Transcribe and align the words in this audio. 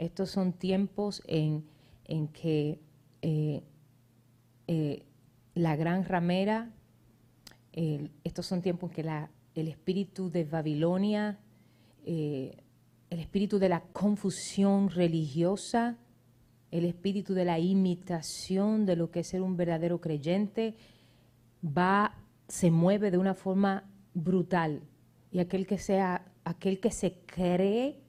Estos 0.00 0.30
son 0.30 0.54
tiempos 0.54 1.22
en, 1.26 1.62
que 2.32 2.80
eh, 3.20 3.62
eh, 4.66 5.04
la 5.54 5.76
gran 5.76 6.06
ramera, 6.06 6.72
estos 8.24 8.46
son 8.46 8.62
tiempos 8.62 8.90
en 8.90 8.94
que 8.94 9.60
el 9.60 9.68
espíritu 9.68 10.30
de 10.30 10.44
Babilonia, 10.44 11.38
eh, 12.06 12.56
el 13.10 13.18
espíritu 13.18 13.58
de 13.58 13.68
la 13.68 13.82
confusión 13.92 14.88
religiosa, 14.88 15.98
el 16.70 16.86
espíritu 16.86 17.34
de 17.34 17.44
la 17.44 17.58
imitación 17.58 18.86
de 18.86 18.96
lo 18.96 19.10
que 19.10 19.20
es 19.20 19.26
ser 19.26 19.42
un 19.42 19.58
verdadero 19.58 20.00
creyente, 20.00 20.76
va, 21.62 22.16
se 22.48 22.70
mueve 22.70 23.10
de 23.10 23.18
una 23.18 23.34
forma 23.34 23.84
brutal. 24.14 24.80
Y 25.30 25.40
aquel 25.40 25.66
que 25.66 25.76
sea, 25.76 26.32
aquel 26.44 26.80
que 26.80 26.90
se 26.90 27.18
cree 27.26 28.00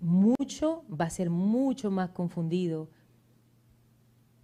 mucho 0.00 0.84
va 0.88 1.06
a 1.06 1.10
ser 1.10 1.30
mucho 1.30 1.90
más 1.90 2.10
confundido. 2.10 2.90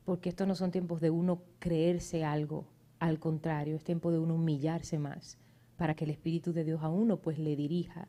Porque 0.05 0.29
estos 0.29 0.47
no 0.47 0.55
son 0.55 0.71
tiempos 0.71 1.01
de 1.01 1.11
uno 1.11 1.43
creerse 1.59 2.25
algo, 2.25 2.67
al 2.99 3.19
contrario, 3.19 3.77
es 3.77 3.85
tiempo 3.85 4.13
de 4.13 4.19
uno 4.19 4.37
humillarse 4.37 4.99
más 4.99 5.39
para 5.77 5.95
que 5.95 6.05
el 6.05 6.11
Espíritu 6.11 6.53
de 6.53 6.65
Dios 6.65 6.83
a 6.83 6.89
uno 6.89 7.19
pues 7.19 7.39
le 7.39 7.57
dirija. 7.57 8.09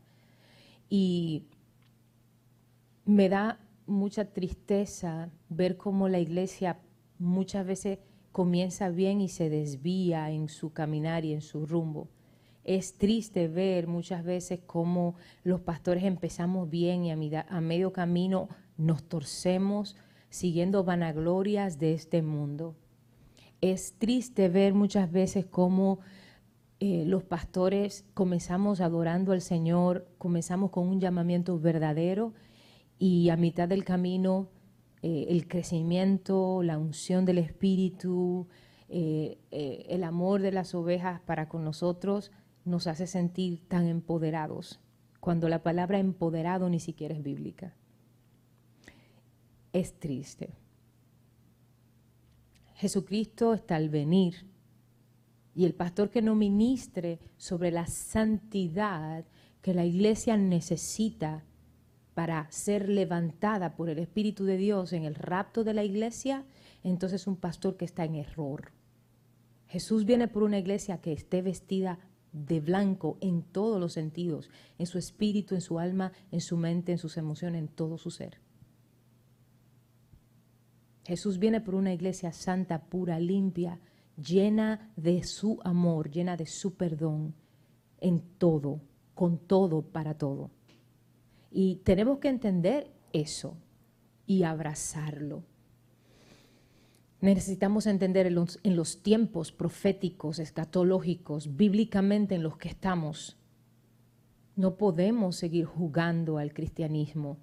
Y 0.90 1.48
me 3.06 3.30
da 3.30 3.60
mucha 3.86 4.26
tristeza 4.26 5.32
ver 5.50 5.78
cómo 5.78 6.10
la 6.10 6.20
iglesia 6.20 6.80
muchas 7.20 7.66
veces 7.66 8.00
comienza 8.32 8.90
bien 8.90 9.22
y 9.22 9.30
se 9.30 9.50
desvía 9.50 10.30
en 10.32 10.50
su 10.50 10.72
caminar 10.72 11.26
y 11.26 11.34
en 11.34 11.42
su 11.42 11.66
rumbo. 11.66 12.10
Es 12.68 12.96
triste 12.96 13.48
ver 13.48 13.88
muchas 13.88 14.26
veces 14.26 14.60
cómo 14.66 15.16
los 15.46 15.62
pastores 15.62 16.04
empezamos 16.04 16.70
bien 16.70 17.06
y 17.06 17.12
a, 17.12 17.62
medio 17.62 17.94
camino 17.94 18.50
nos 18.76 19.04
torcemos 19.08 19.96
siguiendo 20.30 20.84
vanaglorias 20.84 21.80
de 21.80 21.94
este 21.94 22.22
mundo. 22.22 22.76
Es 23.62 23.94
triste 23.98 24.50
ver 24.50 24.74
muchas 24.74 25.10
veces 25.10 25.46
cómo 25.46 26.00
eh, 26.82 27.06
los 27.08 27.24
pastores 27.24 28.04
comenzamos 28.14 28.82
adorando 28.82 29.32
al 29.32 29.42
Señor, 29.42 30.06
comenzamos 30.18 30.70
con 30.70 30.90
un 30.90 31.00
llamamiento 31.00 31.58
verdadero 31.58 32.34
y 33.00 33.30
a 33.30 33.38
mitad 33.38 33.70
del 33.70 33.86
camino 33.86 34.50
eh, 35.04 35.28
el 35.30 35.48
crecimiento, 35.48 36.62
la 36.64 36.78
unción 36.78 37.24
del 37.24 37.38
Espíritu, 37.38 38.50
eh, 38.90 39.38
el 39.52 40.04
amor 40.04 40.42
de 40.42 40.52
las 40.52 40.76
ovejas 40.76 41.22
para 41.22 41.48
con 41.48 41.64
nosotros 41.64 42.30
nos 42.68 42.88
hace 42.88 43.08
sentir 43.08 43.68
tan 43.68 43.88
empoderados, 43.88 44.80
cuando 45.20 45.50
la 45.50 45.64
palabra 45.64 46.00
empoderado 46.00 46.70
ni 46.70 46.80
siquiera 46.80 47.16
es 47.16 47.24
bíblica. 47.24 47.74
Es 49.74 50.00
triste. 50.00 50.54
Jesucristo 52.76 53.54
está 53.54 53.76
al 53.76 53.90
venir 53.90 54.46
y 55.56 55.66
el 55.66 55.74
pastor 55.74 56.12
que 56.12 56.22
no 56.22 56.36
ministre 56.36 57.20
sobre 57.38 57.72
la 57.72 57.88
santidad 57.88 59.26
que 59.62 59.74
la 59.74 59.86
iglesia 59.86 60.38
necesita 60.38 61.44
para 62.14 62.50
ser 62.52 62.90
levantada 62.90 63.76
por 63.76 63.90
el 63.90 64.00
Espíritu 64.00 64.46
de 64.46 64.58
Dios 64.58 64.94
en 64.94 65.04
el 65.04 65.16
rapto 65.16 65.64
de 65.64 65.74
la 65.74 65.84
iglesia, 65.84 66.46
entonces 66.84 67.28
un 67.28 67.38
pastor 67.38 67.78
que 67.78 67.86
está 67.86 68.06
en 68.06 68.16
error. 68.16 68.72
Jesús 69.68 70.06
viene 70.06 70.28
por 70.28 70.44
una 70.44 70.58
iglesia 70.58 71.02
que 71.02 71.14
esté 71.14 71.42
vestida 71.42 72.00
de 72.46 72.60
blanco 72.62 73.18
en 73.22 73.44
todos 73.44 73.80
los 73.80 73.94
sentidos, 73.94 74.50
en 74.78 74.86
su 74.86 74.98
espíritu, 74.98 75.56
en 75.56 75.62
su 75.62 75.80
alma, 75.80 76.12
en 76.32 76.42
su 76.42 76.58
mente, 76.58 76.92
en 76.92 76.98
sus 76.98 77.18
emociones, 77.18 77.60
en 77.60 77.68
todo 77.68 77.98
su 77.98 78.12
ser. 78.12 78.40
Jesús 81.04 81.40
viene 81.40 81.62
por 81.62 81.76
una 81.76 81.94
iglesia 81.94 82.34
santa, 82.34 82.84
pura, 82.84 83.20
limpia, 83.20 83.80
llena 84.18 84.92
de 84.96 85.24
su 85.24 85.60
amor, 85.64 86.12
llena 86.12 86.36
de 86.36 86.46
su 86.46 86.76
perdón 86.76 87.34
en 88.00 88.22
todo, 88.38 88.82
con 89.16 89.38
todo, 89.38 89.82
para 89.82 90.18
todo. 90.18 90.52
Y 91.50 91.78
tenemos 91.78 92.20
que 92.20 92.28
entender 92.28 92.92
eso 93.14 93.56
y 94.26 94.44
abrazarlo. 94.44 95.44
Necesitamos 97.20 97.88
entender 97.88 98.28
en 98.28 98.76
los, 98.76 99.04
tiempos 99.04 99.52
proféticos, 99.52 100.40
escatológicos, 100.40 101.56
bíblicamente 101.56 102.36
en 102.36 102.44
los 102.44 102.58
que 102.58 102.70
estamos. 102.70 103.38
No 104.56 104.78
podemos 104.78 105.36
seguir 105.36 105.66
jugando 105.66 106.38
al 106.38 106.54
cristianismo. 106.54 107.38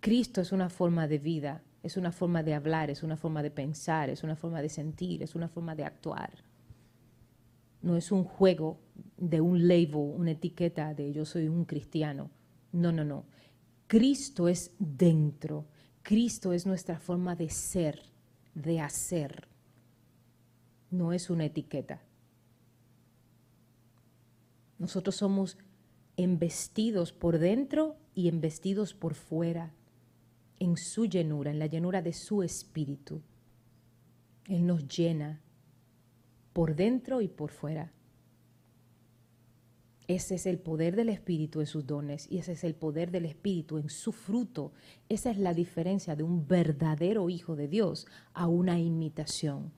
Cristo 0.00 0.40
es 0.40 0.52
una 0.52 0.70
forma 0.70 1.08
de 1.08 1.18
vida 1.18 1.62
es 1.82 1.96
una 1.96 2.12
forma 2.12 2.42
de 2.42 2.54
hablar, 2.54 2.90
es 2.90 3.02
una 3.02 3.16
forma 3.16 3.42
de 3.42 3.50
pensar, 3.50 4.10
es 4.10 4.22
una 4.22 4.36
forma 4.36 4.60
de 4.60 4.68
sentir, 4.68 5.22
es 5.22 5.34
una 5.34 5.48
forma 5.48 5.74
de 5.74 5.84
actuar. 5.84 6.44
No 7.82 7.96
es 7.96 8.12
un 8.12 8.24
juego 8.24 8.80
de 9.16 9.40
un 9.40 9.66
label, 9.66 9.94
una 9.94 10.32
etiqueta 10.32 10.92
de 10.92 11.12
yo 11.12 11.24
soy 11.24 11.48
un 11.48 11.64
cristiano. 11.64 12.30
No, 12.72 12.92
no, 12.92 13.04
no. 13.04 13.24
Cristo 13.86 14.48
es 14.48 14.74
dentro. 14.78 15.66
Cristo 16.02 16.52
es 16.52 16.66
nuestra 16.66 16.98
forma 16.98 17.36
de 17.36 17.50
ser, 17.50 18.02
de 18.54 18.80
hacer. 18.80 19.48
No 20.90 21.12
es 21.12 21.30
una 21.30 21.44
etiqueta. 21.44 22.02
Nosotros 24.78 25.16
somos 25.16 25.58
embestidos 26.16 27.12
por 27.12 27.38
dentro 27.38 27.96
y 28.14 28.28
embestidos 28.28 28.94
por 28.94 29.14
fuera 29.14 29.72
en 30.58 30.76
su 30.76 31.06
llenura, 31.06 31.50
en 31.50 31.58
la 31.58 31.66
llenura 31.66 32.02
de 32.02 32.12
su 32.12 32.42
espíritu. 32.42 33.22
Él 34.46 34.66
nos 34.66 34.86
llena 34.88 35.40
por 36.52 36.74
dentro 36.74 37.20
y 37.20 37.28
por 37.28 37.50
fuera. 37.50 37.92
Ese 40.10 40.34
es 40.34 40.46
el 40.46 40.58
poder 40.58 40.96
del 40.96 41.08
Espíritu 41.08 41.60
en 41.60 41.66
sus 41.66 41.86
dones 41.86 42.26
y 42.28 42.38
ese 42.38 42.50
es 42.50 42.64
el 42.64 42.74
poder 42.74 43.12
del 43.12 43.26
Espíritu 43.26 43.78
en 43.78 43.88
su 43.88 44.10
fruto. 44.10 44.72
Esa 45.08 45.30
es 45.30 45.38
la 45.38 45.54
diferencia 45.54 46.16
de 46.16 46.24
un 46.24 46.48
verdadero 46.48 47.30
Hijo 47.30 47.54
de 47.54 47.68
Dios 47.68 48.08
a 48.34 48.48
una 48.48 48.80
imitación. 48.80 49.70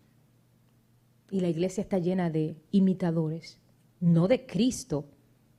Y 1.30 1.40
la 1.40 1.50
iglesia 1.50 1.82
está 1.82 1.98
llena 1.98 2.30
de 2.30 2.56
imitadores, 2.70 3.58
no 4.00 4.26
de 4.26 4.46
Cristo, 4.46 5.04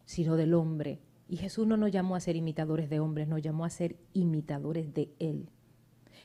sino 0.05 0.37
del 0.37 0.55
hombre, 0.55 1.01
y 1.29 1.37
Jesús 1.37 1.67
no 1.67 1.77
nos 1.77 1.91
llamó 1.91 2.15
a 2.15 2.19
ser 2.19 2.35
imitadores 2.35 2.89
de 2.89 2.99
hombres, 2.99 3.27
nos 3.27 3.43
llamó 3.43 3.65
a 3.65 3.69
ser 3.69 3.95
imitadores 4.13 4.91
de 4.91 5.13
Él. 5.19 5.49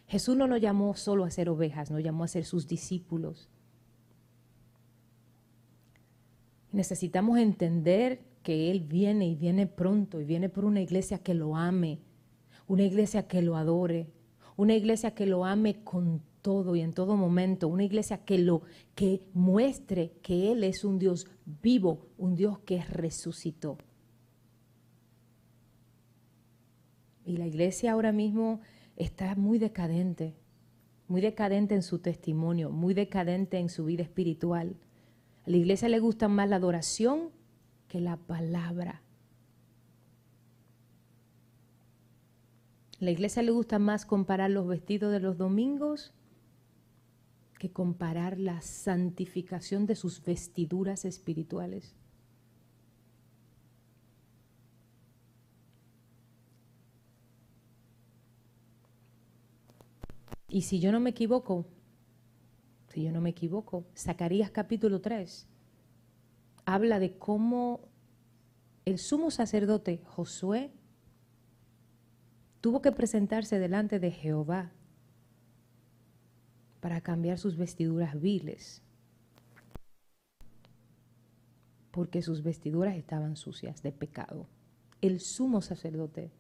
Jesús 0.06 0.38
no 0.38 0.47
nos 0.47 0.62
llamó 0.62 0.97
solo 0.97 1.25
a 1.25 1.31
ser 1.31 1.50
ovejas, 1.50 1.91
nos 1.91 2.03
llamó 2.03 2.25
a 2.25 2.28
ser 2.28 2.47
sus 2.47 2.66
discípulos. 2.66 3.50
Necesitamos 6.72 7.38
entender 7.38 8.26
que 8.48 8.70
Él 8.70 8.81
viene 8.81 9.28
y 9.28 9.34
viene 9.34 9.66
pronto 9.66 10.22
y 10.22 10.25
viene 10.25 10.48
por 10.48 10.64
una 10.64 10.81
iglesia 10.81 11.19
que 11.19 11.34
lo 11.34 11.54
ame, 11.54 11.98
una 12.66 12.82
iglesia 12.82 13.28
que 13.28 13.42
lo 13.42 13.56
adore, 13.56 14.06
una 14.56 14.75
iglesia 14.75 15.14
que 15.14 15.26
lo 15.26 15.44
ame 15.44 15.84
con 15.84 16.22
todo 16.41 16.75
y 16.75 16.81
en 16.81 16.94
todo 16.94 17.14
momento, 17.14 17.69
una 17.69 17.84
iglesia 17.84 18.25
que 18.25 18.38
lo 18.38 18.62
que 18.94 19.20
muestre 19.34 20.14
que 20.22 20.50
él 20.50 20.64
es 20.64 20.82
un 20.82 20.98
Dios 20.98 21.26
vivo, 21.62 22.06
un 22.16 22.37
Dios 22.37 22.58
que 22.60 22.82
resucitó. 22.84 23.76
Y 27.26 27.37
la 27.37 27.47
iglesia 27.47 27.92
ahora 27.92 28.12
mismo 28.12 28.62
está 28.97 29.34
muy 29.34 29.58
decadente, 29.58 30.37
muy 31.06 31.20
decadente 31.20 31.75
en 31.75 31.82
su 31.82 31.98
testimonio, 31.98 32.70
muy 32.70 32.94
decadente 32.94 33.58
en 33.58 33.69
su 33.69 33.84
vida 33.84 34.04
espiritual. 34.04 34.75
A 35.44 35.50
la 35.50 35.58
iglesia 35.58 35.91
le 35.91 35.98
gusta 35.98 36.28
más 36.28 36.48
la 36.48 36.56
adoración 36.56 37.37
que 37.88 38.00
la 38.00 38.16
palabra. 38.16 39.03
La 43.00 43.10
iglesia 43.10 43.43
le 43.43 43.50
gusta 43.50 43.79
más 43.79 44.05
comparar 44.05 44.50
los 44.50 44.67
vestidos 44.67 45.12
de 45.12 45.20
los 45.20 45.38
domingos 45.38 46.12
que 47.58 47.70
comparar 47.73 48.38
la 48.38 48.61
santificación 48.61 49.87
de 49.87 49.96
sus 49.96 50.23
vestiduras 50.23 51.05
espirituales. 51.05 51.94
Y 60.49 60.62
si 60.62 60.81
yo 60.81 60.93
no 60.93 61.00
me 61.00 61.11
equivoco, 61.11 61.67
si 62.88 63.05
yo 63.05 63.12
no 63.12 63.20
me 63.20 63.31
equivoco, 63.31 63.85
Zacarías 63.94 64.50
capítulo 64.50 65.00
3 65.00 65.46
habla 66.69 66.99
de 66.99 67.17
cómo 67.17 67.81
el 68.85 68.99
sumo 68.99 69.31
sacerdote 69.31 70.03
Josué 70.05 70.70
tuvo 72.61 72.82
que 72.82 72.93
presentarse 72.93 73.59
delante 73.59 73.99
de 73.99 74.11
Jehová 74.11 74.70
para 76.81 77.00
cambiar 77.00 77.38
sus 77.38 77.56
vestiduras 77.56 78.20
viles, 78.20 78.82
porque 81.91 82.20
sus 82.20 82.43
vestiduras 82.43 82.97
estaban 82.97 83.37
sucias 83.37 83.82
de 83.82 83.93
pecado. 83.93 84.47
El 85.00 85.21
sumo 85.21 85.62
sacerdote 85.62 86.32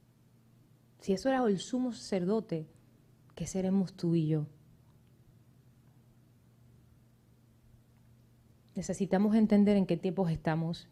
Si 1.00 1.14
eso 1.14 1.30
era 1.30 1.42
el 1.42 1.58
sumo 1.58 1.92
sacerdote, 1.92 2.68
¿qué 3.34 3.46
seremos 3.46 3.94
tú 3.94 4.14
y 4.14 4.26
yo? 4.26 4.46
Necesitamos 8.78 9.34
entender 9.34 9.76
en 9.76 9.86
qué 9.86 9.96
tiempos 9.96 10.30
estamos. 10.30 10.86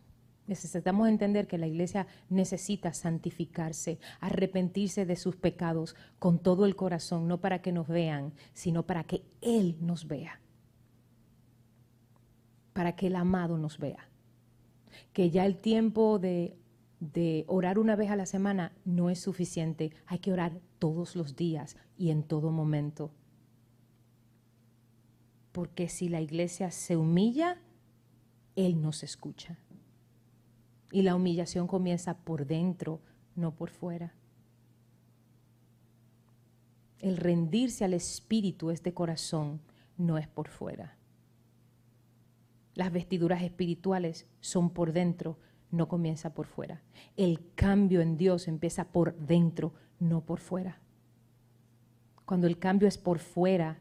Necesitamos 0.48 1.08
entender 1.08 1.46
que 1.46 1.56
la 1.56 1.68
iglesia 1.68 2.08
necesita 2.28 2.92
santificarse, 2.92 4.00
arrepentirse 4.18 5.06
de 5.06 5.14
sus 5.14 5.36
pecados 5.36 5.94
con 6.18 6.40
todo 6.40 6.66
el 6.66 6.74
corazón, 6.74 7.28
no 7.28 7.40
para 7.40 7.62
que 7.62 7.70
nos 7.70 7.86
vean, 7.86 8.32
sino 8.54 8.86
para 8.86 9.04
que 9.04 9.22
Él 9.40 9.76
nos 9.80 10.08
vea. 10.08 10.40
Para 12.72 12.96
que 12.96 13.06
el 13.06 13.14
amado 13.14 13.56
nos 13.56 13.78
vea. 13.78 14.08
Que 15.12 15.30
ya 15.30 15.46
el 15.46 15.56
tiempo 15.56 16.18
de, 16.18 16.56
de 16.98 17.44
orar 17.46 17.78
una 17.78 17.94
vez 17.94 18.10
a 18.10 18.16
la 18.16 18.26
semana 18.26 18.72
no 18.84 19.10
es 19.10 19.20
suficiente. 19.20 19.92
Hay 20.06 20.18
que 20.18 20.32
orar 20.32 20.58
todos 20.80 21.14
los 21.14 21.36
días 21.36 21.76
y 21.96 22.10
en 22.10 22.24
todo 22.24 22.50
momento. 22.50 23.12
Porque 25.52 25.88
si 25.88 26.08
la 26.08 26.20
iglesia 26.20 26.72
se 26.72 26.96
humilla, 26.96 27.60
Él 28.56 28.80
nos 28.80 29.02
escucha. 29.02 29.58
Y 30.90 31.02
la 31.02 31.14
humillación 31.14 31.66
comienza 31.66 32.16
por 32.18 32.46
dentro, 32.46 33.00
no 33.34 33.54
por 33.54 33.70
fuera. 33.70 34.14
El 36.98 37.18
rendirse 37.18 37.84
al 37.84 37.94
Espíritu 37.94 38.70
es 38.70 38.82
de 38.82 38.94
corazón, 38.94 39.60
no 39.96 40.18
es 40.18 40.26
por 40.26 40.48
fuera. 40.48 40.96
Las 42.74 42.92
vestiduras 42.92 43.42
espirituales 43.42 44.26
son 44.40 44.70
por 44.70 44.92
dentro, 44.92 45.38
no 45.70 45.88
comienza 45.88 46.34
por 46.34 46.46
fuera. 46.46 46.82
El 47.16 47.52
cambio 47.54 48.00
en 48.00 48.16
Dios 48.16 48.48
empieza 48.48 48.88
por 48.88 49.16
dentro, 49.16 49.74
no 49.98 50.24
por 50.24 50.40
fuera. 50.40 50.80
Cuando 52.24 52.46
el 52.46 52.58
cambio 52.58 52.88
es 52.88 52.98
por 52.98 53.18
fuera, 53.18 53.78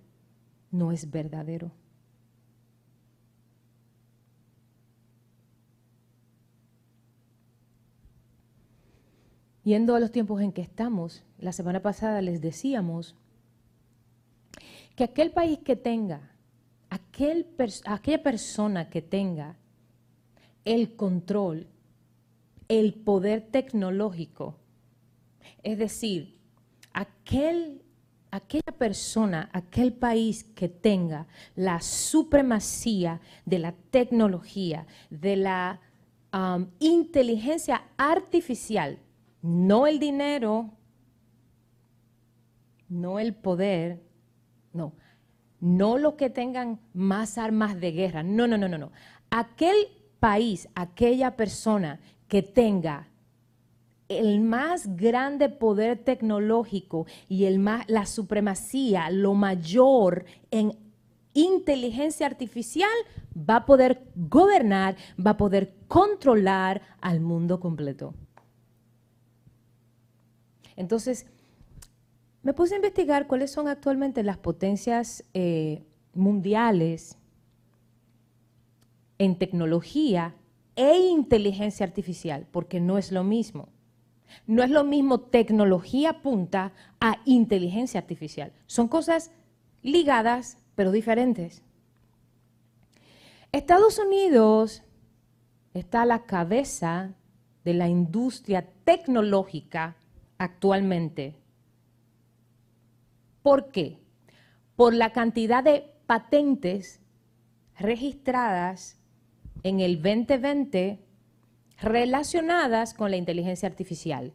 no 0.72 0.92
es 0.92 1.10
verdadero. 1.10 1.72
Yendo 9.66 9.96
a 9.96 10.00
los 10.00 10.12
tiempos 10.12 10.42
en 10.42 10.52
que 10.52 10.62
estamos, 10.62 11.24
la 11.40 11.52
semana 11.52 11.82
pasada 11.82 12.22
les 12.22 12.40
decíamos 12.40 13.16
que 14.96 15.04
aquel 15.04 15.32
país 15.32 15.58
que 15.58 15.76
tenga, 15.76 16.32
aquel 16.92 17.48
aquella 17.86 18.22
persona 18.22 18.92
que 18.92 19.02
tenga 19.02 19.58
el 20.66 20.96
control, 20.96 21.66
el 22.68 22.94
poder 22.94 23.42
tecnológico, 23.42 24.56
es 25.64 25.80
decir, 25.80 26.38
aquel, 26.94 27.82
aquella 28.30 28.72
persona, 28.78 29.50
aquel 29.52 29.94
país 29.94 30.44
que 30.44 30.70
tenga 30.70 31.26
la 31.56 31.82
supremacía 31.82 33.20
de 33.46 33.58
la 33.58 33.72
tecnología, 33.72 34.86
de 35.10 35.38
la 35.38 35.82
inteligencia 36.80 37.86
artificial, 37.98 39.00
no 39.46 39.86
el 39.86 40.00
dinero, 40.00 40.72
no 42.90 43.20
el 43.20 43.36
poder, 43.36 44.02
no, 44.74 44.94
no 45.60 46.00
lo 46.00 46.18
que 46.18 46.32
tengan 46.32 46.80
más 46.94 47.38
armas 47.38 47.80
de 47.80 47.92
guerra, 47.92 48.24
no, 48.24 48.48
no, 48.48 48.58
no, 48.58 48.68
no, 48.68 48.80
no. 48.80 48.92
Aquel 49.30 49.76
país, 50.20 50.68
aquella 50.74 51.36
persona 51.36 52.00
que 52.28 52.42
tenga 52.42 53.08
el 54.08 54.42
más 54.42 54.96
grande 54.96 55.50
poder 55.50 56.00
tecnológico 56.00 57.06
y 57.30 57.46
el 57.46 57.60
más, 57.60 57.86
la 57.88 58.08
supremacía, 58.08 59.12
lo 59.12 59.36
mayor 59.36 60.26
en 60.50 60.76
inteligencia 61.34 62.26
artificial, 62.26 62.90
va 63.38 63.58
a 63.58 63.66
poder 63.66 64.08
gobernar, 64.16 64.96
va 65.24 65.32
a 65.32 65.38
poder 65.38 65.76
controlar 65.88 66.82
al 67.00 67.20
mundo 67.20 67.60
completo. 67.60 68.16
Entonces, 70.76 71.26
me 72.44 72.54
puse 72.54 72.76
a 72.76 72.78
investigar 72.78 73.28
cuáles 73.28 73.52
son 73.52 73.68
actualmente 73.68 74.24
las 74.24 74.38
potencias 74.38 75.24
eh, 75.34 75.84
mundiales 76.14 77.18
en 79.18 79.38
tecnología 79.38 80.36
e 80.76 80.98
inteligencia 80.98 81.86
artificial, 81.86 82.48
porque 82.52 82.80
no 82.80 82.98
es 82.98 83.12
lo 83.12 83.24
mismo. 83.24 83.70
No 84.46 84.64
es 84.64 84.70
lo 84.70 84.84
mismo 84.84 85.22
tecnología 85.22 86.22
punta 86.22 86.74
a 87.00 87.18
inteligencia 87.26 88.00
artificial. 88.00 88.52
Son 88.68 88.88
cosas 88.88 89.32
ligadas, 89.82 90.58
pero 90.76 90.92
diferentes. 90.92 91.64
Estados 93.52 93.98
Unidos 94.00 94.84
está 95.74 96.02
a 96.02 96.06
la 96.06 96.26
cabeza 96.26 97.16
de 97.64 97.74
la 97.74 97.88
industria 97.88 98.68
tecnológica 98.84 99.96
actualmente. 100.38 101.36
¿Por 103.42 103.70
qué? 103.70 104.00
Por 104.76 104.94
la 104.94 105.12
cantidad 105.12 105.64
de 105.64 105.92
patentes 106.06 107.02
registradas 107.78 109.00
en 109.64 109.80
el 109.80 110.02
2020 110.02 111.00
relacionadas 111.82 112.94
con 112.94 113.12
la 113.12 113.18
inteligencia 113.18 113.68
artificial. 113.68 114.34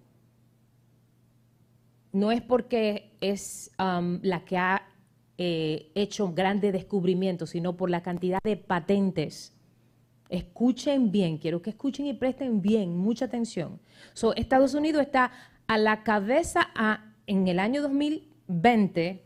No 2.13 2.33
es 2.33 2.43
porque 2.43 3.17
es 3.21 3.71
um, 3.79 4.19
la 4.23 4.45
que 4.45 4.57
ha 4.59 4.83
eh, 5.39 5.91
hecho 5.95 6.33
grandes 6.33 6.73
descubrimientos, 6.73 7.51
sino 7.51 7.77
por 7.77 7.89
la 7.89 8.03
cantidad 8.03 8.41
de 8.43 8.57
patentes. 8.57 9.57
Escuchen 10.29 11.11
bien, 11.11 11.39
quiero 11.39 11.63
que 11.63 11.71
escuchen 11.71 12.07
y 12.07 12.15
presten 12.15 12.61
bien, 12.61 12.97
mucha 12.97 13.25
atención. 13.25 13.81
Estados 14.37 14.75
Unidos 14.75 15.03
está 15.03 15.33
a 15.71 15.79
la 15.79 16.03
cabeza 16.03 16.69
a, 16.75 17.15
en 17.29 17.47
el 17.47 17.61
año 17.61 17.81
2020, 17.83 19.23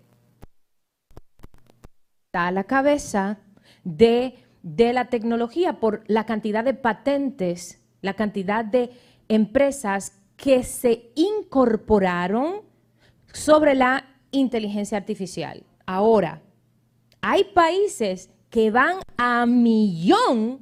está 2.26 2.48
a 2.48 2.50
la 2.50 2.64
cabeza 2.64 3.38
de, 3.82 4.34
de 4.62 4.92
la 4.92 5.06
tecnología 5.06 5.80
por 5.80 6.04
la 6.06 6.26
cantidad 6.26 6.62
de 6.62 6.74
patentes, 6.74 7.82
la 8.02 8.12
cantidad 8.12 8.62
de 8.62 8.90
empresas 9.28 10.20
que 10.36 10.64
se 10.64 11.12
incorporaron 11.14 12.56
sobre 13.32 13.74
la 13.74 14.04
inteligencia 14.30 14.98
artificial. 14.98 15.64
Ahora, 15.86 16.42
hay 17.22 17.44
países 17.54 18.28
que 18.50 18.70
van 18.70 18.98
a 19.16 19.46
millón 19.46 20.60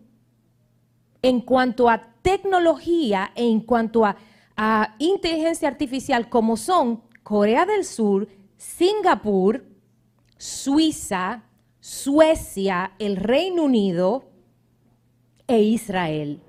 en 1.22 1.40
cuanto 1.40 1.90
a 1.90 2.14
tecnología, 2.22 3.32
en 3.34 3.58
cuanto 3.62 4.06
a 4.06 4.16
a 4.56 4.94
inteligencia 4.98 5.68
artificial 5.68 6.28
como 6.28 6.56
son 6.56 7.02
Corea 7.22 7.66
del 7.66 7.84
Sur, 7.84 8.28
Singapur, 8.56 9.64
Suiza, 10.36 11.44
Suecia, 11.80 12.92
el 12.98 13.16
Reino 13.16 13.64
Unido 13.64 14.30
e 15.46 15.60
Israel. 15.62 16.40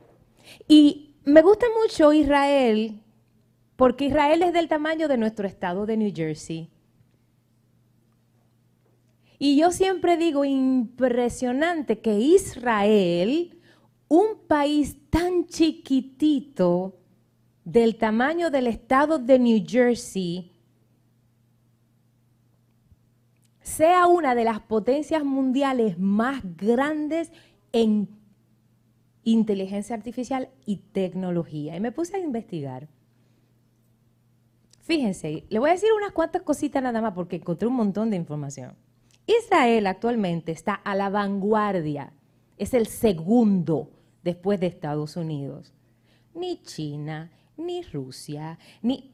Y 0.68 1.16
me 1.26 1.42
gusta 1.42 1.66
mucho 1.82 2.14
Israel 2.14 3.00
porque 3.76 4.06
Israel 4.06 4.44
es 4.44 4.54
del 4.54 4.68
tamaño 4.68 5.08
de 5.08 5.18
nuestro 5.18 5.48
estado 5.48 5.86
de 5.86 5.98
New 5.98 6.12
Jersey. 6.16 6.70
Y 9.40 9.58
yo 9.58 9.72
siempre 9.72 10.16
digo, 10.16 10.46
impresionante 10.46 12.00
que 12.00 12.18
Israel, 12.18 13.60
un 14.08 14.38
país 14.48 14.96
tan 15.10 15.48
chiquitito, 15.48 16.98
del 17.66 17.98
tamaño 17.98 18.50
del 18.50 18.68
estado 18.68 19.20
de 19.20 19.40
New 19.40 19.64
Jersey 19.66 20.52
sea 23.62 24.08
una 24.08 24.36
de 24.36 24.44
las 24.44 24.60
potencias 24.60 25.24
mundiales 25.24 25.98
más 25.98 26.42
grandes 26.58 27.32
en 27.72 28.10
inteligencia 29.24 29.96
artificial 29.96 30.50
y 30.66 30.78
tecnología. 30.78 31.76
Y 31.76 31.80
me 31.80 31.92
puse 31.92 32.18
a 32.18 32.20
investigar. 32.20 32.90
Fíjense, 34.82 35.46
le 35.50 35.60
voy 35.60 35.70
a 35.70 35.74
decir 35.74 35.90
unas 35.96 36.12
cuantas 36.12 36.42
cositas 36.42 36.84
nada 36.84 37.02
más 37.02 37.14
porque 37.14 37.38
encontré 37.38 37.68
un 37.68 37.76
montón 37.76 38.10
de 38.10 38.18
información. 38.18 38.76
Israel 39.26 39.88
actualmente 39.88 40.52
está 40.52 40.74
a 40.74 40.96
la 40.96 41.10
vanguardia, 41.10 42.12
es 42.58 42.74
el 42.74 42.88
segundo 42.88 43.92
después 44.24 44.60
de 44.60 44.68
Estados 44.68 45.16
Unidos. 45.16 45.74
Ni 46.36 46.62
China, 46.62 47.32
ni 47.58 47.82
Rusia, 47.82 48.58
ni... 48.82 49.12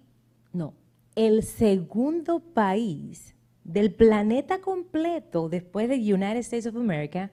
No, 0.51 0.74
el 1.15 1.43
segundo 1.43 2.39
país 2.39 3.36
del 3.63 3.93
planeta 3.93 4.62
completo 4.62 5.48
después 5.50 5.88
de 5.89 5.96
United 5.96 6.38
States 6.38 6.65
of 6.65 6.75
America 6.75 7.31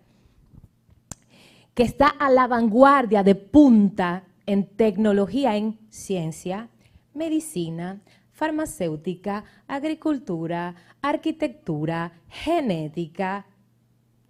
que 1.76 1.82
está 1.82 2.08
a 2.08 2.30
la 2.30 2.46
vanguardia 2.46 3.22
de 3.22 3.34
punta 3.34 4.24
en 4.46 4.66
tecnología, 4.66 5.56
en 5.56 5.78
ciencia, 5.90 6.70
medicina, 7.12 8.00
farmacéutica, 8.32 9.44
agricultura, 9.66 10.74
arquitectura, 11.02 12.12
genética, 12.30 13.46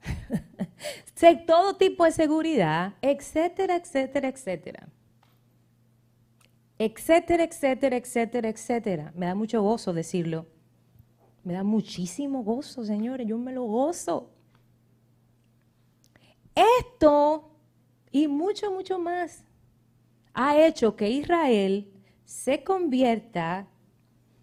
todo 1.47 1.77
tipo 1.77 2.05
de 2.05 2.11
seguridad, 2.11 2.95
etcétera, 3.01 3.77
etcétera, 3.77 4.29
etcétera. 4.29 4.89
Etcétera, 6.79 7.45
etcétera, 7.45 7.97
etcétera, 7.97 8.49
etcétera. 8.49 9.13
Me 9.15 9.27
da 9.27 9.35
mucho 9.35 9.63
gozo 9.63 9.93
decirlo. 9.93 10.47
Me 11.43 11.55
da 11.55 11.65
muchísimo 11.65 12.43
gozo, 12.43 12.85
señores. 12.85 13.27
Yo 13.27 13.39
me 13.39 13.53
lo 13.53 13.65
gozo. 13.65 14.31
Esto 16.55 17.51
y 18.11 18.29
mucho, 18.29 18.71
mucho 18.73 18.99
más 18.99 19.47
ha 20.37 20.61
hecho 20.61 20.97
que 20.97 21.09
Israel 21.09 21.91
se 22.27 22.63
convierta 22.63 23.67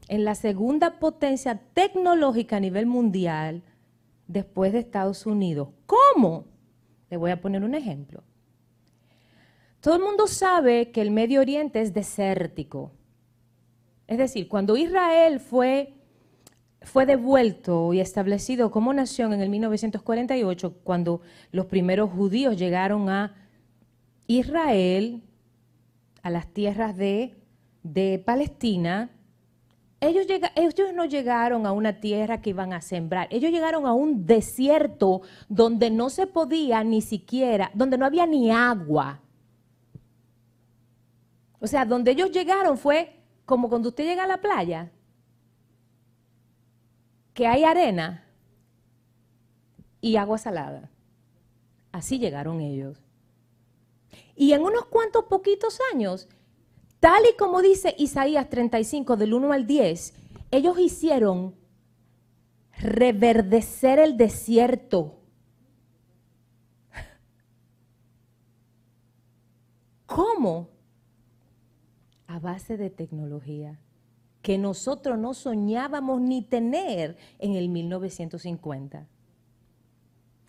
en 0.07 0.25
la 0.25 0.33
segunda 0.33 0.99
potencia 0.99 1.61
tecnológica 1.73 2.57
a 2.57 2.59
nivel 2.59 2.87
mundial 2.87 3.61
después 4.27 4.73
de 4.73 4.79
Estados 4.79 5.27
Unidos. 5.27 5.69
¿Cómo? 5.85 6.45
Le 7.11 7.17
voy 7.17 7.29
a 7.29 7.39
poner 7.39 7.63
un 7.63 7.75
ejemplo. 7.75 8.23
Todo 9.83 9.95
el 9.95 10.01
mundo 10.01 10.27
sabe 10.27 10.91
que 10.91 11.01
el 11.01 11.11
Medio 11.11 11.41
Oriente 11.41 11.81
es 11.81 11.93
desértico. 11.93 12.93
Es 14.07 14.17
decir, 14.17 14.47
cuando 14.47 14.77
Israel 14.77 15.41
fue, 15.41 15.95
fue 16.83 17.05
devuelto 17.05 17.91
y 17.91 17.99
establecido 17.99 18.71
como 18.71 18.93
nación 18.93 19.33
en 19.33 19.41
el 19.41 19.49
1948, 19.49 20.77
cuando 20.85 21.19
los 21.51 21.65
primeros 21.65 22.11
judíos 22.11 22.55
llegaron 22.55 23.09
a 23.09 23.35
Israel, 24.25 25.21
a 26.21 26.29
las 26.29 26.47
tierras 26.47 26.95
de, 26.95 27.35
de 27.83 28.23
Palestina, 28.25 29.09
ellos, 29.99 30.25
no 30.95 31.03
llegaron 31.03 31.65
a 31.65 31.73
una 31.73 31.99
tierra 31.99 32.39
que 32.39 32.51
iban 32.51 32.71
a 32.71 32.79
sembrar, 32.79 33.27
ellos 33.31 33.51
llegaron 33.51 33.85
a 33.85 33.91
un 33.91 34.25
desierto 34.25 35.23
donde 35.49 35.89
no 35.89 36.09
se 36.09 36.25
podía 36.25 36.85
ni 36.85 37.01
siquiera, 37.01 37.69
donde 37.73 37.97
no 37.97 38.05
había 38.05 38.25
ni 38.25 38.49
agua. 38.49 39.19
O 41.63 41.67
sea, 41.67 41.85
donde 41.85 42.11
ellos 42.11 42.31
llegaron 42.31 42.77
fue 42.77 43.15
como 43.45 43.69
cuando 43.69 43.89
usted 43.89 44.03
llega 44.03 44.25
a 44.25 44.27
la 44.27 44.41
playa, 44.41 44.91
que 47.33 47.47
hay 47.47 47.63
arena 47.63 48.27
y 50.01 50.17
agua 50.17 50.37
salada. 50.37 50.91
Así 51.93 52.19
llegaron 52.19 52.59
ellos. 52.59 53.01
Y 54.35 54.51
en 54.51 54.61
unos 54.61 54.85
cuantos 54.85 55.23
poquitos 55.23 55.79
años, 55.93 56.27
Tal 57.03 57.23
y 57.29 57.35
como 57.35 57.61
dice 57.61 57.93
Isaías 57.97 58.49
35 58.49 59.17
del 59.17 59.33
1 59.33 59.51
al 59.51 59.67
10, 59.67 60.13
ellos 60.51 60.79
hicieron 60.79 61.53
reverdecer 62.77 63.99
el 63.99 64.15
desierto. 64.15 65.19
¿Cómo? 70.05 70.69
A 72.33 72.39
base 72.39 72.77
de 72.77 72.89
tecnología 72.89 73.79
que 74.41 74.57
nosotros 74.57 75.19
no 75.19 75.35
soñábamos 75.35 76.19
ni 76.19 76.41
tener 76.41 77.15
en 77.37 77.53
el 77.53 77.69
1950. 77.69 79.07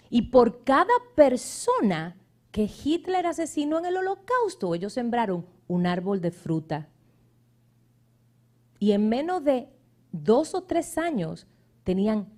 Y 0.08 0.22
por 0.30 0.64
cada 0.64 0.94
persona 1.14 2.16
que 2.52 2.70
Hitler 2.82 3.26
asesinó 3.26 3.80
en 3.80 3.84
el 3.84 3.98
holocausto, 3.98 4.74
ellos 4.74 4.94
sembraron 4.94 5.44
un 5.68 5.84
árbol 5.84 6.22
de 6.22 6.30
fruta. 6.30 6.88
Y 8.78 8.92
en 8.92 9.10
menos 9.10 9.44
de 9.44 9.68
dos 10.10 10.54
o 10.54 10.62
tres 10.62 10.96
años 10.96 11.46
tenían 11.82 12.32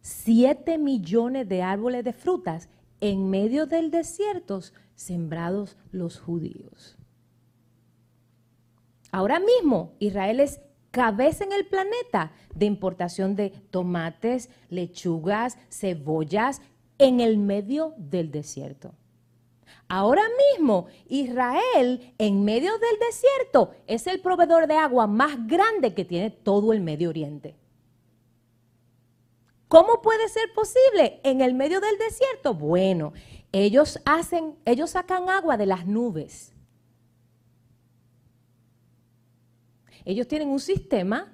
siete 0.00 0.78
millones 0.78 1.46
de 1.46 1.60
árboles 1.60 2.02
de 2.02 2.14
frutas 2.14 2.70
en 3.02 3.28
medio 3.28 3.66
del 3.66 3.90
desierto 3.90 4.60
sembrados 4.94 5.76
los 5.92 6.18
judíos. 6.18 6.96
Ahora 9.12 9.40
mismo 9.40 9.94
Israel 9.98 10.40
es 10.40 10.60
cabeza 10.90 11.44
en 11.44 11.52
el 11.52 11.66
planeta 11.66 12.32
de 12.54 12.66
importación 12.66 13.36
de 13.36 13.50
tomates, 13.70 14.50
lechugas, 14.68 15.56
cebollas 15.68 16.60
en 16.98 17.20
el 17.20 17.38
medio 17.38 17.94
del 17.96 18.30
desierto. 18.30 18.94
Ahora 19.88 20.22
mismo 20.52 20.86
Israel 21.08 22.14
en 22.18 22.44
medio 22.44 22.72
del 22.78 22.98
desierto 23.00 23.72
es 23.86 24.06
el 24.06 24.20
proveedor 24.20 24.68
de 24.68 24.74
agua 24.74 25.06
más 25.06 25.46
grande 25.46 25.94
que 25.94 26.04
tiene 26.04 26.30
todo 26.30 26.72
el 26.72 26.80
Medio 26.80 27.08
Oriente. 27.08 27.56
¿Cómo 29.66 30.00
puede 30.02 30.28
ser 30.28 30.52
posible 30.54 31.20
en 31.22 31.40
el 31.40 31.54
medio 31.54 31.80
del 31.80 31.96
desierto? 31.98 32.54
Bueno, 32.54 33.12
ellos 33.52 34.00
hacen, 34.04 34.56
ellos 34.64 34.90
sacan 34.90 35.28
agua 35.28 35.56
de 35.56 35.66
las 35.66 35.86
nubes. 35.86 36.52
Ellos 40.04 40.28
tienen 40.28 40.48
un 40.48 40.60
sistema 40.60 41.32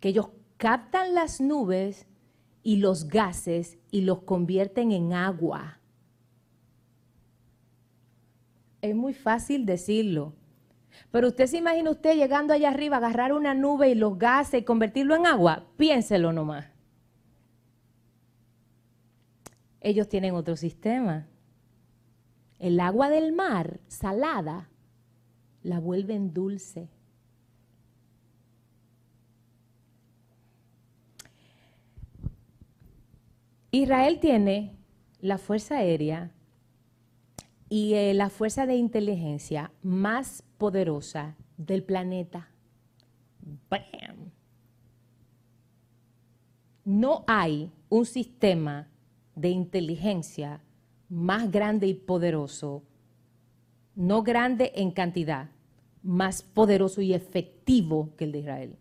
que 0.00 0.08
ellos 0.08 0.30
captan 0.56 1.14
las 1.14 1.40
nubes 1.40 2.06
y 2.62 2.76
los 2.76 3.08
gases 3.08 3.78
y 3.90 4.02
los 4.02 4.22
convierten 4.22 4.92
en 4.92 5.12
agua 5.12 5.82
es 8.82 8.96
muy 8.96 9.14
fácil 9.14 9.64
decirlo. 9.64 10.34
Pero 11.10 11.28
usted 11.28 11.46
se 11.46 11.56
imagina 11.56 11.90
usted 11.90 12.16
llegando 12.16 12.52
allá 12.52 12.68
arriba, 12.68 12.98
agarrar 12.98 13.32
una 13.32 13.54
nube 13.54 13.88
y 13.88 13.94
los 13.94 14.18
gases 14.18 14.60
y 14.60 14.64
convertirlo 14.64 15.14
en 15.14 15.26
agua. 15.26 15.66
Piénselo 15.78 16.32
nomás. 16.32 16.66
Ellos 19.80 20.08
tienen 20.08 20.34
otro 20.34 20.56
sistema. 20.56 21.26
El 22.58 22.78
agua 22.78 23.08
del 23.08 23.32
mar, 23.32 23.80
salada, 23.86 24.68
la 25.62 25.78
vuelven 25.80 26.32
dulce. 26.32 26.88
Israel 33.70 34.20
tiene 34.20 34.76
la 35.20 35.38
Fuerza 35.38 35.76
Aérea 35.76 36.30
y 37.70 37.94
eh, 37.94 38.12
la 38.12 38.28
fuerza 38.28 38.66
de 38.66 38.76
inteligencia 38.76 39.72
más 39.82 40.44
poderosa 40.58 41.36
del 41.56 41.82
planeta. 41.82 42.50
¡Bam! 43.70 44.30
No 46.84 47.24
hay 47.26 47.72
un 47.88 48.04
sistema 48.04 48.88
de 49.34 49.48
inteligencia 49.48 50.60
más 51.08 51.50
grande 51.50 51.86
y 51.86 51.94
poderoso, 51.94 52.82
no 53.94 54.22
grande 54.22 54.72
en 54.74 54.90
cantidad, 54.90 55.48
más 56.02 56.42
poderoso 56.42 57.00
y 57.00 57.14
efectivo 57.14 58.14
que 58.16 58.24
el 58.24 58.32
de 58.32 58.38
Israel. 58.38 58.76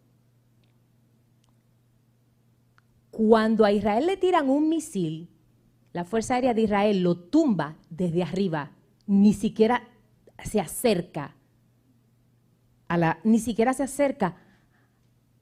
Cuando 3.12 3.66
a 3.66 3.72
Israel 3.72 4.08
le 4.08 4.18
tiran 4.18 4.50
un 4.50 4.70
misil, 4.70 5.30
la 5.94 6.06
Fuerza 6.06 6.36
Aérea 6.36 6.54
de 6.54 6.62
Israel 6.62 7.04
lo 7.04 7.18
tumba 7.18 7.76
desde 7.90 8.24
arriba 8.24 8.72
ni 9.06 9.34
siquiera 9.34 9.84
se 10.44 10.60
acerca 10.60 11.36
a 12.88 12.98
la, 12.98 13.20
ni 13.24 13.40
siquiera 13.40 13.74
se 13.74 13.84
acerca 13.84 14.38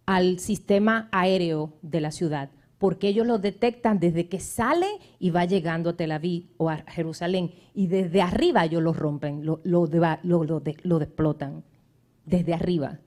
al 0.05 0.39
sistema 0.39 1.07
aéreo 1.11 1.77
de 1.83 2.01
la 2.01 2.11
ciudad, 2.11 2.49
porque 2.79 3.07
ellos 3.07 3.27
lo 3.27 3.37
detectan 3.37 3.99
desde 3.99 4.27
que 4.27 4.39
sale 4.39 4.87
y 5.19 5.29
va 5.29 5.45
llegando 5.45 5.91
a 5.91 5.97
Tel 5.97 6.11
Aviv 6.11 6.49
o 6.57 6.69
a 6.69 6.77
Jerusalén, 6.87 7.51
y 7.75 7.87
desde 7.87 8.21
arriba 8.21 8.65
ellos 8.65 8.81
lo 8.81 8.93
rompen, 8.93 9.45
lo, 9.45 9.61
lo, 9.63 9.85
lo 9.85 11.01
explotan, 11.01 11.63
desde 12.29 12.53
arriba. 12.53 12.99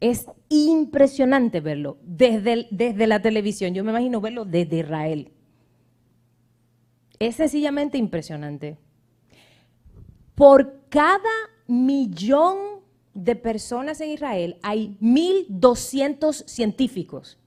Es 0.00 0.26
impresionante 0.48 1.60
verlo 1.60 1.98
desde, 2.02 2.66
desde 2.70 3.06
la 3.06 3.22
televisión, 3.22 3.74
yo 3.74 3.84
me 3.84 3.90
imagino 3.90 4.20
verlo 4.20 4.44
desde 4.44 4.78
Israel. 4.78 5.32
Es 7.18 7.36
sencillamente 7.36 7.96
impresionante. 7.96 8.76
Por 10.34 10.88
cada 10.88 11.30
millón 11.66 12.56
de 13.14 13.36
personas 13.36 14.00
en 14.00 14.10
Israel 14.10 14.56
hay 14.62 14.96
1.200 15.00 16.46
científicos. 16.46 17.38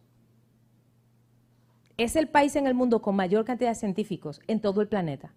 Es 1.97 2.15
el 2.15 2.29
país 2.29 2.55
en 2.55 2.67
el 2.67 2.75
mundo 2.75 3.01
con 3.01 3.15
mayor 3.15 3.43
cantidad 3.43 3.71
de 3.71 3.75
científicos 3.75 4.39
en 4.47 4.61
todo 4.61 4.81
el 4.81 4.87
planeta. 4.87 5.33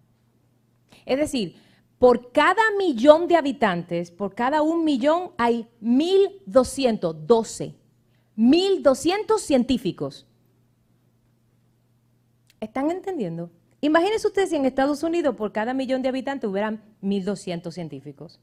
Es 1.05 1.17
decir, 1.17 1.55
por 2.01 2.31
cada 2.31 2.63
millón 2.79 3.27
de 3.27 3.35
habitantes, 3.35 4.09
por 4.09 4.33
cada 4.33 4.63
un 4.63 4.83
millón, 4.83 5.33
hay 5.37 5.67
1.212. 5.83 7.75
1.200 8.35 9.37
científicos. 9.37 10.25
¿Están 12.59 12.89
entendiendo? 12.89 13.51
Imagínense 13.81 14.25
ustedes 14.25 14.49
si 14.49 14.55
en 14.55 14.65
Estados 14.65 15.03
Unidos 15.03 15.35
por 15.35 15.51
cada 15.51 15.75
millón 15.75 16.01
de 16.01 16.09
habitantes 16.09 16.49
hubieran 16.49 16.81
1.200 17.03 17.71
científicos. 17.71 18.39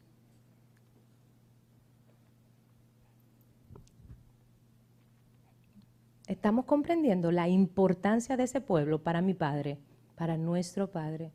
Estamos 6.29 6.65
comprendiendo 6.65 7.33
la 7.33 7.49
importancia 7.49 8.37
de 8.37 8.45
ese 8.45 8.61
pueblo 8.61 9.03
para 9.03 9.21
mi 9.21 9.35
padre, 9.35 9.81
para 10.15 10.37
nuestro 10.37 10.93
padre. 10.93 11.33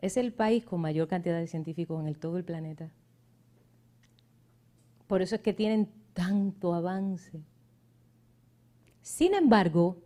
Es 0.00 0.16
el 0.16 0.32
país 0.32 0.64
con 0.64 0.80
mayor 0.80 1.08
cantidad 1.08 1.38
de 1.38 1.46
científicos 1.46 2.00
en 2.00 2.08
el, 2.08 2.18
todo 2.18 2.38
el 2.38 2.44
planeta. 2.44 2.90
Por 5.06 5.22
eso 5.22 5.34
es 5.34 5.40
que 5.42 5.52
tienen 5.52 5.90
tanto 6.14 6.74
avance. 6.74 7.42
Sin 9.02 9.34
embargo, 9.34 9.98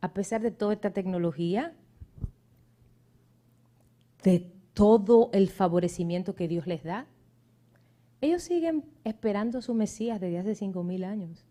a 0.00 0.12
pesar 0.12 0.42
de 0.42 0.50
toda 0.50 0.72
esta 0.72 0.90
tecnología, 0.92 1.74
de 4.24 4.52
todo 4.74 5.30
el 5.32 5.48
favorecimiento 5.48 6.34
que 6.34 6.48
Dios 6.48 6.66
les 6.66 6.82
da, 6.82 7.06
ellos 8.20 8.42
siguen 8.42 8.84
esperando 9.04 9.58
a 9.58 9.62
su 9.62 9.74
Mesías 9.74 10.20
desde 10.20 10.38
hace 10.38 10.54
cinco 10.54 10.82
mil 10.82 11.04
años. 11.04 11.44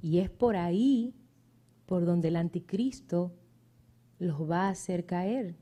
Y 0.00 0.20
es 0.20 0.30
por 0.30 0.54
ahí 0.54 1.14
por 1.88 2.04
donde 2.04 2.28
el 2.28 2.36
anticristo 2.36 3.32
los 4.18 4.48
va 4.48 4.66
a 4.66 4.68
hacer 4.68 5.06
caer. 5.06 5.56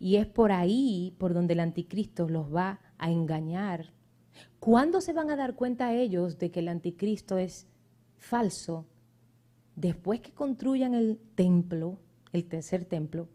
Y 0.00 0.16
es 0.16 0.26
por 0.26 0.50
ahí 0.50 1.14
por 1.18 1.32
donde 1.32 1.54
el 1.54 1.60
anticristo 1.60 2.28
los 2.28 2.52
va 2.52 2.80
a 2.98 3.12
engañar. 3.12 3.92
¿Cuándo 4.58 5.00
se 5.00 5.12
van 5.12 5.30
a 5.30 5.36
dar 5.36 5.54
cuenta 5.54 5.94
ellos 5.94 6.36
de 6.36 6.50
que 6.50 6.58
el 6.58 6.68
anticristo 6.68 7.38
es 7.38 7.68
falso? 8.18 8.88
Después 9.76 10.20
que 10.20 10.32
construyan 10.32 10.94
el 10.94 11.20
templo, 11.36 12.00
el 12.32 12.44
tercer 12.48 12.86
templo, 12.86 13.28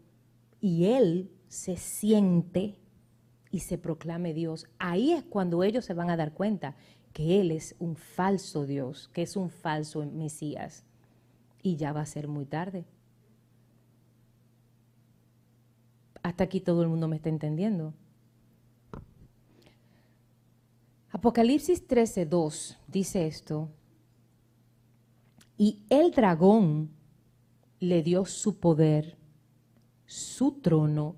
y 0.60 0.84
él 0.84 1.32
se 1.48 1.78
siente 1.78 2.78
y 3.50 3.60
se 3.60 3.78
proclame 3.78 4.34
Dios. 4.34 4.66
Ahí 4.78 5.12
es 5.12 5.24
cuando 5.24 5.62
ellos 5.62 5.86
se 5.86 5.94
van 5.94 6.10
a 6.10 6.16
dar 6.18 6.34
cuenta 6.34 6.76
que 7.12 7.40
Él 7.40 7.50
es 7.50 7.74
un 7.78 7.96
falso 7.96 8.66
Dios, 8.66 9.08
que 9.12 9.22
es 9.22 9.36
un 9.36 9.50
falso 9.50 10.04
Mesías. 10.04 10.84
Y 11.62 11.76
ya 11.76 11.92
va 11.92 12.00
a 12.00 12.06
ser 12.06 12.28
muy 12.28 12.44
tarde. 12.44 12.84
Hasta 16.22 16.44
aquí 16.44 16.60
todo 16.60 16.82
el 16.82 16.88
mundo 16.88 17.08
me 17.08 17.16
está 17.16 17.28
entendiendo. 17.28 17.94
Apocalipsis 21.10 21.86
13, 21.86 22.26
2 22.26 22.78
dice 22.88 23.26
esto. 23.26 23.68
Y 25.58 25.84
el 25.90 26.10
dragón 26.10 26.90
le 27.78 28.02
dio 28.02 28.24
su 28.24 28.58
poder, 28.58 29.18
su 30.06 30.60
trono 30.60 31.16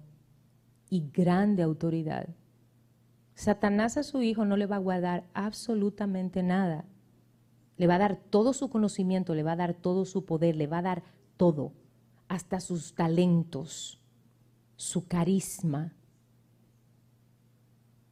y 0.90 1.08
grande 1.10 1.62
autoridad. 1.62 2.28
Satanás 3.34 3.96
a 3.96 4.02
su 4.02 4.22
hijo 4.22 4.44
no 4.44 4.56
le 4.56 4.66
va 4.66 4.76
a 4.76 4.80
guardar 4.80 5.24
absolutamente 5.34 6.42
nada. 6.42 6.84
Le 7.76 7.86
va 7.86 7.96
a 7.96 7.98
dar 7.98 8.16
todo 8.16 8.52
su 8.52 8.70
conocimiento, 8.70 9.34
le 9.34 9.42
va 9.42 9.52
a 9.52 9.56
dar 9.56 9.74
todo 9.74 10.04
su 10.04 10.24
poder, 10.24 10.54
le 10.54 10.68
va 10.68 10.78
a 10.78 10.82
dar 10.82 11.02
todo, 11.36 11.72
hasta 12.28 12.60
sus 12.60 12.94
talentos, 12.94 14.00
su 14.76 15.08
carisma. 15.08 15.94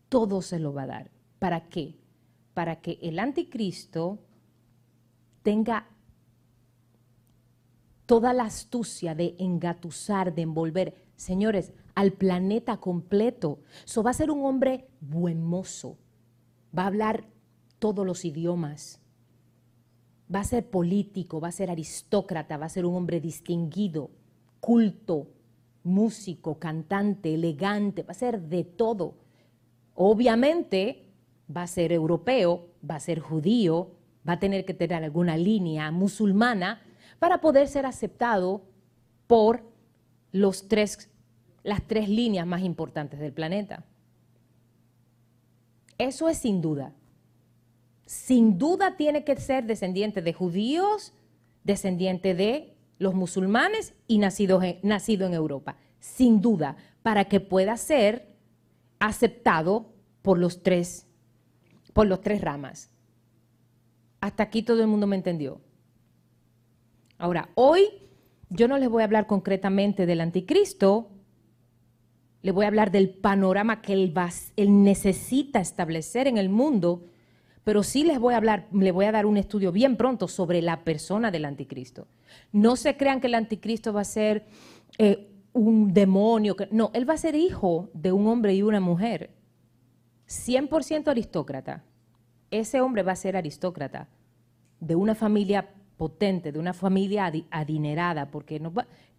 Todo 0.09 0.43
se 0.43 0.59
lo 0.59 0.75
va 0.75 0.83
a 0.83 0.87
dar. 0.87 1.11
¿Para 1.39 1.69
qué? 1.69 1.97
Para 2.55 2.81
que 2.81 2.99
el 3.03 3.19
anticristo 3.19 4.19
tenga 5.43 5.87
toda 8.07 8.33
la 8.33 8.45
astucia 8.45 9.15
de 9.15 9.37
engatusar, 9.39 10.35
de 10.35 10.43
envolver. 10.43 11.07
Señores, 11.17 11.73
al 11.95 12.13
planeta 12.13 12.79
completo. 12.79 13.61
So 13.85 14.03
va 14.03 14.11
a 14.11 14.15
ser 14.15 14.31
un 14.31 14.45
hombre 14.45 14.89
buen 15.01 15.43
mozo, 15.43 15.99
va 16.77 16.85
a 16.85 16.87
hablar 16.87 17.29
todos 17.79 18.07
los 18.07 18.25
idiomas, 18.25 19.01
va 20.33 20.41
a 20.41 20.45
ser 20.45 20.71
político, 20.71 21.41
va 21.41 21.49
a 21.49 21.53
ser 21.53 21.71
aristócrata, 21.71 22.57
va 22.57 22.67
a 22.67 22.71
ser 22.71 22.87
un 22.87 22.95
hombre 22.95 23.21
distinguido, 23.21 24.11
culto, 24.61 25.29
músico, 25.83 26.59
cantante, 26.59 27.35
elegante, 27.35 28.03
va 28.03 28.13
a 28.13 28.15
ser 28.15 28.41
de 28.41 28.65
todo. 28.65 29.17
Obviamente 29.95 31.13
va 31.55 31.65
a 31.65 31.67
ser 31.67 31.93
europeo, 31.93 32.69
va 32.89 32.97
a 32.97 33.01
ser 33.01 33.21
judío, 33.21 33.91
va 34.27 34.35
a 34.35 34.41
tener 34.41 34.65
que 34.65 34.75
tener 34.75 35.03
alguna 35.03 35.37
línea 35.37 35.91
musulmana 35.91 36.81
para 37.19 37.41
poder 37.41 37.69
ser 37.69 37.85
aceptado 37.85 38.63
por 39.27 39.65
los 40.31 40.69
tres 40.69 41.11
las 41.63 41.87
tres 41.87 42.09
líneas 42.09 42.47
más 42.47 42.63
importantes 42.63 43.21
del 43.21 43.33
planeta. 43.33 43.85
Eso 45.99 46.29
es 46.29 46.39
sin 46.39 46.61
duda. 46.61 46.93
Sin 48.07 48.59
duda 48.59 48.97
tiene 48.97 49.25
que 49.25 49.37
ser 49.37 49.65
descendiente 49.65 50.23
de 50.23 50.33
judíos, 50.33 51.13
descendiente 51.65 52.35
de 52.35 52.75
los 52.99 53.15
musulmanes 53.15 53.95
y 54.07 54.19
nacido 54.19 54.63
en, 54.63 54.79
nacido 54.83 55.27
en 55.27 55.35
Europa. 55.35 55.77
Sin 56.01 56.41
duda, 56.41 56.77
para 57.03 57.27
que 57.27 57.41
pueda 57.41 57.77
ser 57.77 58.37
aceptado 58.99 59.93
por 60.23 60.39
los 60.39 60.63
tres, 60.63 61.07
por 61.93 62.07
los 62.07 62.21
tres 62.21 62.41
ramas. 62.41 62.91
Hasta 64.21 64.45
aquí 64.45 64.63
todo 64.63 64.81
el 64.81 64.89
mundo 64.89 65.07
me 65.07 65.17
entendió. 65.17 65.61
Ahora, 67.19 67.51
hoy 67.55 67.89
yo 68.51 68.69
no 68.69 68.79
les 68.79 68.89
voy 68.89 69.03
a 69.03 69.05
hablar 69.05 69.27
concretamente 69.27 70.07
del 70.07 70.21
anticristo, 70.21 71.11
le 72.43 72.51
voy 72.51 72.65
a 72.65 72.69
hablar 72.69 72.91
del 72.91 73.11
panorama 73.11 73.81
que 73.81 73.93
él, 73.93 74.15
él 74.57 74.83
necesita 74.83 75.61
establecer 75.61 76.27
en 76.27 76.39
el 76.39 76.49
mundo, 76.49 77.05
pero 77.65 77.83
sí 77.85 78.03
les 78.03 78.19
voy 78.19 78.35
a 78.35 78.39
hablar, 78.39 78.67
le 78.73 78.91
voy 78.91 79.05
a 79.05 79.13
dar 79.13 79.27
un 79.27 79.37
estudio 79.37 79.71
bien 79.71 79.97
pronto 79.97 80.27
sobre 80.27 80.61
la 80.61 80.83
persona 80.83 81.31
del 81.31 81.45
anticristo. 81.45 82.09
No 82.51 82.75
se 82.77 82.97
crean 82.97 83.21
que 83.21 83.29
el 83.29 83.35
anticristo 83.35 83.93
va 83.93 84.01
a 84.01 84.05
ser 84.05 84.47
eh, 84.99 85.29
un 85.53 85.95
demonio, 85.95 86.57
no, 86.73 86.91
él 86.95 87.09
va 87.09 87.15
a 87.15 87.19
ser 87.19 87.37
hijo 87.37 87.91
de 87.95 88.11
un 88.11 88.27
hombre 88.27 88.55
y 88.55 88.63
una 88.63 88.81
mujer, 88.81 89.31
100% 90.29 91.09
aristócrata. 91.09 91.85
Ese 92.51 92.81
hombre 92.81 93.03
va 93.03 93.13
a 93.13 93.17
ser 93.17 93.37
aristócrata, 93.37 94.09
de 94.81 94.97
una 94.97 95.15
familia 95.15 95.71
potente, 95.97 96.51
de 96.51 96.59
una 96.59 96.73
familia 96.73 97.31
adinerada, 97.51 98.31
porque 98.31 98.59
no 98.59 98.73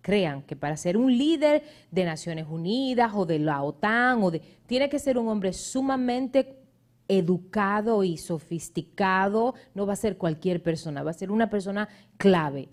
crean 0.04 0.44
que 0.44 0.56
para 0.56 0.78
ser 0.78 0.98
un 0.98 1.18
líder 1.18 1.64
de 1.90 2.04
Naciones 2.04 2.46
Unidas 2.48 3.14
o 3.16 3.26
de 3.26 3.40
la 3.40 3.64
OTAN, 3.64 4.22
o 4.22 4.30
de, 4.30 4.42
tiene 4.68 4.90
que 4.90 5.00
ser 5.00 5.18
un 5.18 5.30
hombre 5.30 5.54
sumamente 5.54 6.60
educado 7.08 8.04
y 8.04 8.18
sofisticado, 8.18 9.56
no 9.74 9.88
va 9.88 9.94
a 9.94 9.96
ser 9.96 10.18
cualquier 10.18 10.62
persona, 10.62 11.02
va 11.02 11.12
a 11.12 11.16
ser 11.16 11.32
una 11.32 11.50
persona 11.50 11.88
clave. 12.18 12.70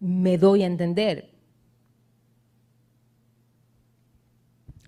Me 0.00 0.38
doy 0.38 0.62
a 0.62 0.66
entender. 0.66 1.34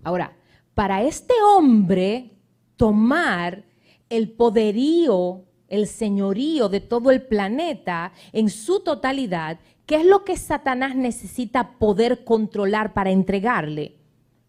Ahora, 0.05 0.37
para 0.75 1.03
este 1.03 1.35
hombre 1.43 2.31
tomar 2.77 3.65
el 4.09 4.31
poderío 4.31 5.47
el 5.69 5.87
señorío 5.87 6.69
de 6.69 6.81
todo 6.81 7.11
el 7.11 7.23
planeta 7.23 8.13
en 8.33 8.51
su 8.51 8.81
totalidad, 8.81 9.59
¿qué 9.87 9.97
es 9.97 10.05
lo 10.05 10.25
que 10.25 10.37
Satanás 10.37 10.95
necesita 10.95 11.79
poder 11.79 12.25
controlar 12.25 12.93
para 12.93 13.11
entregarle? 13.11 13.97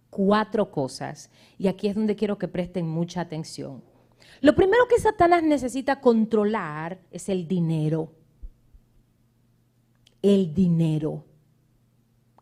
Cuatro 0.09 0.71
cosas. 0.71 1.29
Y 1.57 1.67
aquí 1.67 1.87
es 1.87 1.95
donde 1.95 2.15
quiero 2.15 2.37
que 2.37 2.47
presten 2.47 2.87
mucha 2.87 3.21
atención. 3.21 3.83
Lo 4.41 4.55
primero 4.55 4.87
que 4.87 4.99
Satanás 4.99 5.43
necesita 5.43 6.01
controlar 6.01 6.99
es 7.11 7.29
el 7.29 7.47
dinero. 7.47 8.11
El 10.21 10.53
dinero. 10.53 11.25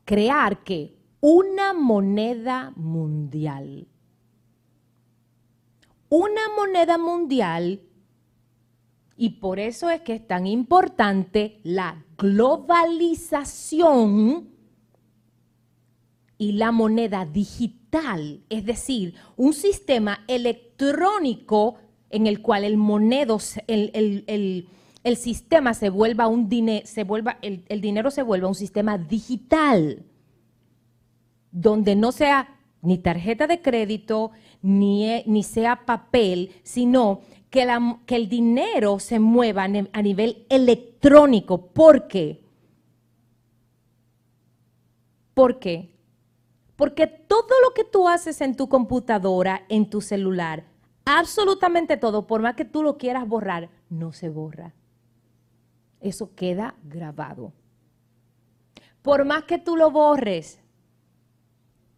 Crear 0.06 0.64
que 0.64 0.96
una 1.20 1.74
moneda 1.74 2.72
mundial. 2.76 3.88
Una 6.10 6.42
moneda 6.56 6.98
mundial 6.98 7.82
y 9.18 9.30
por 9.30 9.60
eso 9.60 9.90
es 9.90 10.02
que 10.02 10.16
es 10.16 10.28
tan 10.28 10.46
importante 10.46 11.62
la 11.64 12.04
globalización 12.18 14.50
y 16.38 16.52
la 16.54 16.72
moneda 16.74 17.26
digital, 17.26 18.42
es 18.50 18.66
decir, 18.66 19.16
un 19.38 19.54
sistema 19.54 20.26
electrónico 20.28 21.76
en 22.10 22.28
el 22.28 22.42
cual 22.42 22.66
el 22.66 22.76
monedo, 22.76 23.40
el, 23.68 24.68
sistema 25.16 25.74
se 25.74 25.90
vuelva 25.90 26.28
un 26.28 26.50
dinero, 26.50 26.86
se 26.86 27.06
vuelva, 27.06 27.38
el, 27.42 27.82
dinero 27.82 28.12
se 28.12 28.22
vuelva 28.22 28.50
un 28.50 28.56
sistema 28.56 28.98
digital, 28.98 30.04
donde 31.52 31.96
no 31.96 32.12
sea 32.12 32.60
ni 32.82 32.98
tarjeta 32.98 33.48
de 33.48 33.62
crédito, 33.62 34.32
ni, 34.62 35.24
ni 35.26 35.44
sea 35.44 35.86
papel, 35.86 36.52
sino 36.64 37.22
que, 38.06 38.16
el 38.16 38.28
dinero 38.28 39.00
se 39.00 39.20
mueva 39.20 39.64
a 39.64 40.02
nivel 40.02 40.46
electrónico. 40.50 41.68
¿Por 41.68 42.08
qué? 42.08 42.44
¿Por 45.34 45.60
qué? 45.60 45.96
Porque 46.76 47.08
todo 47.08 47.54
lo 47.64 47.74
que 47.74 47.86
tú 47.86 48.10
haces 48.10 48.42
en 48.42 48.56
tu 48.56 48.68
computadora, 48.68 49.64
en 49.70 49.90
tu 49.90 50.02
celular, 50.02 50.66
absolutamente 51.06 51.96
todo, 51.96 52.28
por 52.28 52.42
más 52.42 52.56
que 52.56 52.66
tú 52.66 52.84
lo 52.84 52.98
quieras 52.98 53.26
borrar, 53.28 53.70
no 53.90 54.12
se 54.12 54.28
borra. 54.28 54.74
Eso 56.02 56.36
queda 56.36 56.76
grabado. 56.84 57.54
Por 59.02 59.24
más 59.24 59.44
que 59.44 59.58
tú 59.58 59.78
lo 59.78 59.92
borres, 59.92 60.60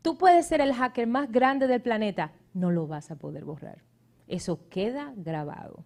tú 0.04 0.18
puedes 0.18 0.46
ser 0.46 0.62
el 0.62 0.74
hacker 0.74 1.08
más 1.08 1.32
grande 1.32 1.66
del 1.66 1.82
planeta, 1.82 2.34
no 2.54 2.70
lo 2.70 2.86
vas 2.86 3.10
a 3.10 3.16
poder 3.16 3.44
borrar. 3.46 3.88
Eso 4.28 4.68
queda 4.70 5.14
grabado. 5.16 5.84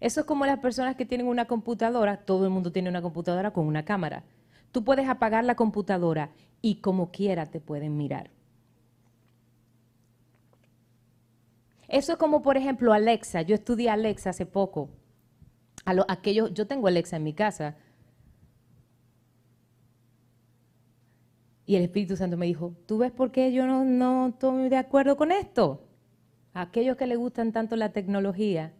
Eso 0.00 0.20
es 0.20 0.26
como 0.26 0.46
las 0.46 0.60
personas 0.60 0.96
que 0.96 1.04
tienen 1.04 1.26
una 1.26 1.46
computadora, 1.46 2.18
todo 2.18 2.44
el 2.44 2.50
mundo 2.50 2.70
tiene 2.70 2.88
una 2.88 3.02
computadora 3.02 3.52
con 3.52 3.66
una 3.66 3.84
cámara. 3.84 4.24
Tú 4.70 4.84
puedes 4.84 5.08
apagar 5.08 5.44
la 5.44 5.56
computadora 5.56 6.30
y 6.62 6.76
como 6.76 7.10
quiera 7.10 7.46
te 7.46 7.60
pueden 7.60 7.96
mirar. 7.96 8.30
Eso 11.88 12.12
es 12.12 12.18
como, 12.18 12.42
por 12.42 12.56
ejemplo, 12.56 12.92
Alexa. 12.92 13.42
Yo 13.42 13.54
estudié 13.54 13.90
Alexa 13.90 14.30
hace 14.30 14.46
poco. 14.46 14.90
A 15.84 15.94
aquello, 16.08 16.48
yo 16.48 16.66
tengo 16.66 16.86
Alexa 16.86 17.16
en 17.16 17.24
mi 17.24 17.32
casa. 17.32 17.76
Y 21.64 21.76
el 21.76 21.82
Espíritu 21.82 22.16
Santo 22.16 22.36
me 22.36 22.46
dijo, 22.46 22.74
¿tú 22.86 22.98
ves 22.98 23.10
por 23.10 23.32
qué 23.32 23.52
yo 23.52 23.66
no, 23.66 23.84
no 23.84 24.28
estoy 24.28 24.68
de 24.68 24.76
acuerdo 24.76 25.16
con 25.16 25.32
esto? 25.32 25.87
A 26.58 26.62
aquellos 26.62 26.96
que 26.96 27.06
les 27.06 27.16
gustan 27.16 27.52
tanto 27.52 27.76
la 27.76 27.92
tecnología. 27.92 28.72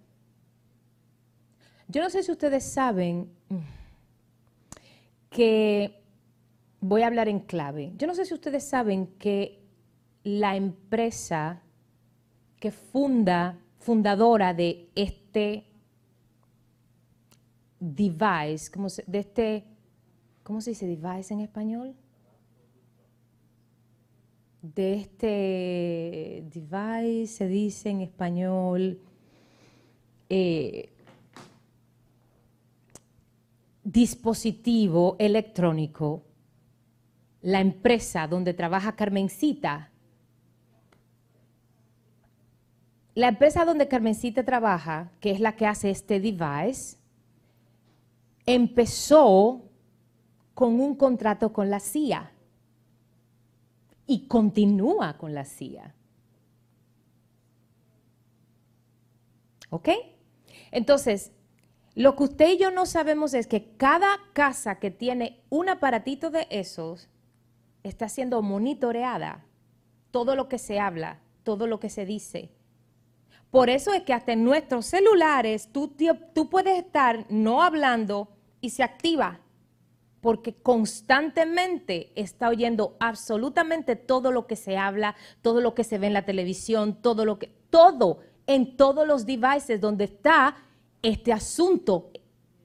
Yo 1.87 2.03
no 2.03 2.11
sé 2.11 2.25
si 2.25 2.33
ustedes 2.33 2.65
saben 2.65 3.31
que, 5.31 6.03
voy 6.81 7.03
a 7.03 7.07
hablar 7.07 7.29
en 7.29 7.39
clave, 7.39 7.93
yo 7.97 8.09
no 8.09 8.17
sé 8.17 8.25
si 8.25 8.35
ustedes 8.35 8.65
saben 8.65 9.07
que 9.17 9.63
la 10.25 10.57
empresa 10.57 11.63
que 12.59 12.73
funda, 12.73 13.57
fundadora 13.79 14.55
de 14.55 14.91
este 14.97 15.65
device, 17.79 18.73
¿cómo 18.73 18.89
se, 18.89 19.05
de 19.07 19.21
este, 19.21 19.65
¿cómo 20.43 20.61
se 20.61 20.71
dice 20.71 20.89
device 20.89 21.33
en 21.33 21.43
español? 21.43 21.95
De 24.63 24.95
este 24.95 26.45
device 26.53 27.33
se 27.33 27.47
dice 27.47 27.91
en 27.91 28.01
español 28.01 29.01
eh, 30.29 30.93
dispositivo 33.85 35.15
electrónico, 35.21 36.25
la 37.41 37.61
empresa 37.61 38.27
donde 38.27 38.53
trabaja 38.53 38.97
Carmencita, 38.97 39.93
la 43.15 43.29
empresa 43.29 43.65
donde 43.65 43.87
Carmencita 43.87 44.45
trabaja, 44.45 45.13
que 45.21 45.31
es 45.31 45.39
la 45.39 45.55
que 45.55 45.67
hace 45.67 45.91
este 45.91 46.19
device, 46.19 46.97
empezó 48.45 49.71
con 50.55 50.81
un 50.81 50.97
contrato 50.97 51.53
con 51.53 51.71
la 51.71 51.79
CIA 51.79 52.33
y 54.09 54.27
continúa 54.27 55.19
con 55.19 55.35
la 55.35 55.45
CIA. 55.45 55.95
¿Ok? 59.71 59.91
Entonces, 60.73 61.31
lo 61.95 62.17
que 62.17 62.25
usted 62.25 62.49
y 62.53 62.59
yo 62.59 62.71
no 62.71 62.87
sabemos 62.87 63.35
es 63.35 63.47
que 63.47 63.77
cada 63.77 64.17
casa 64.33 64.79
que 64.79 64.91
tiene 64.91 65.45
un 65.51 65.69
aparatito 65.69 66.31
de 66.31 66.47
esos 66.51 67.11
está 67.83 68.09
siendo 68.09 68.41
monitoreada. 68.41 69.45
Todo 70.11 70.35
lo 70.35 70.49
que 70.49 70.59
se 70.59 70.81
habla, 70.81 71.21
todo 71.43 71.67
lo 71.67 71.79
que 71.79 71.91
se 71.91 72.07
dice. 72.07 72.51
Por 73.51 73.69
eso 73.69 73.93
es 73.93 74.05
que 74.05 74.15
hasta 74.15 74.33
en 74.33 74.43
nuestros 74.43 74.87
celulares 74.87 75.71
tú, 75.71 75.95
tú 76.35 76.49
puedes 76.49 76.79
estar 76.79 77.27
no 77.29 77.63
hablando 77.63 78.31
y 78.63 78.71
se 78.71 78.83
activa 78.83 79.41
porque 80.21 80.55
constantemente 80.55 82.13
está 82.17 82.49
oyendo 82.49 82.97
absolutamente 82.99 83.97
todo 83.97 84.33
lo 84.33 84.47
que 84.47 84.57
se 84.57 84.77
habla, 84.77 85.15
todo 85.43 85.61
lo 85.61 85.75
que 85.75 85.85
se 85.85 85.99
ve 85.99 86.09
en 86.09 86.13
la 86.13 86.25
televisión, 86.25 87.01
todo 87.01 87.25
lo 87.25 87.39
que, 87.39 87.49
todo, 87.71 88.21
en 88.47 88.77
todos 88.77 89.07
los 89.07 89.27
devices 89.27 89.81
donde 89.81 90.05
está 90.05 90.57
este 91.03 91.33
asunto 91.33 92.11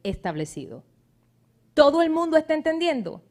establecido. 0.04 0.84
¿Todo 1.74 2.02
el 2.02 2.10
mundo 2.10 2.38
está 2.38 2.54
entendiendo? 2.54 3.24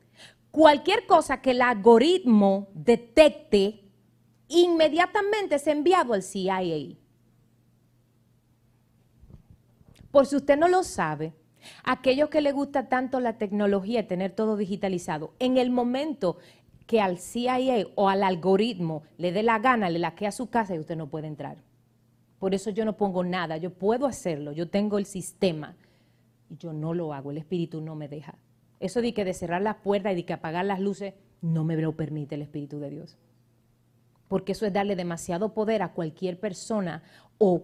Cualquier 0.51 1.07
cosa 1.07 1.41
que 1.41 1.53
el 1.53 1.63
algoritmo 1.63 2.69
detecte, 2.75 3.91
inmediatamente 4.49 5.57
es 5.57 5.67
enviado 5.67 6.13
al 6.13 6.23
CIA. 6.23 6.97
Por 10.11 10.27
si 10.27 10.37
usted 10.37 10.59
no 10.59 10.69
lo 10.69 10.83
sabe, 10.85 11.33
aquellos 11.85 12.29
que 12.29 12.41
le 12.41 12.53
gusta 12.53 12.89
tanto 12.89 13.21
la 13.21 13.39
tecnología 13.39 14.07
tener 14.07 14.33
todo 14.33 14.57
digitalizado, 14.57 15.35
en 15.39 15.57
el 15.57 15.71
momento 15.71 16.39
que 16.87 17.01
al 17.01 17.19
CIA 17.19 17.87
o 17.95 18.09
al 18.09 18.23
algoritmo 18.23 19.03
le 19.17 19.33
dé 19.33 19.43
la 19.43 19.59
gana, 19.59 19.91
le 19.91 19.99
laquea 19.99 20.33
su 20.33 20.51
casa 20.51 20.75
y 20.75 20.79
usted 20.79 20.97
no 20.97 21.09
puede 21.09 21.27
entrar. 21.27 21.59
Por 22.39 22.55
eso 22.55 22.71
yo 22.71 22.85
no 22.85 22.97
pongo 22.97 23.23
nada, 23.25 23.57
yo 23.57 23.73
puedo 23.73 24.07
hacerlo, 24.07 24.53
yo 24.53 24.69
tengo 24.69 24.99
el 24.99 25.07
sistema 25.07 25.77
y 26.51 26.57
yo 26.57 26.73
no 26.73 26.93
lo 26.93 27.15
hago, 27.15 27.31
el 27.31 27.39
espíritu 27.39 27.81
no 27.81 27.95
me 27.95 28.09
deja. 28.09 28.35
Eso 28.81 29.01
de 29.01 29.15
que 29.15 29.25
de 29.25 29.33
cerrar 29.33 29.63
las 29.63 29.77
puertas 29.77 30.13
y 30.13 30.17
de 30.17 30.25
que 30.25 30.33
apagar 30.33 30.65
las 30.65 30.81
luces 30.81 31.15
no 31.41 31.65
me 31.65 31.77
lo 31.77 31.97
permite 31.97 32.35
el 32.35 32.43
espíritu 32.43 32.81
de 32.81 32.91
Dios. 32.91 33.17
Porque 34.27 34.53
eso 34.53 34.67
es 34.67 34.73
darle 34.73 34.97
demasiado 34.97 35.55
poder 35.55 35.83
a 35.83 35.93
cualquier 35.93 36.41
persona 36.41 37.03
o 37.39 37.63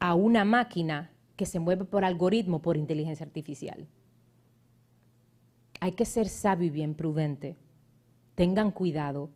a 0.00 0.14
una 0.14 0.44
máquina 0.44 1.10
que 1.40 1.46
se 1.46 1.58
mueve 1.58 1.86
por 1.86 2.04
algoritmo, 2.04 2.60
por 2.60 2.76
inteligencia 2.76 3.24
artificial. 3.24 3.88
Hay 5.80 5.92
que 5.92 6.04
ser 6.04 6.28
sabio 6.28 6.66
y 6.66 6.70
bien 6.70 6.94
prudente. 6.94 7.56
Tengan 8.34 8.70
cuidado. 8.70 9.30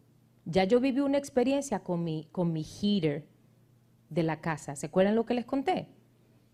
Ya 0.45 0.65
yo 0.65 0.81
viví 0.81 1.01
una 1.01 1.17
experiencia 1.17 1.79
con 1.79 2.05
mi, 2.05 2.29
con 2.31 2.53
mi 2.53 2.63
heater 2.63 3.25
de 4.11 4.23
la 4.23 4.43
casa. 4.43 4.77
¿Se 4.77 4.85
acuerdan 4.85 5.15
lo 5.15 5.25
que 5.25 5.33
les 5.33 5.47
conté? 5.47 5.89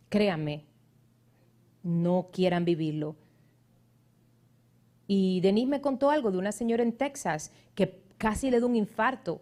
Créanme, 0.09 0.67
no 1.83 2.29
quieran 2.33 2.65
vivirlo. 2.65 3.17
Y 5.09 5.41
Denise 5.41 5.67
me 5.67 5.81
contó 5.81 6.11
algo 6.11 6.31
de 6.31 6.39
una 6.39 6.53
señora 6.53 6.85
en 6.85 6.93
Texas 6.93 7.51
que 7.75 8.05
casi 8.19 8.53
le 8.53 8.59
dio 8.59 8.69
un 8.69 8.77
infarto 8.77 9.41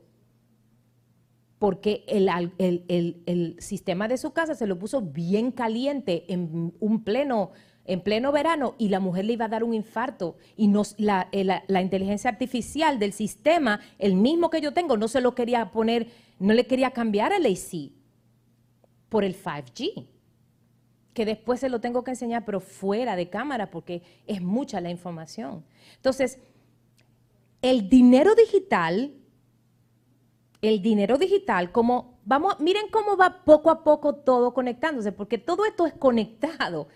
porque 1.58 2.04
el, 2.06 3.56
sistema 3.58 4.08
de 4.08 4.16
su 4.16 4.32
casa 4.32 4.54
se 4.54 4.66
lo 4.66 4.78
puso 4.78 5.02
bien 5.02 5.50
caliente 5.50 6.24
en 6.32 6.72
un 6.78 7.02
pleno, 7.02 7.50
en 7.84 8.00
pleno 8.00 8.30
verano 8.30 8.74
y 8.78 8.90
la 8.90 9.00
mujer 9.00 9.24
le 9.24 9.32
iba 9.32 9.46
a 9.46 9.48
dar 9.48 9.64
un 9.64 9.74
infarto. 9.74 10.36
Y 10.56 10.68
nos, 10.68 10.94
la, 10.98 11.28
la, 11.32 11.82
inteligencia 11.82 12.30
artificial 12.30 12.98
del 12.98 13.12
sistema, 13.12 13.80
el 13.98 14.14
mismo 14.14 14.50
que 14.50 14.60
yo 14.60 14.72
tengo, 14.72 14.96
no 14.96 15.08
se 15.08 15.20
lo 15.20 15.34
quería 15.34 15.72
poner, 15.72 16.08
no 16.38 16.54
le 16.54 16.66
quería 16.66 16.92
cambiar 16.92 17.32
el 17.32 17.46
AC 17.46 17.90
por 19.08 19.24
el 19.24 19.34
5G, 19.36 20.06
que 21.12 21.24
después 21.24 21.58
se 21.58 21.68
lo 21.68 21.80
tengo 21.80 22.04
que 22.04 22.12
enseñar, 22.12 22.44
pero 22.44 22.60
fuera 22.60 23.16
de 23.16 23.28
cámara, 23.28 23.70
porque 23.70 24.02
es 24.26 24.40
mucha 24.40 24.80
la 24.80 24.90
información. 24.90 25.64
Entonces, 25.96 26.38
el 27.62 27.88
dinero 27.88 28.36
digital, 28.36 29.17
el 30.60 30.82
dinero 30.82 31.18
digital, 31.18 31.70
como 31.72 32.18
vamos, 32.24 32.58
miren 32.60 32.88
cómo 32.90 33.16
va 33.16 33.44
poco 33.44 33.70
a 33.70 33.84
poco 33.84 34.14
todo 34.14 34.52
conectándose, 34.54 35.12
porque 35.12 35.38
todo 35.38 35.64
esto 35.64 35.86
es 35.86 35.94
conectado. 35.94 36.88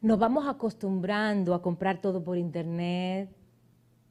Nos 0.00 0.18
vamos 0.18 0.46
acostumbrando 0.46 1.54
a 1.54 1.62
comprar 1.62 2.00
todo 2.00 2.22
por 2.22 2.36
internet. 2.38 3.30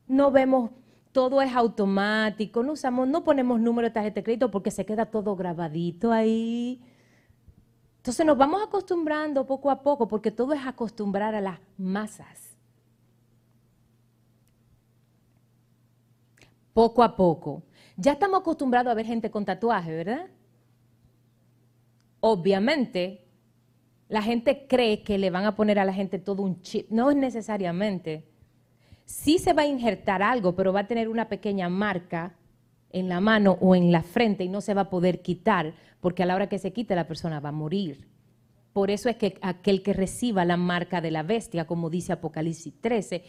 No 0.07 0.31
vemos, 0.31 0.71
todo 1.11 1.41
es 1.41 1.55
automático, 1.55 2.63
no 2.63 2.73
usamos, 2.73 3.07
no 3.07 3.23
ponemos 3.23 3.59
número 3.59 3.87
de 3.87 3.93
tarjeta 3.93 4.15
de 4.15 4.23
crédito 4.23 4.51
porque 4.51 4.71
se 4.71 4.85
queda 4.85 5.05
todo 5.05 5.35
grabadito 5.35 6.11
ahí. 6.11 6.81
Entonces 7.97 8.25
nos 8.25 8.37
vamos 8.37 8.61
acostumbrando 8.61 9.45
poco 9.45 9.71
a 9.71 9.81
poco 9.81 10.07
porque 10.09 10.31
todo 10.31 10.53
es 10.53 10.65
acostumbrar 10.65 11.35
a 11.35 11.41
las 11.41 11.59
masas. 11.77 12.57
Poco 16.73 17.03
a 17.03 17.15
poco. 17.15 17.63
Ya 17.95 18.13
estamos 18.13 18.41
acostumbrados 18.41 18.91
a 18.91 18.95
ver 18.95 19.05
gente 19.05 19.29
con 19.29 19.45
tatuaje, 19.45 19.91
¿verdad? 19.91 20.27
Obviamente, 22.19 23.27
la 24.07 24.21
gente 24.21 24.65
cree 24.67 25.03
que 25.03 25.17
le 25.17 25.29
van 25.29 25.45
a 25.45 25.55
poner 25.55 25.79
a 25.79 25.85
la 25.85 25.93
gente 25.93 26.19
todo 26.19 26.41
un 26.41 26.61
chip. 26.61 26.89
No 26.89 27.11
es 27.11 27.17
necesariamente. 27.17 28.27
Sí 29.05 29.37
se 29.37 29.53
va 29.53 29.63
a 29.63 29.67
injertar 29.67 30.23
algo, 30.23 30.55
pero 30.55 30.73
va 30.73 30.81
a 30.81 30.87
tener 30.87 31.09
una 31.09 31.29
pequeña 31.29 31.69
marca 31.69 32.35
en 32.89 33.09
la 33.09 33.19
mano 33.19 33.57
o 33.59 33.75
en 33.75 33.91
la 33.91 34.03
frente 34.03 34.43
y 34.43 34.49
no 34.49 34.61
se 34.61 34.73
va 34.73 34.81
a 34.81 34.89
poder 34.89 35.21
quitar, 35.21 35.73
porque 35.99 36.23
a 36.23 36.25
la 36.25 36.35
hora 36.35 36.47
que 36.47 36.59
se 36.59 36.71
quite 36.71 36.95
la 36.95 37.07
persona 37.07 37.39
va 37.39 37.49
a 37.49 37.53
morir. 37.53 38.07
Por 38.71 38.89
eso 38.89 39.09
es 39.09 39.17
que 39.17 39.37
aquel 39.41 39.83
que 39.83 39.93
reciba 39.93 40.45
la 40.45 40.57
marca 40.57 41.01
de 41.01 41.11
la 41.11 41.23
bestia, 41.23 41.65
como 41.65 41.89
dice 41.89 42.13
Apocalipsis 42.13 42.73
13, 42.81 43.23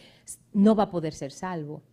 no 0.53 0.75
va 0.75 0.83
a 0.83 0.91
poder 0.91 1.13
ser 1.13 1.31
salvo. 1.31 1.83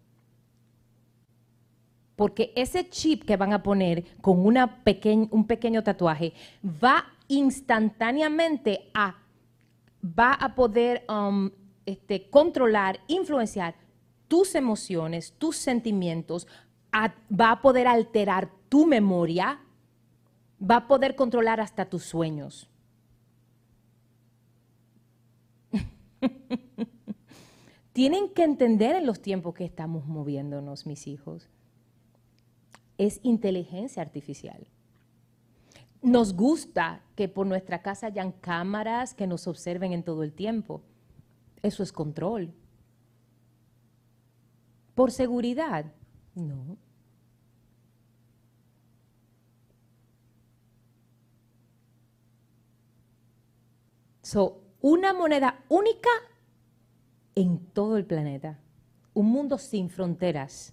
Porque 2.16 2.52
ese 2.56 2.88
chip 2.88 3.24
que 3.24 3.36
van 3.36 3.52
a 3.52 3.62
poner 3.62 4.04
con 4.20 4.44
una 4.44 4.82
un 5.30 5.46
pequeño 5.46 5.82
tatuaje 5.82 6.34
va 6.62 7.04
instantáneamente 7.28 8.90
a, 8.94 9.16
va 10.02 10.34
a 10.34 10.54
poder 10.54 11.04
um, 11.08 11.50
este, 11.86 12.28
controlar, 12.28 13.00
influenciar 13.08 13.74
tus 14.28 14.54
emociones, 14.54 15.34
tus 15.38 15.56
sentimientos, 15.56 16.46
va 16.94 17.50
a 17.50 17.62
poder 17.62 17.86
alterar 17.86 18.50
tu 18.68 18.86
memoria, 18.86 19.60
va 20.58 20.76
a 20.76 20.88
poder 20.88 21.16
controlar 21.16 21.60
hasta 21.60 21.86
tus 21.86 22.04
sueños. 22.04 22.70
Tienen 27.92 28.30
que 28.30 28.44
entender 28.44 28.96
en 28.96 29.06
los 29.06 29.20
tiempos 29.20 29.54
que 29.54 29.64
estamos 29.64 30.06
moviéndonos, 30.06 30.86
mis 30.86 31.06
hijos. 31.06 31.50
Es 33.02 33.18
inteligencia 33.24 34.00
artificial. 34.00 34.64
Nos 36.02 36.34
gusta 36.34 37.02
que 37.16 37.26
por 37.28 37.48
nuestra 37.48 37.82
casa 37.82 38.06
hayan 38.06 38.30
cámaras 38.30 39.12
que 39.12 39.26
nos 39.26 39.48
observen 39.48 39.92
en 39.92 40.04
todo 40.04 40.22
el 40.22 40.32
tiempo. 40.32 40.82
Eso 41.62 41.82
es 41.82 41.90
control. 41.90 42.54
Por 44.94 45.10
seguridad, 45.10 45.86
no. 46.36 46.76
So, 54.22 54.62
una 54.80 55.12
moneda 55.12 55.64
única 55.68 56.10
en 57.34 57.66
todo 57.72 57.96
el 57.96 58.06
planeta. 58.06 58.60
Un 59.12 59.26
mundo 59.26 59.58
sin 59.58 59.90
fronteras. 59.90 60.72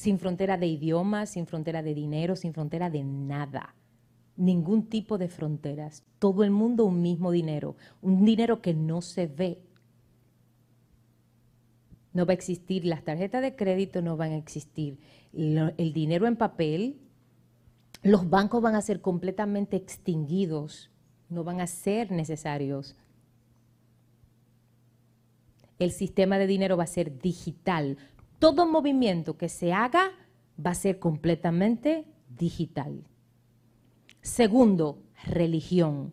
Sin 0.00 0.18
frontera 0.18 0.56
de 0.56 0.66
idiomas, 0.66 1.28
sin 1.28 1.46
frontera 1.46 1.82
de 1.82 1.92
dinero, 1.92 2.34
sin 2.34 2.54
frontera 2.54 2.88
de 2.88 3.04
nada. 3.04 3.74
Ningún 4.34 4.88
tipo 4.88 5.18
de 5.18 5.28
fronteras. 5.28 6.04
Todo 6.18 6.42
el 6.42 6.50
mundo 6.50 6.86
un 6.86 7.02
mismo 7.02 7.30
dinero. 7.30 7.76
Un 8.00 8.24
dinero 8.24 8.62
que 8.62 8.72
no 8.72 9.02
se 9.02 9.26
ve. 9.26 9.60
No 12.14 12.24
va 12.24 12.30
a 12.30 12.32
existir 12.32 12.86
las 12.86 13.04
tarjetas 13.04 13.42
de 13.42 13.54
crédito, 13.54 14.00
no 14.00 14.16
van 14.16 14.32
a 14.32 14.38
existir 14.38 14.98
el 15.34 15.92
dinero 15.92 16.26
en 16.26 16.36
papel. 16.36 16.98
Los 18.02 18.30
bancos 18.30 18.62
van 18.62 18.76
a 18.76 18.80
ser 18.80 19.02
completamente 19.02 19.76
extinguidos. 19.76 20.90
No 21.28 21.44
van 21.44 21.60
a 21.60 21.66
ser 21.66 22.10
necesarios 22.10 22.96
el 25.80 25.92
sistema 25.92 26.38
de 26.38 26.46
dinero 26.46 26.76
va 26.76 26.84
a 26.84 26.86
ser 26.86 27.18
digital. 27.20 27.96
Todo 28.40 28.66
movimiento 28.66 29.36
que 29.36 29.48
se 29.48 29.72
haga 29.72 30.10
va 30.58 30.70
a 30.70 30.74
ser 30.74 30.98
completamente 30.98 32.06
digital. 32.28 33.04
Segundo, 34.22 35.04
religión. 35.24 36.12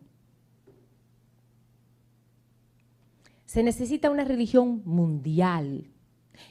Se 3.44 3.64
necesita 3.64 4.10
una 4.10 4.22
religión 4.24 4.82
mundial 4.84 5.90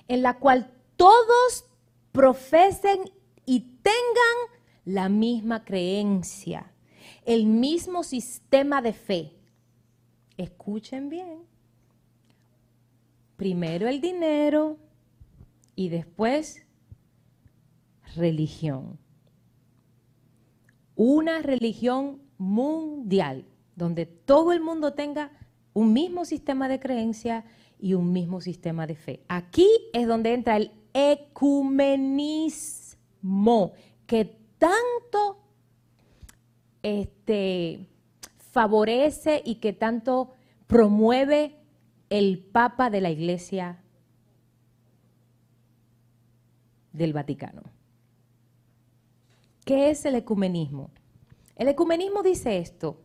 en 0.10 0.22
la 0.22 0.40
cual 0.40 0.74
todos 0.98 1.66
profesen 2.12 3.00
y 3.46 3.62
tengan 3.82 4.38
la 4.84 5.08
misma 5.08 5.63
creencia, 5.63 6.74
el 7.24 7.46
mismo 7.46 8.04
sistema 8.04 8.82
de 8.82 8.92
fe. 8.92 9.34
Escuchen 10.38 11.08
bien 11.08 11.48
primero 13.38 13.88
el 13.88 14.02
dinero 14.02 14.78
y 15.78 15.88
después 15.90 16.66
religión. 18.16 19.00
Una 20.96 21.42
religión 21.44 22.24
mundial, 22.40 23.46
donde 23.76 24.08
todo 24.08 24.52
el 24.54 24.60
mundo 24.60 24.94
tenga 24.94 25.32
un 25.74 25.94
mismo 25.94 26.26
sistema 26.26 26.68
de 26.68 26.80
creencia 26.80 27.46
y 27.80 27.94
un 27.94 28.12
mismo 28.12 28.42
sistema 28.42 28.88
de 28.88 28.96
fe. 28.96 29.24
Aquí 29.28 29.70
es 29.94 30.08
donde 30.08 30.34
entra 30.34 30.58
el 30.58 30.72
ecumenismo, 30.94 32.13
que 34.08 34.36
tanto 34.58 35.44
este, 36.82 37.88
favorece 38.52 39.44
y 39.46 39.56
que 39.56 39.74
tanto 39.74 40.32
promueve 40.66 41.60
el 42.10 42.40
Papa 42.40 42.90
de 42.90 43.02
la 43.02 43.12
Iglesia 43.12 43.84
del 46.98 47.14
Vaticano. 47.14 47.62
¿Qué 49.66 49.90
es 49.90 50.06
el 50.06 50.16
ecumenismo? 50.16 50.90
El 51.56 51.68
ecumenismo 51.68 52.24
dice 52.24 52.58
esto. 52.58 53.02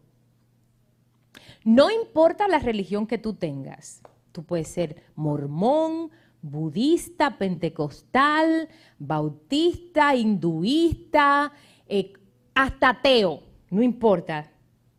No 1.65 1.91
importa 1.91 2.49
la 2.49 2.59
religión 2.59 3.07
que 3.07 3.19
tú 3.19 3.35
tengas. 3.35 4.01
Tú 4.33 4.45
puedes 4.45 4.69
ser 4.69 5.03
mormón, 5.15 6.11
budista, 6.41 7.39
pentecostal, 7.39 8.69
bautista, 8.99 10.15
hinduista, 10.15 11.53
eh, 11.87 12.13
hasta 12.55 12.91
ateo, 12.91 13.43
no 13.71 13.83
importa. 13.83 14.51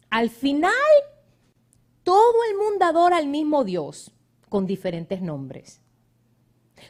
Al 0.10 0.30
final 0.30 0.72
todo 2.04 2.36
el 2.50 2.58
mundo 2.58 2.86
adora 2.86 3.18
al 3.18 3.28
mismo 3.28 3.64
Dios 3.64 4.12
con 4.50 4.66
diferentes 4.66 5.22
nombres. 5.22 5.83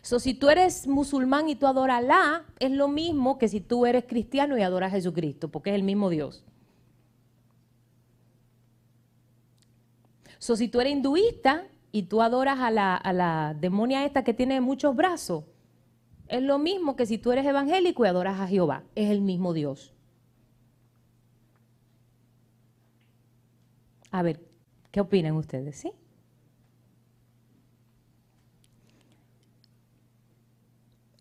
So, 0.02 0.20
si 0.20 0.34
tú 0.34 0.50
eres 0.50 0.88
musulmán 0.88 1.50
y 1.50 1.56
tú 1.56 1.68
adoras 1.68 1.96
a 1.96 1.98
Alá, 1.98 2.46
es 2.60 2.72
lo 2.72 2.88
mismo 2.88 3.38
que 3.38 3.48
si 3.48 3.62
tú 3.62 3.86
eres 3.86 4.06
cristiano 4.06 4.58
y 4.58 4.62
adoras 4.62 4.92
a 4.92 4.96
Jesucristo, 4.96 5.50
porque 5.50 5.70
es 5.70 5.76
el 5.76 5.84
mismo 5.84 6.10
Dios. 6.10 6.44
So, 10.40 10.56
si 10.56 10.68
tú 10.68 10.82
eres 10.82 10.94
hinduista 10.94 11.68
y 11.92 12.04
tú 12.04 12.22
adoras 12.22 12.60
a 12.60 12.72
la, 12.72 12.96
a 12.96 13.14
la 13.14 13.56
demonia 13.60 14.06
esta 14.06 14.24
que 14.24 14.34
tiene 14.34 14.60
muchos 14.62 14.96
brazos, 14.96 15.46
es 16.28 16.42
lo 16.42 16.58
mismo 16.60 16.96
que 16.96 17.06
si 17.06 17.18
tú 17.18 17.32
eres 17.32 17.46
evangélico 17.46 18.06
y 18.06 18.08
adoras 18.08 18.40
a 18.40 18.48
Jehová, 18.48 18.84
es 18.96 19.10
el 19.10 19.22
mismo 19.22 19.54
Dios. 19.54 19.94
A 24.12 24.22
ver, 24.22 24.40
¿Qué 24.94 25.02
opinan 25.02 25.36
ustedes? 25.36 25.76
¿Sí? 25.78 25.92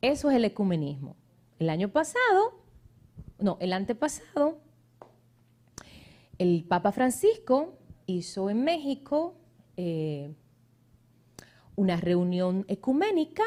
Eso 0.03 0.31
es 0.31 0.37
el 0.37 0.45
ecumenismo. 0.45 1.17
El 1.61 1.71
año 1.71 1.88
pasado, 1.88 2.61
no, 3.38 3.57
el 3.61 3.73
antepasado, 3.73 4.59
el 6.38 6.65
Papa 6.65 6.91
Francisco 6.91 7.79
hizo 8.07 8.51
en 8.51 8.65
México 8.65 9.37
eh, 9.77 10.35
una 11.77 11.97
reunión 11.97 12.65
ecuménica 12.67 13.45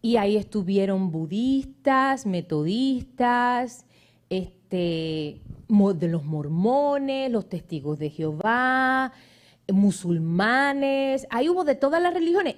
y 0.00 0.16
ahí 0.16 0.38
estuvieron 0.38 1.10
budistas, 1.10 2.24
metodistas, 2.24 3.84
este, 4.30 5.42
de 5.68 6.08
los 6.08 6.24
mormones, 6.24 7.30
los 7.30 7.50
testigos 7.50 7.98
de 7.98 8.08
Jehová, 8.08 9.12
musulmanes, 9.70 11.26
ahí 11.28 11.50
hubo 11.50 11.64
de 11.64 11.74
todas 11.74 12.00
las 12.00 12.14
religiones, 12.14 12.56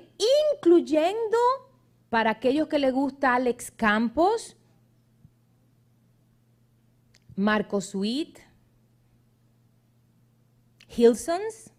incluyendo 0.54 1.67
para 2.10 2.30
aquellos 2.30 2.68
que 2.68 2.78
les 2.78 2.92
gusta 2.92 3.34
Alex 3.34 3.70
Campos, 3.70 4.56
Marco 7.36 7.80
Sweet, 7.80 8.38
Hilsons, 10.96 11.72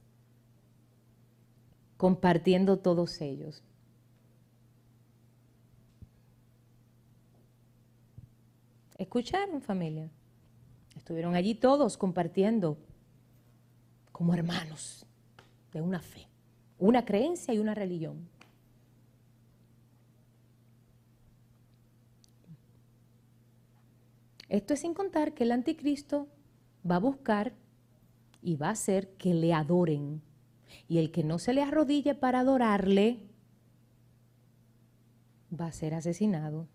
compartiendo 1.98 2.78
todos 2.80 3.20
ellos. 3.22 3.64
¿Escucharon 8.98 9.62
familia? 9.62 10.10
Estuvieron 10.96 11.34
allí 11.34 11.56
todos 11.56 11.98
compartiendo 11.98 12.78
como 14.12 14.34
hermanos 14.34 15.06
de 15.72 15.82
una 15.82 16.02
fe, 16.02 16.28
una 16.78 17.06
creencia 17.06 17.54
y 17.54 17.60
una 17.60 17.74
religión. 17.74 18.30
Esto 24.50 24.74
es 24.74 24.82
sin 24.82 24.94
contar 24.94 25.34
que 25.34 25.44
el 25.44 25.52
anticristo 25.52 26.28
va 26.90 26.96
a 26.96 27.00
buscar 27.00 27.54
y 28.42 28.56
va 28.56 28.68
a 28.68 28.72
hacer 28.72 29.12
que 29.12 29.34
le 29.34 29.54
adoren. 29.54 30.22
Y 30.88 30.98
el 30.98 31.12
que 31.12 31.24
no 31.24 31.40
se 31.40 31.54
le 31.54 31.62
arrodille 31.62 32.16
para 32.16 32.42
adorarle 32.42 33.28
va 35.58 35.68
a 35.68 35.72
ser 35.72 35.94
asesinado. 35.94 36.68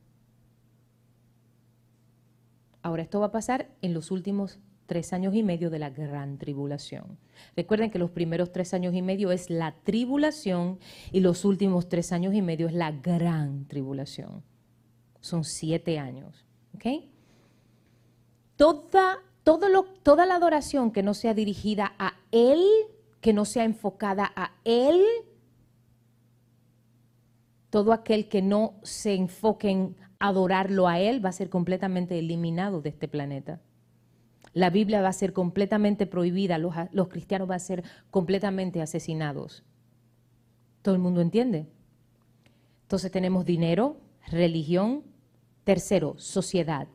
Ahora, 2.82 3.02
esto 3.02 3.20
va 3.20 3.26
a 3.26 3.32
pasar 3.32 3.70
en 3.82 3.94
los 3.94 4.10
últimos 4.10 4.60
tres 4.86 5.12
años 5.12 5.34
y 5.34 5.42
medio 5.42 5.70
de 5.70 5.78
la 5.78 5.90
gran 5.90 6.38
tribulación. 6.38 7.18
Recuerden 7.56 7.90
que 7.90 7.98
los 7.98 8.10
primeros 8.10 8.52
tres 8.52 8.74
años 8.74 8.94
y 8.94 9.02
medio 9.02 9.32
es 9.32 9.48
la 9.48 9.74
tribulación 9.82 10.78
y 11.10 11.20
los 11.20 11.44
últimos 11.44 11.88
tres 11.88 12.12
años 12.12 12.34
y 12.34 12.42
medio 12.42 12.66
es 12.66 12.74
la 12.74 12.92
gran 12.92 13.64
tribulación. 13.66 14.42
son 15.20 15.42
siete 15.44 15.98
años. 15.98 16.44
¿ok? 16.74 16.84
Toda, 18.56 19.18
todo 19.42 19.68
lo, 19.68 19.84
toda 19.84 20.26
la 20.26 20.36
adoración 20.36 20.90
que 20.90 21.02
no 21.02 21.14
sea 21.14 21.34
dirigida 21.34 21.94
a 21.98 22.14
Él, 22.30 22.62
que 23.20 23.32
no 23.32 23.44
sea 23.44 23.64
enfocada 23.64 24.32
a 24.36 24.52
Él, 24.64 25.02
todo 27.70 27.92
aquel 27.92 28.28
que 28.28 28.40
no 28.40 28.74
se 28.82 29.14
enfoque 29.14 29.70
en 29.70 29.96
adorarlo 30.20 30.86
a 30.86 31.00
Él 31.00 31.24
va 31.24 31.30
a 31.30 31.32
ser 31.32 31.50
completamente 31.50 32.18
eliminado 32.18 32.80
de 32.80 32.90
este 32.90 33.08
planeta. 33.08 33.60
La 34.52 34.70
Biblia 34.70 35.02
va 35.02 35.08
a 35.08 35.12
ser 35.12 35.32
completamente 35.32 36.06
prohibida, 36.06 36.58
los, 36.58 36.74
los 36.92 37.08
cristianos 37.08 37.48
van 37.48 37.56
a 37.56 37.58
ser 37.58 37.82
completamente 38.10 38.80
asesinados. 38.80 39.64
¿Todo 40.82 40.94
el 40.94 41.00
mundo 41.00 41.20
entiende? 41.20 41.66
Entonces 42.82 43.10
tenemos 43.10 43.44
dinero, 43.44 43.96
religión, 44.28 45.02
tercero, 45.64 46.14
sociedad. 46.18 46.86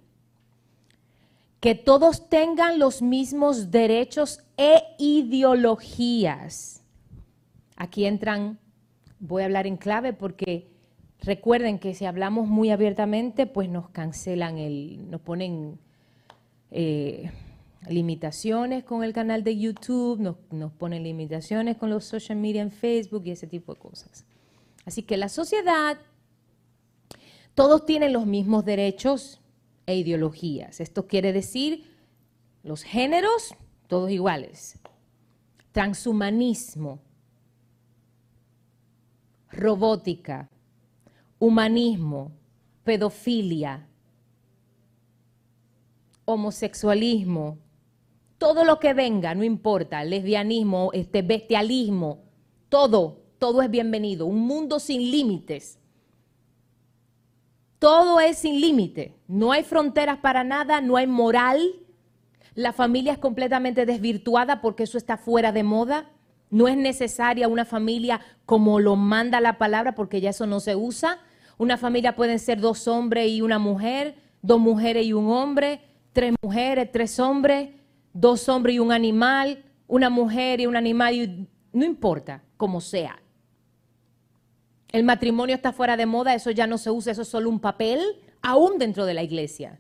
Que 1.60 1.76
todos 1.76 2.30
tengan 2.30 2.80
los 2.80 3.02
mismos 3.02 3.72
derechos 3.72 4.44
e 4.58 4.82
ideologías. 4.98 6.84
Aquí 7.76 8.06
entran, 8.06 8.60
voy 9.20 9.42
a 9.42 9.46
hablar 9.46 9.68
en 9.68 9.78
clave 9.78 10.14
porque 10.14 10.70
recuerden 11.22 11.80
que 11.80 11.94
si 11.94 12.06
hablamos 12.06 12.48
muy 12.48 12.72
abiertamente, 12.72 13.46
pues 13.46 13.70
nos 13.70 13.90
cancelan 13.90 14.58
el, 14.58 15.10
nos 15.10 15.22
ponen 15.22 15.80
eh, 16.72 17.32
limitaciones 17.88 18.84
con 18.84 19.04
el 19.04 19.14
canal 19.14 19.44
de 19.44 19.58
YouTube, 19.58 20.20
nos, 20.20 20.36
nos 20.52 20.72
ponen 20.72 21.04
limitaciones 21.04 21.78
con 21.78 21.90
los 21.90 22.06
social 22.06 22.38
media 22.38 22.62
en 22.62 22.72
Facebook 22.72 23.24
y 23.26 23.32
ese 23.32 23.48
tipo 23.48 23.74
de 23.74 23.80
cosas. 23.80 24.26
Así 24.86 25.04
que 25.04 25.18
la 25.18 25.30
sociedad, 25.30 25.98
todos 27.54 27.86
tienen 27.86 28.14
los 28.14 28.26
mismos 28.26 28.66
derechos 28.66 29.39
e 29.90 29.96
ideologías. 29.96 30.80
Esto 30.80 31.08
quiere 31.08 31.34
decir 31.34 31.84
los 32.62 32.84
géneros, 32.84 33.56
todos 33.88 34.12
iguales. 34.12 34.78
Transhumanismo, 35.72 37.00
robótica, 39.50 40.48
humanismo, 41.40 42.32
pedofilia, 42.84 43.88
homosexualismo, 46.26 47.58
todo 48.38 48.66
lo 48.66 48.80
que 48.80 48.94
venga, 48.94 49.34
no 49.34 49.44
importa, 49.44 50.04
lesbianismo, 50.04 50.92
este 50.94 51.24
bestialismo, 51.24 52.26
todo, 52.70 53.24
todo 53.40 53.64
es 53.64 53.72
bienvenido. 53.72 54.28
Un 54.28 54.42
mundo 54.42 54.80
sin 54.80 55.10
límites. 55.10 55.79
Todo 57.80 58.20
es 58.20 58.40
sin 58.40 58.60
límite. 58.60 59.16
No 59.28 59.54
hay 59.54 59.64
fronteras 59.64 60.18
para 60.18 60.44
nada, 60.44 60.82
no 60.82 60.98
hay 60.98 61.08
moral. 61.08 61.62
La 62.54 62.74
familia 62.74 63.14
es 63.14 63.18
completamente 63.18 63.86
desvirtuada 63.86 64.60
porque 64.60 64.84
eso 64.84 64.98
está 64.98 65.16
fuera 65.16 65.54
de 65.54 65.64
moda. 65.64 66.10
No 66.50 66.68
es 66.68 66.76
necesaria 66.76 67.48
una 67.48 67.64
familia 67.64 68.20
como 68.46 68.82
lo 68.82 68.98
manda 68.98 69.40
la 69.40 69.58
palabra 69.58 69.96
porque 69.96 70.20
ya 70.20 70.32
eso 70.32 70.46
no 70.46 70.60
se 70.60 70.76
usa. 70.76 71.20
Una 71.58 71.78
familia 71.78 72.18
pueden 72.18 72.40
ser 72.40 72.60
dos 72.60 72.88
hombres 72.88 73.30
y 73.30 73.42
una 73.42 73.60
mujer, 73.60 74.16
dos 74.42 74.60
mujeres 74.60 75.06
y 75.06 75.14
un 75.14 75.30
hombre, 75.32 75.80
tres 76.12 76.34
mujeres, 76.42 76.92
tres 76.92 77.18
hombres, 77.18 77.70
dos 78.12 78.50
hombres 78.50 78.76
y 78.76 78.80
un 78.80 78.92
animal, 78.92 79.64
una 79.88 80.10
mujer 80.10 80.60
y 80.60 80.66
un 80.66 80.76
animal, 80.76 81.48
no 81.72 81.86
importa, 81.86 82.44
como 82.58 82.82
sea. 82.82 83.22
El 84.92 85.04
matrimonio 85.04 85.56
está 85.56 85.72
fuera 85.72 85.98
de 85.98 86.06
moda, 86.06 86.34
eso 86.34 86.52
ya 86.52 86.68
no 86.68 86.78
se 86.78 86.90
usa, 86.90 87.12
eso 87.12 87.22
es 87.22 87.28
solo 87.28 87.50
un 87.50 87.60
papel, 87.60 88.02
aún 88.42 88.78
dentro 88.78 89.06
de 89.06 89.14
la 89.14 89.24
iglesia. 89.24 89.80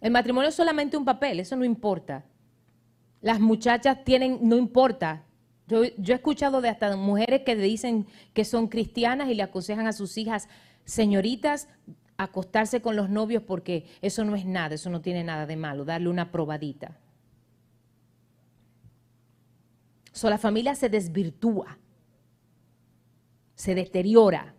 El 0.00 0.10
matrimonio 0.10 0.50
es 0.50 0.54
solamente 0.54 0.96
un 0.96 1.04
papel, 1.04 1.40
eso 1.40 1.56
no 1.56 1.64
importa. 1.64 2.24
Las 3.22 3.40
muchachas 3.40 4.04
tienen, 4.04 4.38
no 4.42 4.56
importa, 4.56 5.24
yo, 5.66 5.82
he 5.82 5.94
escuchado 6.12 6.60
de 6.60 6.68
hasta 6.68 6.96
mujeres 6.96 7.42
que 7.42 7.56
dicen 7.56 8.06
que 8.32 8.44
son 8.44 8.68
cristianas 8.68 9.28
y 9.28 9.34
le 9.34 9.42
aconsejan 9.42 9.86
a 9.86 9.92
sus 9.92 10.16
hijas, 10.16 10.48
señoritas, 10.84 11.68
acostarse 12.18 12.80
con 12.80 12.94
los 12.94 13.10
novios 13.10 13.42
porque 13.42 13.86
eso 14.00 14.24
no 14.24 14.36
es 14.36 14.46
nada, 14.46 14.76
eso 14.76 14.90
no 14.90 15.00
tiene 15.00 15.24
nada 15.24 15.46
de 15.46 15.56
malo, 15.56 15.84
darle 15.84 16.08
una 16.08 16.30
probadita. 16.30 16.98
So, 20.12 20.30
la 20.30 20.38
familia 20.38 20.74
se 20.74 20.88
desvirtúa, 20.88 21.78
se 23.56 23.74
deteriora, 23.74 24.54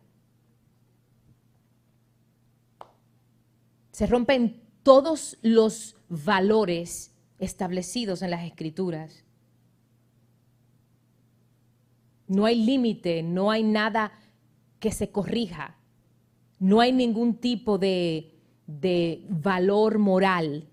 se 3.92 4.06
rompen 4.06 4.62
todos 4.84 5.38
los 5.42 5.96
valores 6.10 7.16
establecidos 7.40 8.22
en 8.22 8.32
las 8.32 8.44
escrituras. 8.44 9.24
No 12.28 12.46
hay 12.46 12.64
límite, 12.64 13.24
no 13.24 13.52
hay 13.52 13.64
nada 13.64 14.12
que 14.80 14.92
se 14.92 15.12
corrija, 15.12 15.78
no 16.60 16.82
hay 16.82 16.92
ningún 16.92 17.38
tipo 17.38 17.78
de, 17.78 18.36
de 18.66 19.26
valor 19.30 20.00
moral. 20.00 20.68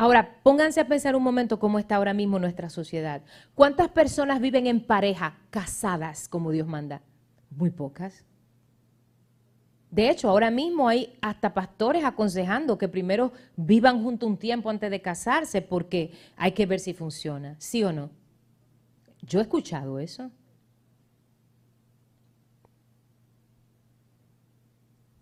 Ahora, 0.00 0.40
pónganse 0.44 0.80
a 0.80 0.86
pensar 0.86 1.16
un 1.16 1.24
momento 1.24 1.58
cómo 1.58 1.80
está 1.80 1.96
ahora 1.96 2.14
mismo 2.14 2.38
nuestra 2.38 2.70
sociedad. 2.70 3.20
¿Cuántas 3.56 3.88
personas 3.88 4.40
viven 4.40 4.68
en 4.68 4.80
pareja, 4.80 5.36
casadas, 5.50 6.28
como 6.28 6.52
Dios 6.52 6.68
manda? 6.68 7.02
Muy 7.50 7.70
pocas. 7.70 8.24
De 9.90 10.08
hecho, 10.08 10.28
ahora 10.28 10.52
mismo 10.52 10.88
hay 10.88 11.18
hasta 11.20 11.52
pastores 11.52 12.04
aconsejando 12.04 12.78
que 12.78 12.86
primero 12.86 13.32
vivan 13.56 14.00
junto 14.04 14.28
un 14.28 14.36
tiempo 14.36 14.70
antes 14.70 14.88
de 14.88 15.02
casarse 15.02 15.62
porque 15.62 16.12
hay 16.36 16.52
que 16.52 16.66
ver 16.66 16.78
si 16.78 16.94
funciona, 16.94 17.56
¿sí 17.58 17.82
o 17.82 17.92
no? 17.92 18.10
Yo 19.22 19.40
he 19.40 19.42
escuchado 19.42 19.98
eso. 19.98 20.30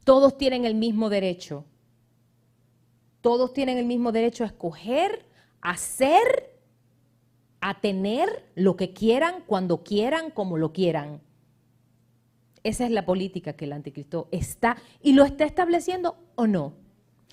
Todos 0.04 0.36
tienen 0.36 0.66
el 0.66 0.74
mismo 0.74 1.08
derecho. 1.08 1.64
Todos 3.26 3.52
tienen 3.52 3.76
el 3.76 3.86
mismo 3.86 4.12
derecho 4.12 4.44
a 4.44 4.46
escoger, 4.46 5.26
a 5.60 5.70
hacer, 5.70 6.56
a 7.60 7.80
tener 7.80 8.48
lo 8.54 8.76
que 8.76 8.92
quieran, 8.92 9.42
cuando 9.48 9.82
quieran, 9.82 10.30
como 10.30 10.58
lo 10.58 10.72
quieran. 10.72 11.20
Esa 12.62 12.84
es 12.84 12.92
la 12.92 13.04
política 13.04 13.54
que 13.54 13.64
el 13.64 13.72
anticristo 13.72 14.28
está 14.30 14.76
y 15.02 15.14
lo 15.14 15.24
está 15.24 15.44
estableciendo 15.44 16.16
o 16.36 16.46
no. 16.46 16.74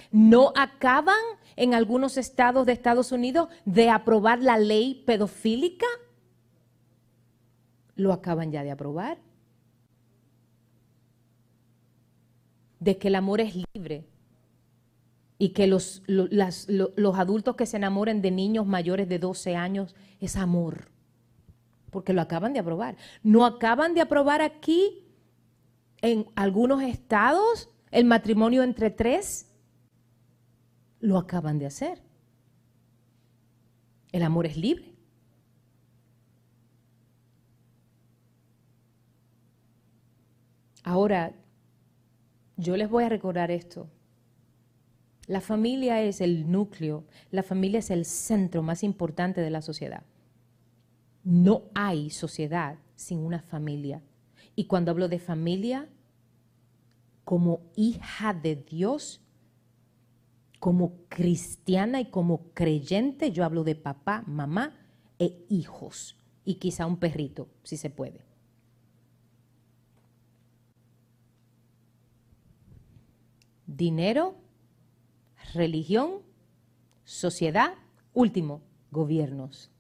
No 0.10 0.52
acaban 0.56 1.22
en 1.56 1.76
algunos 1.76 2.18
estados 2.18 2.66
de 2.66 2.74
Estados 2.74 3.12
Unidos 3.12 3.50
de 3.66 3.92
aprobar 3.92 4.42
la 4.42 4.58
ley 4.58 5.04
pedofílica 5.06 5.86
lo 7.96 8.14
acaban 8.14 8.52
ya 8.52 8.64
de 8.64 8.72
aprobar. 8.72 9.20
De 12.80 12.98
que 12.98 13.10
el 13.10 13.16
amor 13.16 13.42
es 13.42 13.54
libre 13.76 14.08
y 15.44 15.50
que 15.50 15.68
los, 15.68 16.04
los 16.08 17.20
adultos 17.20 17.58
que 17.58 17.66
se 17.66 17.76
enamoren 17.76 18.22
de 18.22 18.32
niños 18.32 18.66
mayores 18.66 19.10
de 19.10 19.20
12 19.20 19.58
años 19.58 19.94
es 20.22 20.38
amor, 20.38 20.88
porque 21.90 22.14
lo 22.14 22.22
acaban 22.22 22.54
de 22.54 22.62
aprobar. 22.62 22.96
No 23.24 23.46
acaban 23.46 23.94
de 23.94 24.00
aprobar 24.00 24.42
aquí 24.42 25.06
en 26.00 26.28
algunos 26.36 26.82
estados 26.82 27.68
el 27.92 28.06
matrimonio 28.06 28.64
entre 28.64 28.90
tres, 28.90 29.52
lo 31.02 31.18
acaban 31.18 31.60
de 31.60 31.66
hacer. 31.66 32.02
El 34.14 34.24
amor 34.24 34.46
es 34.46 34.56
libre. 34.56 34.96
Ahora, 40.86 41.34
yo 42.56 42.78
les 42.78 42.90
voy 42.90 43.04
a 43.04 43.10
recordar 43.10 43.52
esto. 43.52 43.90
La 45.28 45.42
familia 45.42 46.02
es 46.02 46.22
el 46.22 46.52
núcleo, 46.52 47.06
la 47.32 47.44
familia 47.44 47.80
es 47.80 47.90
el 47.90 48.06
centro 48.06 48.62
más 48.62 48.84
importante 48.84 49.42
de 49.42 49.50
la 49.50 49.62
sociedad. 49.62 50.04
No 51.24 51.64
hay 51.74 52.10
sociedad 52.10 52.78
sin 52.96 53.20
una 53.20 53.42
familia. 53.42 54.02
Y 54.56 54.66
cuando 54.66 54.92
hablo 54.92 55.08
de 55.08 55.20
familia, 55.20 55.90
como 57.24 57.62
hija 57.76 58.34
de 58.34 58.58
Dios, 58.58 59.22
como 60.60 60.98
cristiana 61.08 62.02
y 62.02 62.10
como 62.10 62.50
creyente, 62.54 63.32
yo 63.32 63.46
hablo 63.46 63.64
de 63.64 63.76
papá, 63.76 64.24
mamá 64.28 64.76
e 65.20 65.46
hijos. 65.50 66.18
Y 66.44 66.56
quizá 66.56 66.86
un 66.86 66.98
perrito, 66.98 67.48
si 67.64 67.78
se 67.78 67.90
puede. 67.90 68.34
dinero, 73.78 74.36
religión, 75.54 76.22
sociedad, 77.04 77.74
último, 78.14 78.62
gobiernos. 78.92 79.72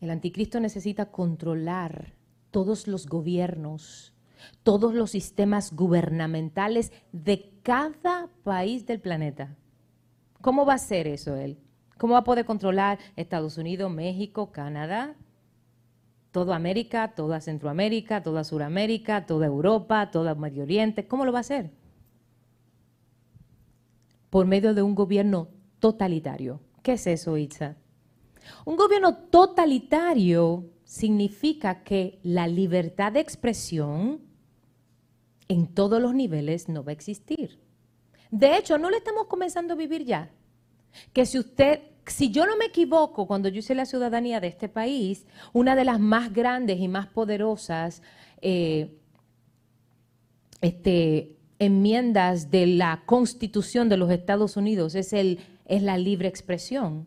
El 0.00 0.10
anticristo 0.10 0.60
necesita 0.60 1.10
controlar 1.10 2.14
todos 2.50 2.86
los 2.86 3.06
gobiernos, 3.06 4.14
todos 4.62 4.94
los 4.94 5.10
sistemas 5.10 5.74
gubernamentales 5.74 6.92
de 7.12 7.52
cada 7.62 8.28
país 8.42 8.86
del 8.86 9.00
planeta. 9.00 9.56
¿Cómo 10.40 10.64
va 10.64 10.74
a 10.74 10.78
ser 10.78 11.06
eso 11.06 11.36
él? 11.36 11.58
¿Cómo 11.98 12.14
va 12.14 12.20
a 12.20 12.24
poder 12.24 12.46
controlar 12.46 12.98
Estados 13.16 13.58
Unidos, 13.58 13.92
México, 13.92 14.52
Canadá, 14.52 15.16
toda 16.30 16.56
América, 16.56 17.12
toda 17.14 17.42
Centroamérica, 17.42 18.22
toda 18.22 18.42
Suramérica, 18.42 19.26
toda 19.26 19.46
Europa, 19.46 20.10
todo 20.10 20.34
Medio 20.34 20.62
Oriente? 20.62 21.06
¿Cómo 21.06 21.26
lo 21.26 21.32
va 21.32 21.38
a 21.38 21.40
hacer? 21.40 21.79
Por 24.30 24.46
medio 24.46 24.74
de 24.74 24.82
un 24.82 24.94
gobierno 24.94 25.48
totalitario. 25.80 26.60
¿Qué 26.82 26.94
es 26.94 27.06
eso, 27.06 27.36
Itza? 27.36 27.76
Un 28.64 28.76
gobierno 28.76 29.16
totalitario 29.16 30.70
significa 30.84 31.82
que 31.82 32.18
la 32.22 32.46
libertad 32.46 33.12
de 33.12 33.20
expresión 33.20 34.20
en 35.48 35.66
todos 35.66 36.00
los 36.00 36.14
niveles 36.14 36.68
no 36.68 36.84
va 36.84 36.90
a 36.90 36.92
existir. 36.92 37.58
De 38.30 38.56
hecho, 38.56 38.78
no 38.78 38.90
lo 38.90 38.96
estamos 38.96 39.26
comenzando 39.26 39.74
a 39.74 39.76
vivir 39.76 40.04
ya. 40.04 40.30
Que 41.12 41.26
si 41.26 41.38
usted, 41.38 41.80
si 42.06 42.30
yo 42.30 42.46
no 42.46 42.56
me 42.56 42.66
equivoco, 42.66 43.26
cuando 43.26 43.48
yo 43.48 43.58
hice 43.58 43.74
la 43.74 43.86
ciudadanía 43.86 44.40
de 44.40 44.46
este 44.48 44.68
país, 44.68 45.26
una 45.52 45.74
de 45.74 45.84
las 45.84 45.98
más 45.98 46.32
grandes 46.32 46.78
y 46.78 46.88
más 46.88 47.08
poderosas 47.08 48.02
eh, 48.40 48.96
este, 50.60 51.36
enmiendas 51.60 52.50
de 52.50 52.66
la 52.66 53.04
Constitución 53.06 53.88
de 53.88 53.96
los 53.96 54.10
Estados 54.10 54.56
Unidos 54.56 54.96
es, 54.96 55.12
el, 55.12 55.38
es 55.66 55.82
la 55.82 55.96
libre 55.96 56.26
expresión. 56.26 57.06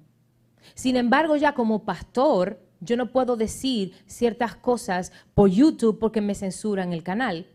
Sin 0.74 0.96
embargo, 0.96 1.36
ya 1.36 1.54
como 1.54 1.84
pastor, 1.84 2.66
yo 2.80 2.96
no 2.96 3.12
puedo 3.12 3.36
decir 3.36 3.94
ciertas 4.06 4.56
cosas 4.56 5.12
por 5.34 5.50
YouTube 5.50 6.00
porque 6.00 6.22
me 6.22 6.36
censuran 6.36 6.94
el 6.94 7.04
canal 7.04 7.48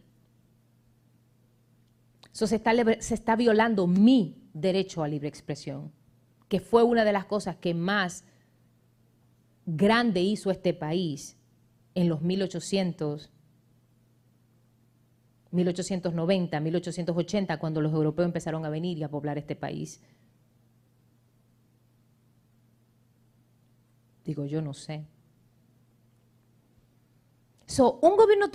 se, 2.46 2.56
está, 2.56 2.72
se 3.00 3.14
está 3.14 3.36
violando 3.36 3.86
mi 3.86 4.36
derecho 4.52 5.02
a 5.02 5.08
libre 5.08 5.28
expresión, 5.28 5.92
que 6.48 6.60
fue 6.60 6.82
una 6.82 7.04
de 7.04 7.12
las 7.12 7.24
cosas 7.24 7.56
que 7.56 7.74
más 7.74 8.24
grande 9.66 10.20
hizo 10.20 10.50
este 10.50 10.72
país 10.74 11.36
en 11.94 12.08
los 12.08 12.22
1800, 12.22 13.30
1890, 15.50 16.60
1880, 16.60 17.58
cuando 17.58 17.80
los 17.80 17.92
europeos 17.92 18.26
empezaron 18.26 18.64
a 18.64 18.70
venir 18.70 18.98
y 18.98 19.02
a 19.02 19.08
poblar 19.08 19.38
este 19.38 19.56
país. 19.56 20.02
Digo, 24.24 24.44
yo 24.44 24.60
no 24.60 24.74
sé. 24.74 25.06
So, 27.66 27.98
un 28.02 28.16
gobierno 28.16 28.46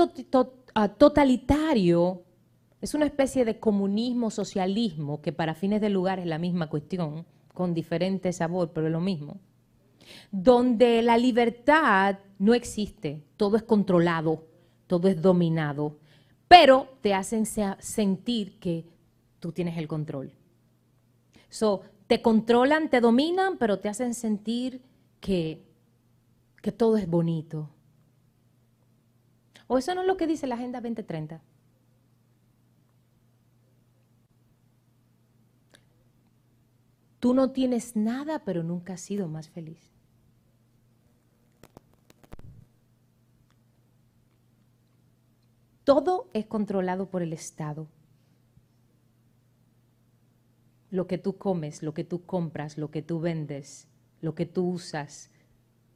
ah, 0.76 0.88
totalitario 0.89 2.24
es 2.82 2.94
una 2.94 3.06
especie 3.06 3.46
de 3.46 3.60
comunismo, 3.60 4.30
socialismo, 4.30 5.22
que 5.22 5.32
para 5.32 5.56
fines 5.56 5.82
de 5.82 5.89
lugar 5.89 6.20
es 6.20 6.26
la 6.26 6.38
misma 6.38 6.70
cuestión, 6.70 7.26
con 7.54 7.74
diferente 7.74 8.34
sabor, 8.34 8.72
pero 8.74 8.88
es 8.88 8.94
lo 8.94 9.00
mismo. 9.00 9.39
Donde 10.32 11.02
la 11.02 11.18
libertad 11.18 12.20
no 12.39 12.54
existe, 12.54 13.24
todo 13.38 13.56
es 13.56 13.64
controlado, 13.64 14.48
todo 14.88 15.08
es 15.08 15.22
dominado, 15.22 15.98
pero 16.54 16.88
te 17.01 17.16
hacen 17.16 17.47
sentir 17.47 18.60
que 18.60 18.86
tú 19.39 19.51
tienes 19.51 19.76
el 19.76 19.88
control. 19.88 20.32
So, 21.49 21.82
te 22.06 22.22
controlan, 22.22 22.91
te 22.91 23.01
dominan, 23.01 23.58
pero 23.58 23.80
te 23.80 23.89
hacen 23.89 24.14
sentir 24.14 24.80
que, 25.20 25.66
que 26.62 26.72
todo 26.72 26.97
es 26.97 27.10
bonito. 27.10 27.72
O 29.66 29.80
eso 29.80 29.95
no 29.95 30.01
es 30.01 30.08
lo 30.08 30.16
que 30.16 30.28
dice 30.28 30.45
la 30.45 30.54
Agenda 30.54 30.80
2030. 30.80 31.41
Tú 37.20 37.34
no 37.34 37.49
tienes 37.49 37.95
nada, 37.95 38.43
pero 38.45 38.62
nunca 38.62 38.93
has 38.93 39.01
sido 39.01 39.28
más 39.28 39.49
feliz. 39.49 39.93
Todo 45.84 46.30
es 46.34 46.46
controlado 46.46 47.10
por 47.10 47.22
el 47.22 47.34
Estado. 47.34 47.88
Lo 50.90 51.08
que 51.08 51.18
tú 51.18 51.38
comes, 51.38 51.84
lo 51.84 51.94
que 51.94 52.04
tú 52.04 52.26
compras, 52.26 52.78
lo 52.78 52.92
que 52.92 53.02
tú 53.02 53.20
vendes, 53.20 53.88
lo 54.22 54.36
que 54.36 54.46
tú 54.46 54.70
usas, 54.70 55.32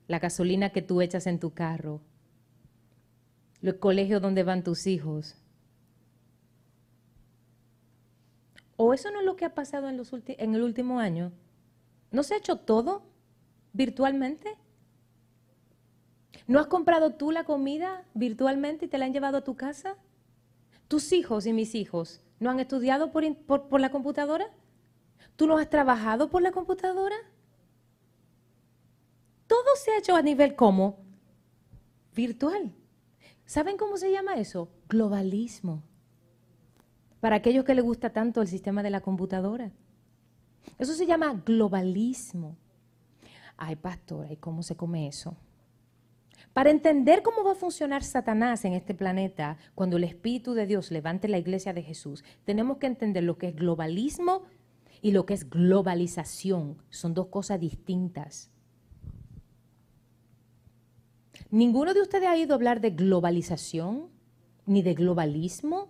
la 0.08 0.20
gasolina 0.20 0.72
que 0.72 0.82
tú 0.82 1.02
echas 1.02 1.28
en 1.28 1.40
tu 1.40 1.52
carro, 1.52 2.02
el 3.62 3.78
colegio 3.80 4.20
donde 4.20 4.44
van 4.44 4.64
tus 4.64 4.88
hijos, 4.88 5.36
¿O 8.78 8.94
eso 8.94 9.12
no 9.12 9.20
es 9.20 9.26
lo 9.26 9.36
que 9.36 9.46
ha 9.46 9.56
pasado 9.56 9.90
en, 9.90 9.98
los 9.98 10.14
en 10.14 10.56
el 10.56 10.62
último 10.62 11.00
año? 11.00 11.32
¿No 12.12 12.22
se 12.22 12.36
ha 12.36 12.38
hecho 12.38 12.58
todo 12.58 13.04
virtualmente? 13.74 14.56
¿No 16.48 16.60
has 16.60 16.68
comprado 16.68 17.14
tú 17.14 17.32
la 17.32 17.44
comida 17.44 18.06
virtualmente 18.14 18.86
y 18.86 18.88
te 18.88 18.98
la 18.98 19.06
han 19.06 19.14
llevado 19.14 19.38
a 19.38 19.44
tu 19.44 19.56
casa? 19.56 19.96
¿Tus 20.88 21.12
hijos 21.12 21.46
y 21.46 21.54
mis 21.54 21.76
hijos 21.76 22.22
no 22.40 22.50
han 22.50 22.60
estudiado 22.60 23.12
por, 23.12 23.24
por 23.46 23.82
la 23.82 23.92
computadora? 23.92 24.50
¿Tú 25.36 25.46
no 25.46 25.58
has 25.58 25.70
trabajado 25.70 26.30
por 26.30 26.42
la 26.42 26.52
computadora? 26.52 27.16
Todo 29.48 29.76
se 29.76 29.92
ha 29.92 29.98
hecho 30.00 30.16
a 30.16 30.22
nivel 30.22 30.56
como 30.56 31.00
virtual. 32.16 32.74
¿Saben 33.46 33.78
cómo 33.78 33.98
se 33.98 34.12
llama 34.12 34.36
eso? 34.36 34.70
Globalismo 34.90 35.84
para 37.20 37.38
aquellos 37.38 37.66
que 37.66 37.76
les 37.76 37.84
gusta 37.84 38.12
tanto 38.12 38.42
el 38.42 38.48
sistema 38.48 38.84
de 38.84 38.90
la 38.90 39.02
computadora. 39.02 39.72
Eso 40.78 40.94
se 40.94 41.06
llama 41.06 41.42
globalismo. 41.46 42.58
Ay, 43.58 43.76
pastora, 43.76 44.32
¿y 44.32 44.38
cómo 44.38 44.62
se 44.64 44.76
come 44.76 45.08
eso? 45.08 45.36
Para 46.58 46.72
entender 46.72 47.22
cómo 47.22 47.44
va 47.44 47.52
a 47.52 47.54
funcionar 47.54 48.04
Satanás 48.04 48.66
en 48.66 48.74
este 48.74 48.96
planeta, 48.96 49.60
cuando 49.76 49.98
el 49.98 50.04
Espíritu 50.04 50.56
de 50.56 50.66
Dios 50.66 50.90
levante 50.90 51.28
la 51.28 51.38
iglesia 51.38 51.72
de 51.72 51.84
Jesús, 51.84 52.24
tenemos 52.46 52.78
que 52.80 52.88
entender 52.88 53.24
lo 53.24 53.38
que 53.38 53.50
es 53.50 53.56
globalismo 53.56 54.42
y 55.04 55.12
lo 55.12 55.28
que 55.28 55.36
es 55.36 55.52
globalización. 55.52 56.82
Son 56.90 57.14
dos 57.14 57.28
cosas 57.28 57.60
distintas. 57.60 58.50
¿Ninguno 61.52 61.94
de 61.94 62.02
ustedes 62.02 62.28
ha 62.28 62.34
oído 62.34 62.56
hablar 62.56 62.82
de 62.82 62.90
globalización 62.90 64.10
ni 64.66 64.82
de 64.82 64.96
globalismo? 64.96 65.90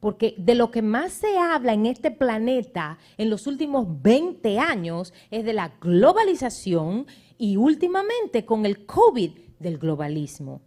Porque 0.00 0.34
de 0.38 0.54
lo 0.54 0.70
que 0.70 0.82
más 0.82 1.12
se 1.12 1.38
habla 1.38 1.74
en 1.74 1.86
este 1.86 2.10
planeta 2.10 2.98
en 3.18 3.28
los 3.28 3.46
últimos 3.46 4.02
20 4.02 4.58
años 4.58 5.12
es 5.30 5.44
de 5.44 5.52
la 5.52 5.74
globalización 5.80 7.06
y 7.36 7.56
últimamente 7.56 8.44
con 8.44 8.66
el 8.66 8.86
COVID 8.86 9.32
del 9.58 9.78
globalismo. 9.78 10.62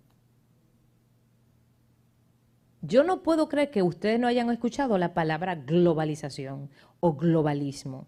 Yo 2.81 3.03
no 3.03 3.23
puedo 3.23 3.47
creer 3.47 3.71
que 3.71 3.81
ustedes 3.81 4.19
no 4.19 4.27
hayan 4.27 4.51
escuchado 4.51 4.97
la 4.97 5.13
palabra 5.13 5.55
globalización 5.55 6.69
o 6.99 7.15
globalismo. 7.15 8.07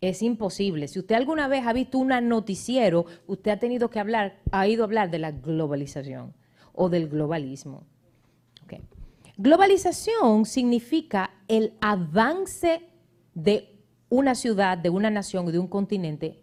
Es 0.00 0.22
imposible. 0.22 0.88
Si 0.88 0.98
usted 0.98 1.14
alguna 1.14 1.48
vez 1.48 1.66
ha 1.66 1.72
visto 1.72 1.98
un 1.98 2.08
noticiero, 2.28 3.06
usted 3.26 3.50
ha 3.50 3.58
tenido 3.58 3.90
que 3.90 3.98
hablar, 3.98 4.40
ha 4.52 4.68
ido 4.68 4.84
a 4.84 4.86
hablar 4.86 5.10
de 5.10 5.18
la 5.18 5.32
globalización 5.32 6.34
o 6.74 6.88
del 6.88 7.08
globalismo. 7.08 7.84
Globalización 9.40 10.46
significa 10.46 11.30
el 11.46 11.72
avance 11.80 12.82
de 13.34 13.72
una 14.08 14.34
ciudad, 14.34 14.76
de 14.76 14.90
una 14.90 15.10
nación, 15.10 15.46
de 15.46 15.60
un 15.60 15.68
continente 15.68 16.42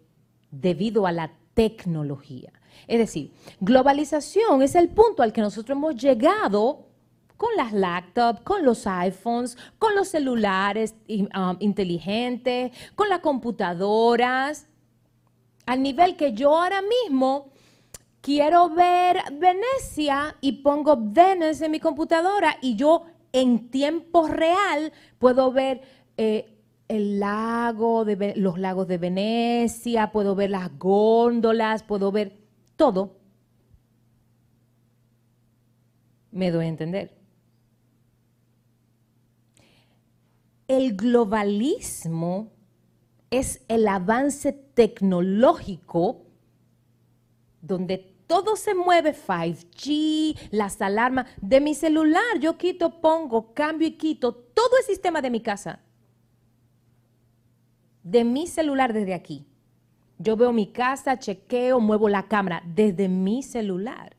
debido 0.50 1.06
a 1.06 1.12
la 1.12 1.30
tecnología. 1.52 2.54
Es 2.88 2.98
decir, 2.98 3.34
globalización 3.60 4.62
es 4.62 4.74
el 4.74 4.88
punto 4.88 5.22
al 5.22 5.34
que 5.34 5.42
nosotros 5.42 5.76
hemos 5.76 5.94
llegado 5.96 6.86
con 7.36 7.50
las 7.54 7.74
laptops, 7.74 8.40
con 8.40 8.64
los 8.64 8.86
iPhones, 8.86 9.58
con 9.78 9.94
los 9.94 10.08
celulares 10.08 10.94
um, 11.06 11.56
inteligentes, 11.60 12.72
con 12.94 13.10
las 13.10 13.20
computadoras, 13.20 14.68
al 15.66 15.82
nivel 15.82 16.16
que 16.16 16.32
yo 16.32 16.56
ahora 16.56 16.80
mismo 16.80 17.50
quiero 18.26 18.70
ver 18.70 19.18
Venecia 19.38 20.34
y 20.40 20.50
pongo 20.62 20.96
Venice 20.98 21.66
en 21.66 21.70
mi 21.70 21.78
computadora 21.78 22.56
y 22.60 22.74
yo 22.74 23.04
en 23.32 23.70
tiempo 23.70 24.26
real 24.26 24.92
puedo 25.20 25.52
ver 25.52 25.82
eh, 26.16 26.58
el 26.88 27.20
lago, 27.20 28.04
de, 28.04 28.34
los 28.34 28.58
lagos 28.58 28.88
de 28.88 28.98
Venecia, 28.98 30.10
puedo 30.10 30.34
ver 30.34 30.50
las 30.50 30.76
góndolas, 30.76 31.84
puedo 31.84 32.10
ver 32.10 32.36
todo. 32.74 33.16
Me 36.32 36.50
doy 36.50 36.64
a 36.64 36.68
entender. 36.68 37.16
El 40.66 40.96
globalismo 40.96 42.50
es 43.30 43.64
el 43.68 43.86
avance 43.86 44.52
tecnológico 44.52 46.24
donde 47.62 48.15
todo 48.26 48.56
se 48.56 48.74
mueve 48.74 49.14
5G, 49.14 50.48
las 50.50 50.80
alarmas 50.82 51.26
de 51.40 51.60
mi 51.60 51.74
celular. 51.74 52.38
Yo 52.40 52.58
quito, 52.58 53.00
pongo, 53.00 53.54
cambio 53.54 53.86
y 53.86 53.92
quito 53.92 54.34
todo 54.34 54.76
el 54.78 54.84
sistema 54.84 55.22
de 55.22 55.30
mi 55.30 55.40
casa. 55.40 55.80
De 58.02 58.24
mi 58.24 58.46
celular 58.46 58.92
desde 58.92 59.14
aquí. 59.14 59.46
Yo 60.18 60.36
veo 60.36 60.52
mi 60.52 60.72
casa, 60.72 61.18
chequeo, 61.18 61.78
muevo 61.78 62.08
la 62.08 62.26
cámara 62.26 62.62
desde 62.66 63.08
mi 63.08 63.42
celular. 63.42 64.16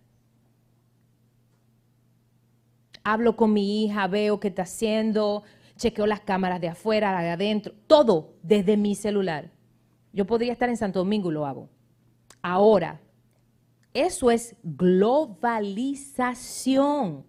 Hablo 3.03 3.35
con 3.35 3.53
mi 3.53 3.85
hija, 3.85 4.07
veo 4.07 4.39
qué 4.39 4.49
está 4.49 4.63
haciendo, 4.63 5.43
chequeo 5.77 6.05
las 6.05 6.19
cámaras 6.19 6.59
de 6.59 6.67
afuera, 6.67 7.19
de 7.21 7.29
adentro, 7.29 7.73
todo 7.87 8.35
desde 8.43 8.77
mi 8.77 8.95
celular. 8.95 9.49
Yo 10.11 10.25
podría 10.25 10.51
estar 10.51 10.69
en 10.69 10.77
Santo 10.77 10.99
Domingo 10.99 11.31
y 11.31 11.33
lo 11.33 11.45
hago. 11.45 11.69
Ahora, 12.41 12.99
eso 14.05 14.31
es 14.31 14.55
globalización, 14.63 17.25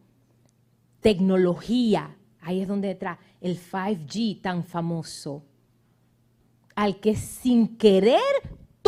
tecnología. 1.00 2.16
Ahí 2.40 2.60
es 2.60 2.68
donde 2.68 2.92
entra 2.92 3.18
el 3.40 3.58
5G 3.58 4.42
tan 4.42 4.62
famoso. 4.64 5.42
Al 6.74 7.00
que 7.00 7.16
sin 7.16 7.76
querer 7.76 8.20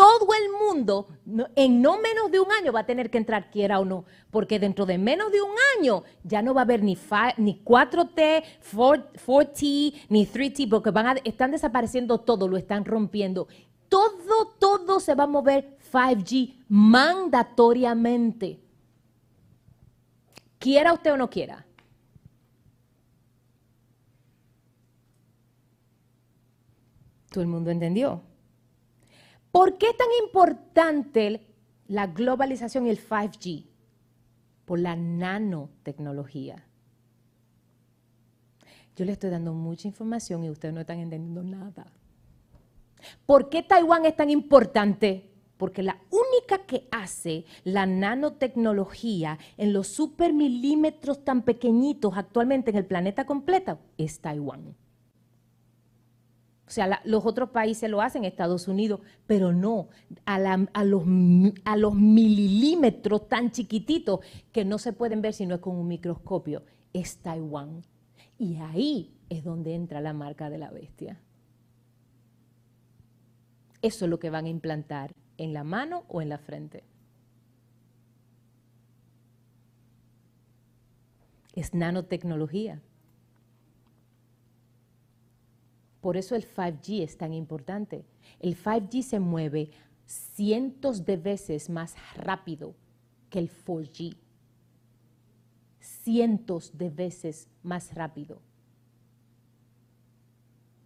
todo 0.01 0.29
el 0.33 0.51
mundo 0.53 1.09
en 1.57 1.83
no 1.83 1.99
menos 1.99 2.31
de 2.31 2.41
un 2.41 2.51
año 2.53 2.73
va 2.73 2.81
a 2.81 2.87
tener 2.87 3.11
que 3.11 3.19
entrar, 3.19 3.51
quiera 3.51 3.81
o 3.81 3.85
no, 3.85 4.07
porque 4.31 4.59
dentro 4.59 4.87
de 4.87 4.97
menos 4.97 5.31
de 5.31 5.43
un 5.43 5.53
año 5.79 6.05
ya 6.25 6.41
no 6.41 6.55
va 6.55 6.63
a 6.63 6.65
haber 6.65 6.83
ni, 6.83 6.97
ni 7.37 7.63
4T, 7.63 8.45
4, 8.73 9.49
t 9.49 9.93
ni 10.09 10.27
3T, 10.27 10.71
porque 10.71 10.91
están 11.25 11.51
desapareciendo 11.51 12.21
todo, 12.21 12.49
lo 12.49 12.57
están 12.57 12.85
rompiendo. 12.85 13.47
Todo, 13.91 14.55
todo 14.59 15.01
se 15.01 15.15
va 15.15 15.25
a 15.25 15.27
mover 15.27 15.77
5G 15.91 16.65
mandatoriamente. 16.69 18.61
Quiera 20.59 20.93
usted 20.93 21.13
o 21.13 21.17
no 21.17 21.31
quiera. 21.31 21.67
Todo 27.31 27.43
el 27.43 27.49
mundo 27.49 27.71
entendió. 27.71 28.23
¿Por 29.53 29.79
qué 29.79 29.91
es 29.91 29.97
tan 29.97 30.09
importante 30.23 31.47
la 31.87 32.07
globalización 32.07 32.87
y 32.87 32.91
el 32.91 32.99
5G? 32.99 33.67
Por 34.65 34.79
la 34.79 34.97
nanotecnología. 34.97 36.67
Yo 38.97 39.05
le 39.05 39.13
estoy 39.13 39.31
dando 39.31 39.55
mucha 39.55 39.89
información 39.89 40.45
y 40.45 40.51
ustedes 40.51 40.75
no 40.75 40.81
están 40.81 40.99
entendiendo 40.99 41.43
nada. 41.43 41.87
¿Por 43.25 43.49
qué 43.49 43.63
Taiwán 43.63 44.05
es 44.05 44.15
tan 44.15 44.31
importante? 44.31 45.30
Porque 45.61 45.83
la 45.83 46.01
única 46.11 46.65
que 46.65 46.89
hace 46.91 47.45
la 47.65 47.85
nanotecnología 47.85 49.39
en 49.59 49.75
los 49.75 49.89
supermilímetros 49.89 51.23
tan 51.23 51.43
pequeñitos 51.43 52.17
actualmente 52.17 52.71
en 52.71 52.79
el 52.79 52.87
planeta 52.87 53.27
completo 53.27 53.79
es 53.99 54.21
Taiwán. 54.21 54.75
O 56.67 56.71
sea, 56.71 57.03
los 57.05 57.27
otros 57.27 57.51
países 57.51 57.91
lo 57.91 58.01
hacen, 58.01 58.25
Estados 58.25 58.69
Unidos, 58.69 59.01
pero 59.27 59.53
no 59.53 59.91
a, 60.25 60.39
los, 60.83 61.03
a 61.67 61.77
los 61.77 61.95
milímetros 61.95 63.29
tan 63.29 63.51
chiquititos 63.51 64.21
que 64.53 64.65
no 64.65 64.79
se 64.79 64.95
pueden 64.95 65.21
ver 65.21 65.35
si 65.35 65.45
no 65.45 65.57
es 65.57 65.61
con 65.61 65.77
un 65.77 65.89
microscopio. 65.89 66.63
Es 66.95 67.19
Taiwán. 67.19 67.83
Y 68.39 68.57
ahí 68.57 69.15
es 69.29 69.45
donde 69.45 69.75
entra 69.75 70.01
la 70.01 70.15
marca 70.15 70.49
de 70.49 70.57
la 70.57 70.71
bestia. 70.71 71.21
Eso 73.83 74.07
es 74.07 74.11
lo 74.11 74.19
que 74.19 74.31
van 74.31 74.47
a 74.47 74.49
implantar 74.49 75.20
en 75.41 75.55
la 75.55 75.65
mano 75.65 76.05
o 76.09 76.21
en 76.21 76.29
la 76.29 76.37
frente. 76.37 76.85
Es 81.55 81.73
nanotecnología. 81.73 82.83
Por 86.03 86.19
eso 86.19 86.35
el 86.35 86.47
5G 86.47 87.03
es 87.03 87.17
tan 87.17 87.33
importante. 87.33 88.05
El 88.39 88.55
5G 88.55 89.03
se 89.03 89.19
mueve 89.19 89.71
cientos 90.05 91.07
de 91.07 91.17
veces 91.17 91.71
más 91.71 91.97
rápido 92.17 92.75
que 93.31 93.39
el 93.39 93.51
4G. 93.51 94.19
Cientos 95.81 96.77
de 96.77 96.91
veces 96.91 97.49
más 97.63 97.95
rápido. 97.95 98.43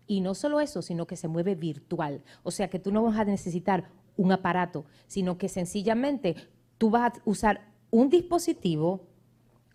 Y 0.06 0.20
no 0.20 0.34
solo 0.34 0.60
eso, 0.60 0.80
sino 0.80 1.08
que 1.08 1.16
se 1.16 1.26
mueve 1.26 1.56
virtual. 1.56 2.22
O 2.44 2.52
sea 2.52 2.70
que 2.70 2.78
tú 2.78 2.92
no 2.92 3.02
vas 3.02 3.18
a 3.18 3.24
necesitar 3.24 4.03
un 4.16 4.32
aparato, 4.32 4.84
sino 5.06 5.38
que 5.38 5.48
sencillamente 5.48 6.36
tú 6.78 6.90
vas 6.90 7.18
a 7.18 7.22
usar 7.24 7.72
un 7.90 8.10
dispositivo 8.10 9.06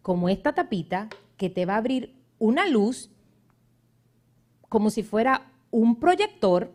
como 0.01 0.29
esta 0.29 0.53
tapita 0.53 1.09
que 1.37 1.49
te 1.49 1.65
va 1.65 1.75
a 1.75 1.77
abrir 1.77 2.15
una 2.37 2.67
luz 2.67 3.11
como 4.67 4.89
si 4.89 5.03
fuera 5.03 5.51
un 5.71 5.99
proyector 5.99 6.71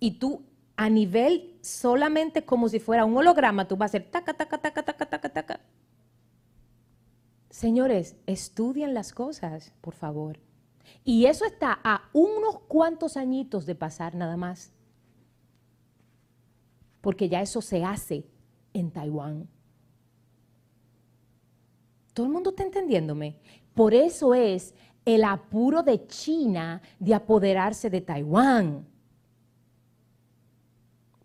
y 0.00 0.18
tú 0.18 0.42
a 0.76 0.88
nivel 0.88 1.58
solamente 1.62 2.44
como 2.44 2.68
si 2.68 2.80
fuera 2.80 3.04
un 3.04 3.16
holograma, 3.16 3.68
tú 3.68 3.76
vas 3.76 3.88
a 3.88 3.90
hacer 3.90 4.10
taca, 4.10 4.34
taca, 4.34 4.58
taca, 4.58 4.82
taca, 4.82 5.06
taca, 5.06 5.28
taca. 5.28 5.60
Señores, 7.50 8.16
estudien 8.26 8.94
las 8.94 9.12
cosas, 9.12 9.72
por 9.80 9.94
favor. 9.94 10.40
Y 11.04 11.26
eso 11.26 11.44
está 11.44 11.78
a 11.84 12.10
unos 12.12 12.60
cuantos 12.66 13.16
añitos 13.16 13.64
de 13.66 13.74
pasar 13.74 14.14
nada 14.14 14.36
más. 14.36 14.73
Porque 17.04 17.28
ya 17.28 17.42
eso 17.42 17.60
se 17.60 17.84
hace 17.84 18.24
en 18.72 18.90
Taiwán. 18.90 19.46
¿Todo 22.14 22.24
el 22.24 22.32
mundo 22.32 22.48
está 22.48 22.62
entendiéndome? 22.62 23.36
Por 23.74 23.92
eso 23.92 24.32
es 24.32 24.74
el 25.04 25.22
apuro 25.24 25.82
de 25.82 26.06
China 26.06 26.80
de 26.98 27.12
apoderarse 27.12 27.90
de 27.90 28.00
Taiwán. 28.00 28.86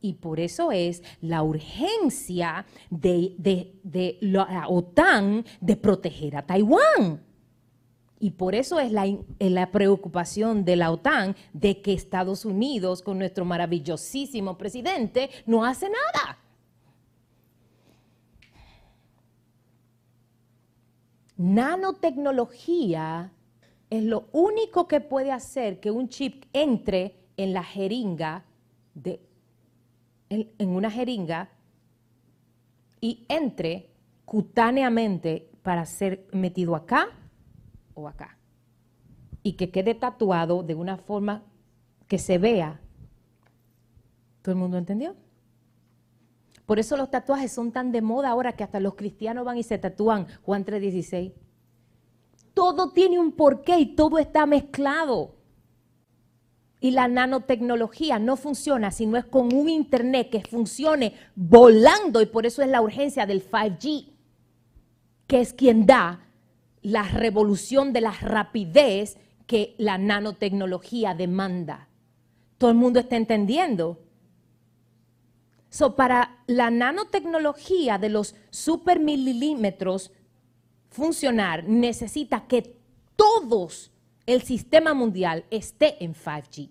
Y 0.01 0.15
por 0.15 0.41
eso 0.41 0.69
es 0.73 1.01
la 1.21 1.43
urgencia 1.43 2.65
de, 2.89 4.17
la 4.19 4.67
OTAN 4.67 5.45
de 5.61 5.77
proteger 5.77 6.35
a 6.35 6.45
Taiwán. 6.45 7.23
Y 8.19 8.31
por 8.31 8.53
eso 8.53 8.79
es 8.79 8.91
la, 8.91 9.71
preocupación 9.71 10.65
de 10.65 10.75
la 10.75 10.91
OTAN 10.91 11.37
de 11.53 11.81
que 11.81 11.93
Estados 11.93 12.43
Unidos, 12.43 13.01
con 13.01 13.17
nuestro 13.17 13.45
maravillosísimo 13.45 14.57
presidente, 14.57 15.29
no 15.45 15.63
hace 15.63 15.87
nada. 15.89 16.37
Nanotecnología 21.37 23.31
es 23.89 24.03
lo 24.03 24.27
único 24.33 24.89
que 24.89 24.99
puede 24.99 25.31
hacer 25.31 25.79
que 25.79 25.89
un 25.89 26.09
chip 26.09 26.43
entre 26.51 27.15
en 27.37 27.53
la 27.53 27.63
jeringa, 27.63 28.43
de, 28.93 29.21
en, 30.27 30.69
una 30.69 30.91
jeringa, 30.91 31.49
y 32.99 33.25
entre 33.29 33.89
cutáneamente 34.25 35.49
para 35.63 35.85
ser 35.85 36.27
metido 36.33 36.75
acá 36.75 37.07
o 37.99 38.07
acá. 38.07 38.37
Y 39.43 39.53
que 39.53 39.71
quede 39.71 39.95
tatuado 39.95 40.63
de 40.63 40.75
una 40.75 40.97
forma 40.97 41.43
que 42.07 42.17
se 42.17 42.37
vea. 42.37 42.81
¿Todo 44.41 44.53
el 44.53 44.59
mundo 44.59 44.77
entendió? 44.77 45.15
Por 46.65 46.79
eso 46.79 46.97
los 46.97 47.09
tatuajes 47.09 47.51
son 47.51 47.71
tan 47.71 47.91
de 47.91 48.01
moda 48.01 48.29
ahora 48.29 48.53
que 48.53 48.63
hasta 48.63 48.79
los 48.79 48.95
cristianos 48.95 49.45
van 49.45 49.57
y 49.57 49.63
se 49.63 49.77
tatúan 49.77 50.27
Juan 50.43 50.65
3:16 50.65 51.33
todo 52.59 52.89
tiene 52.89 53.17
un 53.17 53.31
porqué 53.31 53.79
y 53.79 53.85
todo 53.85 54.17
está 54.17 54.45
mezclado. 54.45 55.35
Y 56.81 56.91
la 56.91 57.07
nanotecnología 57.07 58.19
no 58.19 58.35
funciona 58.35 58.91
si 58.91 59.05
no 59.05 59.15
es 59.15 59.23
con 59.23 59.53
un 59.53 59.69
Internet 59.69 60.29
que 60.29 60.41
funcione 60.41 61.13
volando 61.35 62.21
y 62.21 62.25
por 62.25 62.45
eso 62.45 62.61
es 62.61 62.67
la 62.67 62.81
urgencia 62.81 63.25
del 63.25 63.49
5G, 63.49 64.09
que 65.25 65.39
es 65.39 65.53
quien 65.53 65.85
da 65.85 66.28
la 66.81 67.03
revolución 67.03 67.93
de 67.93 68.01
la 68.01 68.11
rapidez 68.11 69.17
que 69.47 69.75
la 69.77 69.97
nanotecnología 69.97 71.13
demanda. 71.13 71.87
Todo 72.57 72.69
el 72.69 72.77
mundo 72.77 72.99
está 72.99 73.15
entendiendo. 73.15 73.99
So, 75.69 75.95
para 75.95 76.43
la 76.47 76.69
nanotecnología 76.69 77.97
de 77.97 78.09
los 78.09 78.35
supermilímetros 78.49 80.11
funcionar, 80.89 81.63
necesita 81.67 82.47
que 82.47 82.75
todos 83.15 83.91
el 84.25 84.41
sistema 84.43 84.93
mundial 84.93 85.45
esté 85.49 86.03
en 86.03 86.13
5G. 86.13 86.69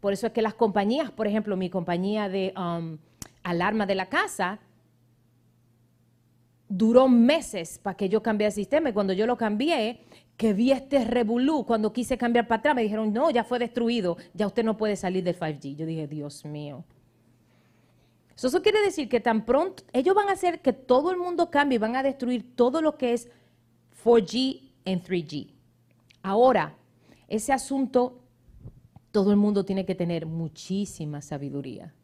Por 0.00 0.12
eso 0.12 0.28
es 0.28 0.32
que 0.32 0.42
las 0.42 0.54
compañías, 0.54 1.10
por 1.10 1.26
ejemplo, 1.26 1.56
mi 1.56 1.70
compañía 1.70 2.28
de 2.28 2.54
um, 2.56 2.98
alarma 3.42 3.86
de 3.86 3.94
la 3.96 4.06
casa, 4.06 4.60
duró 6.68 7.08
meses 7.08 7.78
para 7.78 7.96
que 7.96 8.08
yo 8.08 8.22
cambiara 8.22 8.48
el 8.48 8.54
sistema 8.54 8.90
y 8.90 8.92
cuando 8.92 9.12
yo 9.12 9.26
lo 9.26 9.36
cambié, 9.36 10.00
que 10.36 10.52
vi 10.52 10.72
este 10.72 11.04
revolú, 11.04 11.64
cuando 11.64 11.92
quise 11.92 12.18
cambiar 12.18 12.46
para 12.46 12.58
atrás, 12.58 12.74
me 12.74 12.82
dijeron, 12.82 13.12
no, 13.12 13.30
ya 13.30 13.44
fue 13.44 13.58
destruido, 13.58 14.16
ya 14.34 14.46
usted 14.46 14.64
no 14.64 14.76
puede 14.76 14.96
salir 14.96 15.24
del 15.24 15.38
5G. 15.38 15.76
Yo 15.76 15.86
dije, 15.86 16.06
Dios 16.06 16.44
mío. 16.44 16.84
So, 18.34 18.48
eso 18.48 18.60
quiere 18.60 18.82
decir 18.82 19.08
que 19.08 19.20
tan 19.20 19.46
pronto, 19.46 19.82
ellos 19.94 20.14
van 20.14 20.28
a 20.28 20.32
hacer 20.32 20.60
que 20.60 20.74
todo 20.74 21.10
el 21.10 21.16
mundo 21.16 21.50
cambie 21.50 21.76
y 21.76 21.78
van 21.78 21.96
a 21.96 22.02
destruir 22.02 22.54
todo 22.54 22.82
lo 22.82 22.98
que 22.98 23.14
es 23.14 23.30
4G 24.04 24.72
en 24.84 25.02
3G. 25.02 25.52
Ahora, 26.22 26.76
ese 27.28 27.54
asunto, 27.54 28.20
todo 29.10 29.30
el 29.30 29.38
mundo 29.38 29.64
tiene 29.64 29.86
que 29.86 29.94
tener 29.94 30.26
muchísima 30.26 31.22
sabiduría. 31.22 31.94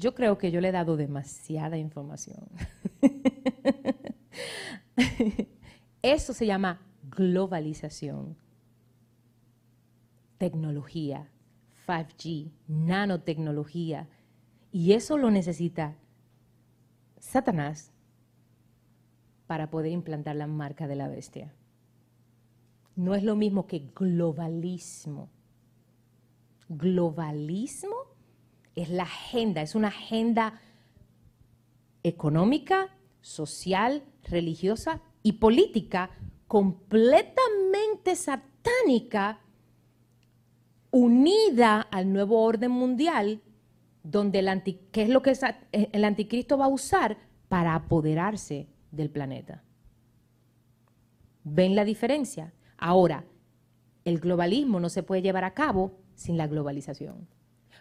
Yo 0.00 0.14
creo 0.14 0.38
que 0.38 0.50
yo 0.50 0.62
le 0.62 0.70
he 0.70 0.72
dado 0.72 0.96
demasiada 0.96 1.76
información. 1.76 2.48
Eso 6.02 6.32
se 6.32 6.46
llama 6.46 6.80
globalización, 7.10 8.38
tecnología, 10.38 11.28
5G, 11.86 12.50
nanotecnología. 12.66 14.08
Y 14.72 14.94
eso 14.94 15.18
lo 15.18 15.30
necesita 15.30 15.98
Satanás 17.18 17.92
para 19.46 19.68
poder 19.68 19.92
implantar 19.92 20.36
la 20.36 20.46
marca 20.46 20.86
de 20.86 20.96
la 20.96 21.08
bestia. 21.08 21.52
No 22.96 23.14
es 23.14 23.22
lo 23.22 23.36
mismo 23.36 23.66
que 23.66 23.90
globalismo. 23.94 25.28
Globalismo 26.70 28.10
es 28.74 28.90
la 28.90 29.04
agenda, 29.04 29.62
es 29.62 29.74
una 29.74 29.88
agenda 29.88 30.60
económica, 32.02 32.88
social, 33.20 34.02
religiosa 34.24 35.00
y 35.22 35.32
política 35.32 36.10
completamente 36.46 38.16
satánica 38.16 39.40
unida 40.90 41.80
al 41.80 42.12
nuevo 42.12 42.42
orden 42.42 42.70
mundial, 42.70 43.40
donde 44.02 44.40
el 44.40 44.48
anti, 44.48 44.80
¿qué 44.90 45.02
es 45.02 45.08
lo 45.08 45.22
que 45.22 45.36
el 45.72 46.04
anticristo 46.04 46.58
va 46.58 46.64
a 46.64 46.68
usar 46.68 47.18
para 47.48 47.74
apoderarse 47.74 48.68
del 48.90 49.10
planeta? 49.10 49.62
¿Ven 51.44 51.74
la 51.74 51.84
diferencia? 51.84 52.52
Ahora, 52.76 53.24
el 54.04 54.18
globalismo 54.18 54.80
no 54.80 54.88
se 54.88 55.02
puede 55.02 55.22
llevar 55.22 55.44
a 55.44 55.54
cabo 55.54 55.98
sin 56.14 56.36
la 56.36 56.46
globalización, 56.46 57.28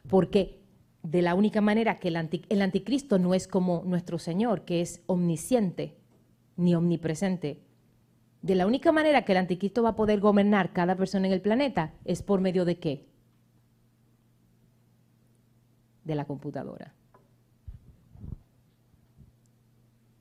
porque 0.08 0.62
de 1.04 1.22
la 1.22 1.36
única 1.36 1.62
manera 1.62 2.00
que 2.00 2.10
el, 2.10 2.62
anticristo 2.62 3.20
no 3.20 3.34
es 3.34 3.48
como 3.48 3.84
nuestro 3.86 4.20
Señor, 4.20 4.66
que 4.66 4.82
es 4.82 5.02
omnisciente 5.06 5.96
ni 6.58 6.76
omnipresente. 6.76 7.62
De 8.42 8.56
la 8.56 8.68
única 8.68 8.92
manera 8.92 9.24
que 9.24 9.32
el 9.32 9.38
anticristo 9.38 9.84
va 9.84 9.90
a 9.90 9.96
poder 9.96 10.20
gobernar 10.20 10.74
cada 10.74 10.96
persona 10.96 11.28
en 11.28 11.34
el 11.34 11.42
planeta 11.42 11.94
es 12.06 12.22
por 12.22 12.42
medio 12.42 12.66
de 12.66 12.80
qué? 12.80 13.06
De 16.04 16.16
la 16.16 16.26
computadora. 16.26 16.94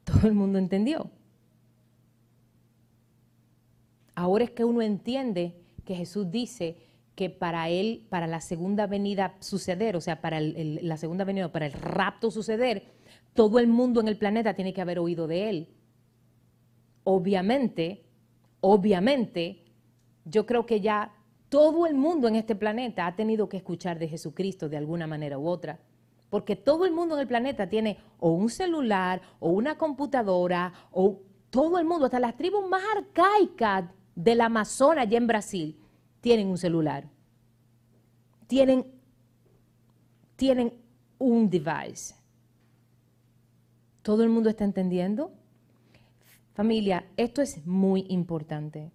¿Todo 0.05 0.27
el 0.27 0.35
mundo 0.35 0.59
entendió? 0.59 1.11
Ahora 4.15 4.45
es 4.45 4.51
que 4.51 4.65
uno 4.65 4.83
entiende 4.83 5.61
que 5.85 5.95
Jesús 5.95 6.31
dice 6.31 6.88
que 7.19 7.31
para 7.31 7.69
él, 7.69 8.07
para 8.11 8.29
la 8.29 8.41
segunda 8.41 8.87
venida 8.87 9.35
suceder, 9.41 9.97
o 9.97 10.01
sea, 10.01 10.21
para 10.21 10.39
la 10.41 10.97
segunda 10.97 11.25
venida, 11.25 11.51
para 11.51 11.67
el 11.67 11.73
rapto 11.73 12.31
suceder, 12.31 12.85
todo 13.35 13.59
el 13.59 13.67
mundo 13.67 14.01
en 14.01 14.07
el 14.07 14.17
planeta 14.17 14.55
tiene 14.55 14.73
que 14.73 14.81
haber 14.81 15.01
oído 15.01 15.27
de 15.27 15.51
él. 15.51 15.75
Obviamente, 17.03 18.05
obviamente, 18.61 19.65
yo 20.27 20.47
creo 20.47 20.65
que 20.65 20.81
ya 20.81 21.13
todo 21.49 21.87
el 21.87 21.97
mundo 21.97 22.29
en 22.29 22.37
este 22.37 22.55
planeta 22.55 23.09
ha 23.09 23.17
tenido 23.17 23.49
que 23.49 23.57
escuchar 23.57 23.99
de 23.99 24.07
Jesucristo 24.07 24.69
de 24.69 24.77
alguna 24.77 25.09
manera 25.09 25.41
u 25.41 25.49
otra. 25.49 25.81
Porque 26.31 26.55
todo 26.55 26.85
el 26.85 26.93
mundo 26.93 27.17
en 27.17 27.23
el 27.23 27.27
planeta 27.27 27.69
tiene 27.69 27.99
o 28.21 28.31
un 28.31 28.49
celular, 28.49 29.23
o 29.41 29.51
una 29.51 29.77
computadora, 29.77 30.73
o 30.93 31.23
todo 31.51 31.81
el 31.81 31.85
mundo, 31.85 32.05
hasta 32.05 32.21
las 32.21 32.37
tribus 32.37 32.69
más 32.69 32.85
arcaicas 32.97 33.87
del 34.15 34.41
Amazonas 34.41 35.07
allá 35.07 35.19
en 35.19 35.27
Brasil, 35.27 35.81
tienen 36.21 36.49
un 36.49 36.59
celular. 36.59 37.09
Tienen, 38.47 38.87
tienen 40.37 40.73
un 41.19 41.51
device. 41.51 42.15
¿Todo 44.03 44.23
el 44.23 44.29
mundo 44.29 44.49
está 44.49 44.65
entendiendo? 44.65 45.33
Familia, 46.55 47.05
esto 47.17 47.43
es 47.43 47.67
muy 47.67 48.07
importante. 48.09 48.91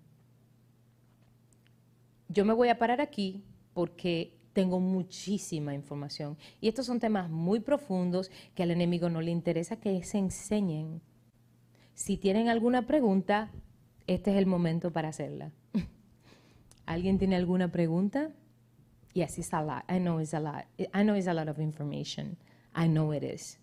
Yo 2.28 2.46
me 2.46 2.54
voy 2.54 2.70
a 2.70 2.78
parar 2.78 3.00
aquí 3.00 3.44
porque 3.74 4.38
tengo 4.54 4.80
muchísima 4.80 5.74
información. 5.74 6.38
Y 6.62 6.68
estos 6.68 6.86
son 6.86 7.00
temas 7.00 7.30
muy 7.30 7.60
profundos 7.60 8.32
que 8.56 8.64
al 8.64 8.72
enemigo 8.72 9.10
no 9.10 9.22
le 9.22 9.32
interesa 9.32 9.80
que 9.80 10.04
se 10.04 10.18
enseñen. 10.18 11.02
Si 11.94 12.18
tienen 12.18 12.50
alguna 12.50 12.88
pregunta, 12.88 13.52
este 14.08 14.32
es 14.32 14.38
el 14.38 14.46
momento 14.46 14.92
para 14.92 15.10
hacerla. 15.10 15.52
¿Alguien 16.86 17.18
tiene 17.18 17.36
alguna 17.36 17.70
pregunta? 17.70 18.32
Yes, 19.14 19.38
it's 19.38 19.54
a 19.54 19.62
lot. 19.62 19.84
I 19.88 20.00
know 20.00 20.20
it's 20.20 20.34
a 20.34 20.40
lot. 20.40 20.66
I 20.94 21.04
know 21.04 21.16
it's 21.16 21.28
a 21.28 21.34
lot 21.34 21.48
of 21.48 21.60
information. 21.60 22.36
I 22.76 22.88
know 22.88 23.14
it 23.14 23.24
is. 23.24 23.60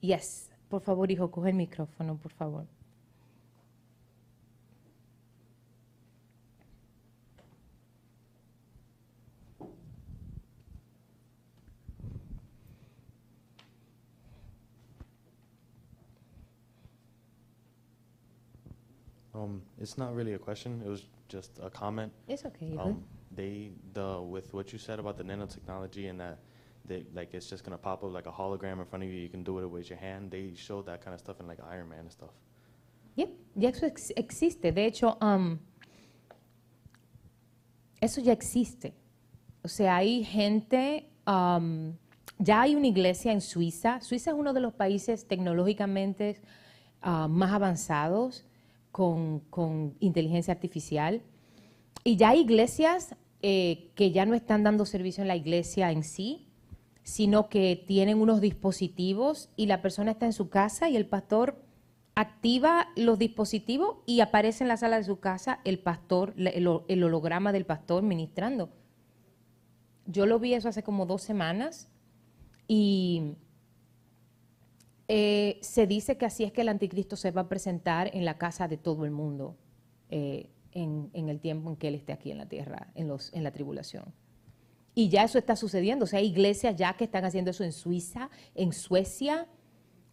Yes. 0.00 0.50
Por 0.68 0.80
favor, 0.80 1.10
hijo, 1.10 1.30
coge 1.30 1.50
el 1.50 1.56
micrófono, 1.56 2.16
por 2.16 2.32
favor. 2.32 2.66
Um, 19.36 19.62
it's 19.78 19.98
not 19.98 20.14
really 20.14 20.32
a 20.32 20.38
question. 20.38 20.82
It 20.84 20.88
was 20.88 21.04
just 21.28 21.50
a 21.62 21.68
comment. 21.68 22.12
It's 22.28 22.44
okay. 22.46 22.74
Um, 22.78 23.04
they 23.34 23.72
the 23.92 24.20
with 24.22 24.54
what 24.54 24.72
you 24.72 24.78
said 24.78 24.98
about 24.98 25.18
the 25.18 25.24
nanotechnology 25.24 26.08
and 26.08 26.18
that 26.20 26.38
they, 26.86 27.04
like 27.14 27.34
it's 27.34 27.48
just 27.48 27.64
gonna 27.64 27.76
pop 27.76 28.02
up 28.02 28.12
like 28.12 28.26
a 28.26 28.32
hologram 28.32 28.78
in 28.78 28.86
front 28.86 29.04
of 29.04 29.10
you. 29.10 29.20
You 29.20 29.28
can 29.28 29.42
do 29.42 29.58
it 29.58 29.66
with 29.66 29.90
your 29.90 29.98
hand. 29.98 30.30
They 30.30 30.54
showed 30.56 30.86
that 30.86 31.02
kind 31.04 31.12
of 31.12 31.20
stuff 31.20 31.40
in 31.40 31.46
like 31.46 31.58
Iron 31.70 31.88
Man 31.88 32.00
and 32.00 32.12
stuff. 32.12 32.30
Yep, 33.16 33.30
ya 33.56 33.68
eso 33.70 33.86
ex 33.86 34.12
existe. 34.16 34.72
De 34.72 34.86
hecho, 34.86 35.18
um, 35.20 35.58
eso 38.00 38.20
ya 38.20 38.32
existe. 38.32 38.94
O 39.62 39.68
sea, 39.68 39.96
hay 39.96 40.22
gente, 40.22 41.10
um, 41.26 41.94
ya 42.38 42.62
hay 42.62 42.74
una 42.74 42.86
iglesia 42.86 43.32
en 43.32 43.40
Suiza. 43.40 44.00
Suiza 44.00 44.30
es 44.30 44.36
uno 44.36 44.52
de 44.52 44.60
los 44.60 44.72
países 44.74 45.26
tecnológicamente 45.26 46.40
uh, 47.02 47.28
más 47.28 47.52
avanzados 47.52 48.44
con, 48.96 49.94
inteligencia 50.00 50.54
artificial. 50.54 51.20
Y 52.02 52.16
ya 52.16 52.30
hay 52.30 52.40
iglesias 52.40 53.14
eh, 53.42 53.90
que 53.94 54.10
ya 54.10 54.24
no 54.24 54.34
están 54.34 54.62
dando 54.62 54.86
servicio 54.86 55.20
en 55.20 55.28
la 55.28 55.36
iglesia 55.36 55.92
en 55.92 56.02
sí, 56.02 56.48
sino 57.02 57.50
que 57.50 57.84
tienen 57.86 58.20
unos 58.20 58.40
dispositivos 58.40 59.50
y 59.54 59.66
la 59.66 59.82
persona 59.82 60.12
está 60.12 60.24
en 60.24 60.32
su 60.32 60.48
casa 60.48 60.88
y 60.88 60.96
el 60.96 61.06
pastor 61.06 61.62
activa 62.14 62.88
los 62.96 63.18
dispositivos 63.18 63.98
y 64.06 64.20
aparece 64.20 64.64
en 64.64 64.68
la 64.68 64.78
sala 64.78 64.96
de 64.96 65.04
su 65.04 65.20
casa 65.20 65.60
el 65.64 65.78
pastor, 65.78 66.32
el, 66.38 66.66
holograma 67.04 67.52
del 67.52 67.66
pastor 67.66 68.02
ministrando. 68.02 68.70
Yo 70.06 70.24
lo 70.24 70.38
vi 70.38 70.54
eso 70.54 70.70
hace 70.70 70.82
como 70.82 71.04
dos 71.04 71.20
semanas 71.22 71.90
y 72.66 73.34
eh, 75.08 75.58
se 75.62 75.86
dice 75.86 76.16
que 76.16 76.26
así 76.26 76.44
es 76.44 76.52
que 76.52 76.62
el 76.62 76.68
anticristo 76.68 77.16
se 77.16 77.30
va 77.30 77.42
a 77.42 77.48
presentar 77.48 78.10
en 78.14 78.24
la 78.24 78.38
casa 78.38 78.66
de 78.66 78.76
todo 78.76 79.04
el 79.04 79.10
mundo 79.10 79.56
eh, 80.10 80.50
en, 80.72 81.10
el 81.14 81.40
tiempo 81.40 81.70
en 81.70 81.76
que 81.76 81.88
él 81.88 81.94
esté 81.94 82.12
aquí 82.12 82.30
en 82.30 82.38
la 82.38 82.48
tierra, 82.48 82.88
en, 82.94 83.08
los, 83.08 83.32
en 83.32 83.44
la 83.44 83.50
tribulación. 83.50 84.12
Y 84.94 85.08
ya 85.08 85.24
eso 85.24 85.38
está 85.38 85.56
sucediendo. 85.56 86.04
O 86.04 86.06
sea, 86.06 86.18
hay 86.18 86.26
iglesias 86.26 86.74
ya 86.76 86.94
que 86.94 87.04
están 87.04 87.24
haciendo 87.24 87.50
eso 87.50 87.64
en 87.64 87.72
Suiza, 87.72 88.30
en 88.54 88.72
Suecia, 88.72 89.46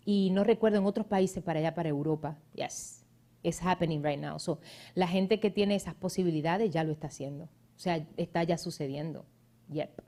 y 0.06 0.30
no 0.32 0.44
recuerdo 0.44 0.78
en 0.78 0.86
otros 0.86 1.06
países 1.06 1.44
para 1.44 1.60
allá, 1.60 1.74
para 1.74 1.90
Europa. 1.90 2.38
Yes, 2.54 3.06
it's 3.42 3.62
happening 3.62 4.04
right 4.04 4.20
now. 4.20 4.40
So, 4.40 4.60
la 4.94 5.08
gente 5.08 5.40
que 5.40 5.50
tiene 5.50 5.76
esas 5.76 5.96
posibilidades 5.96 6.70
ya 6.72 6.84
lo 6.84 6.92
está 6.92 7.08
haciendo. 7.08 7.46
O 7.46 7.80
sea, 7.80 8.06
está 8.18 8.44
ya 8.44 8.58
sucediendo. 8.58 9.26
Yep. 9.70 10.02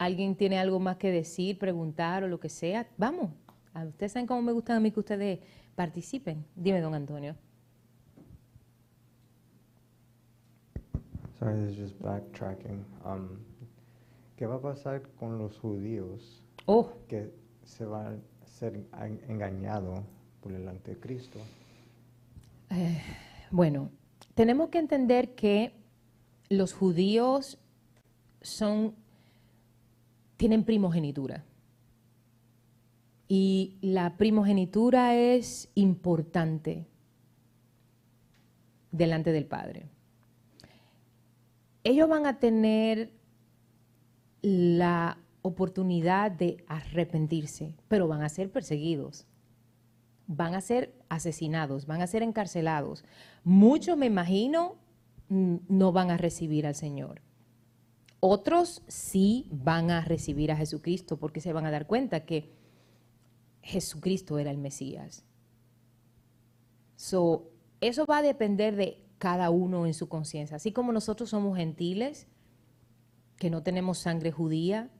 ¿Alguien 0.00 0.34
tiene 0.34 0.58
algo 0.58 0.80
más 0.80 0.96
que 0.96 1.10
decir, 1.10 1.58
preguntar 1.58 2.24
o 2.24 2.28
lo 2.28 2.40
que 2.40 2.48
sea? 2.48 2.88
Vamos. 2.96 3.32
Ustedes 3.74 4.12
saben 4.12 4.26
cómo 4.26 4.40
me 4.40 4.52
gusta 4.52 4.74
a 4.74 4.80
mí 4.80 4.90
que 4.90 5.00
ustedes 5.00 5.40
participen. 5.74 6.46
Dime, 6.56 6.80
don 6.80 6.94
Antonio. 6.94 7.36
Sorry, 11.38 11.66
this 11.66 11.72
is 11.72 11.78
just 11.78 12.00
backtracking. 12.00 12.82
Um, 13.04 13.40
¿Qué 14.36 14.46
va 14.46 14.54
a 14.54 14.62
pasar 14.62 15.02
con 15.18 15.36
los 15.36 15.58
judíos 15.58 16.42
oh. 16.64 16.92
que 17.06 17.30
se 17.64 17.84
van 17.84 18.22
a 18.42 18.46
ser 18.46 18.82
engañados 19.28 20.00
por 20.40 20.52
el 20.52 20.66
anticristo? 20.66 21.38
Eh, 22.70 23.02
bueno, 23.50 23.90
tenemos 24.34 24.70
que 24.70 24.78
entender 24.78 25.34
que 25.34 25.74
los 26.48 26.72
judíos 26.72 27.58
son, 28.40 28.94
tienen 30.40 30.64
primogenitura. 30.64 31.44
Y 33.28 33.76
la 33.82 34.16
primogenitura 34.16 35.14
es 35.14 35.70
importante 35.74 36.86
delante 38.90 39.32
del 39.32 39.44
Padre. 39.44 39.90
Ellos 41.84 42.08
van 42.08 42.24
a 42.24 42.38
tener 42.38 43.12
la 44.40 45.18
oportunidad 45.42 46.30
de 46.30 46.64
arrepentirse, 46.68 47.74
pero 47.88 48.08
van 48.08 48.22
a 48.22 48.30
ser 48.30 48.50
perseguidos, 48.50 49.26
van 50.26 50.54
a 50.54 50.62
ser 50.62 50.94
asesinados, 51.10 51.84
van 51.84 52.00
a 52.00 52.06
ser 52.06 52.22
encarcelados. 52.22 53.04
Muchos, 53.44 53.98
me 53.98 54.06
imagino, 54.06 54.76
no 55.28 55.92
van 55.92 56.10
a 56.10 56.16
recibir 56.16 56.66
al 56.66 56.74
Señor. 56.74 57.20
Otros 58.20 58.82
sí 58.86 59.48
van 59.50 59.90
a 59.90 60.02
recibir 60.02 60.52
a 60.52 60.56
Jesucristo 60.56 61.18
porque 61.18 61.40
se 61.40 61.52
van 61.52 61.66
a 61.66 61.70
dar 61.70 61.86
cuenta 61.86 62.24
que 62.26 62.52
Jesucristo 63.62 64.38
era 64.38 64.50
el 64.50 64.58
Mesías. 64.58 65.24
So, 66.96 67.50
eso 67.80 68.04
va 68.04 68.18
a 68.18 68.22
depender 68.22 68.76
de 68.76 69.02
cada 69.18 69.50
uno 69.50 69.86
en 69.86 69.94
su 69.94 70.08
conciencia. 70.08 70.56
Así 70.56 70.72
como 70.72 70.92
nosotros 70.92 71.30
somos 71.30 71.56
gentiles, 71.56 72.26
que 73.36 73.48
no 73.48 73.62
tenemos 73.62 73.98
sangre 73.98 74.30
judía, 74.30 74.90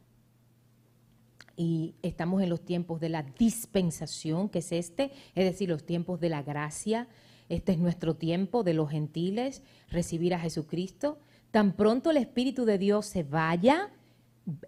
y 1.62 1.95
estamos 2.01 2.43
en 2.43 2.49
los 2.49 2.64
tiempos 2.64 3.01
de 3.01 3.11
la 3.11 3.23
dispensación, 3.23 4.49
que 4.49 4.61
es 4.61 4.73
este, 4.73 5.12
es 5.35 5.45
decir, 5.45 5.68
los 5.68 5.85
tiempos 5.85 6.18
de 6.18 6.31
la 6.31 6.43
gracia. 6.43 7.07
Este 7.51 7.73
es 7.73 7.79
nuestro 7.79 8.16
tiempo 8.16 8.62
de 8.62 8.73
los 8.73 8.89
gentiles, 8.89 9.62
recibir 9.91 10.33
a 10.33 10.39
Jesucristo. 10.39 11.18
Tan 11.51 11.72
pronto 11.72 12.11
el 12.11 12.16
Espíritu 12.16 12.64
de 12.64 12.78
Dios 12.78 13.07
se 13.07 13.22
vaya, 13.22 13.90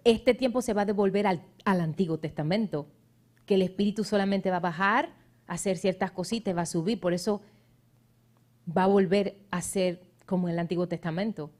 este 0.03 0.33
tiempo 0.33 0.61
se 0.61 0.73
va 0.73 0.81
a 0.81 0.85
devolver 0.85 1.27
al, 1.27 1.41
al 1.65 1.81
Antiguo 1.81 2.19
Testamento, 2.19 2.87
que 3.45 3.55
el 3.55 3.61
Espíritu 3.61 4.03
solamente 4.03 4.49
va 4.49 4.57
a 4.57 4.61
bajar, 4.61 5.15
a 5.47 5.53
hacer 5.53 5.77
ciertas 5.77 6.11
cositas, 6.11 6.55
va 6.55 6.61
a 6.61 6.65
subir, 6.65 6.99
por 6.99 7.13
eso 7.13 7.41
va 8.65 8.83
a 8.83 8.87
volver 8.87 9.37
a 9.51 9.61
ser 9.61 10.01
como 10.25 10.47
en 10.47 10.53
el 10.53 10.59
Antiguo 10.59 10.87
Testamento. 10.87 11.51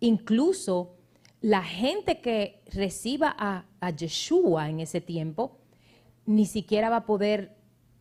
Incluso 0.00 0.96
la 1.40 1.62
gente 1.62 2.20
que 2.20 2.62
reciba 2.72 3.34
a, 3.38 3.64
Yeshua 3.90 4.70
en 4.70 4.80
ese 4.80 5.02
tiempo 5.02 5.58
ni 6.24 6.46
siquiera 6.46 6.88
va 6.88 6.96
a 6.96 7.06
poder 7.06 7.54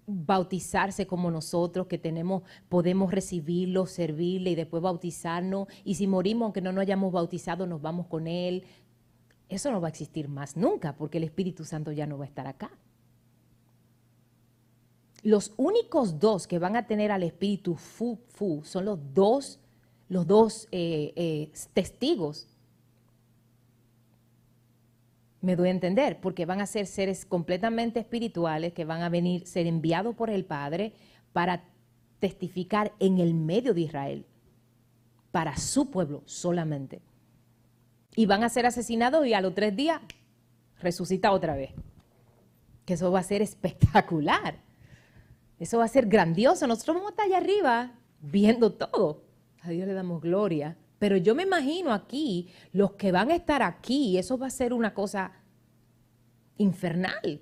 bautizarse 0.05 1.07
como 1.07 1.31
nosotros, 1.31 1.87
que 1.87 1.97
tenemos, 1.97 2.43
podemos 2.69 3.11
recibirlo, 3.11 3.85
servirle 3.85 4.51
y 4.51 4.55
después 4.55 4.83
bautizarnos. 4.83 5.67
Y 5.83 5.95
si 5.95 6.07
morimos, 6.07 6.45
aunque 6.45 6.61
no 6.61 6.71
nos 6.71 6.81
hayamos 6.81 7.11
bautizado, 7.11 7.65
nos 7.67 7.81
vamos 7.81 8.07
con 8.07 8.27
Él. 8.27 8.63
Eso 9.49 9.71
no 9.71 9.81
va 9.81 9.87
a 9.87 9.91
existir 9.91 10.27
más 10.27 10.57
nunca, 10.57 10.95
porque 10.95 11.17
el 11.17 11.23
Espíritu 11.23 11.65
Santo 11.65 11.91
ya 11.91 12.07
no 12.07 12.17
va 12.17 12.25
a 12.25 12.27
estar 12.27 12.47
acá. 12.47 12.71
Los 15.21 15.53
únicos 15.55 16.19
dos 16.19 16.47
que 16.47 16.59
van 16.59 16.75
a 16.75 16.85
tener 16.85 17.11
al 17.11 17.23
Espíritu 17.23 17.75
fu, 17.75 18.19
fu 18.27 18.61
son 18.65 18.85
los 18.85 18.99
dos, 19.13 19.59
los 20.09 20.27
dos 20.27 20.67
eh, 20.71 21.13
eh, 21.15 21.51
testigos 21.73 22.47
me 25.43 25.57
doy 25.57 25.67
a 25.67 25.71
entender, 25.71 26.21
porque 26.21 26.45
van 26.45 26.61
a 26.61 26.65
ser 26.65 26.87
seres 26.87 27.25
completamente 27.25 27.99
espirituales 27.99 28.71
que 28.71 28.85
van 28.85 29.01
a 29.01 29.09
venir, 29.09 29.45
ser 29.45 29.67
enviados 29.67 30.15
por 30.15 30.29
el 30.29 30.45
Padre 30.45 30.93
para 31.33 31.65
testificar 32.19 32.93
en 32.99 33.19
el 33.19 33.33
medio 33.33 33.73
de 33.73 33.81
Israel, 33.81 34.25
para 35.31 35.57
su 35.57 35.91
pueblo 35.91 36.23
solamente. 36.25 37.01
Y 38.15 38.25
van 38.25 38.45
a 38.45 38.49
ser 38.49 38.65
asesinados 38.65 39.27
y 39.27 39.33
a 39.33 39.41
los 39.41 39.53
tres 39.53 39.75
días 39.75 39.99
resucita 40.79 41.33
otra 41.33 41.55
vez. 41.55 41.71
Que 42.85 42.93
eso 42.93 43.11
va 43.11 43.19
a 43.19 43.23
ser 43.23 43.41
espectacular. 43.41 44.55
Eso 45.59 45.79
va 45.79 45.83
a 45.83 45.89
ser 45.89 46.05
grandioso. 46.05 46.67
Nosotros 46.67 46.95
vamos 46.95 47.09
a 47.09 47.11
estar 47.11 47.25
allá 47.25 47.37
arriba 47.37 47.91
viendo 48.21 48.71
todo. 48.71 49.23
A 49.61 49.71
Dios 49.71 49.87
le 49.87 49.93
damos 49.93 50.21
gloria. 50.21 50.77
Pero 51.03 51.17
yo 51.17 51.35
me 51.35 51.43
imagino 51.43 51.91
aquí, 51.91 52.47
los 52.71 52.93
que 52.93 53.11
van 53.11 53.29
a 53.29 53.35
estar 53.35 53.61
aquí, 53.61 54.17
eso 54.17 54.37
va 54.37 54.47
a 54.47 54.49
ser 54.49 54.71
una 54.71 54.93
cosa 54.93 55.33
infernal. 56.55 57.41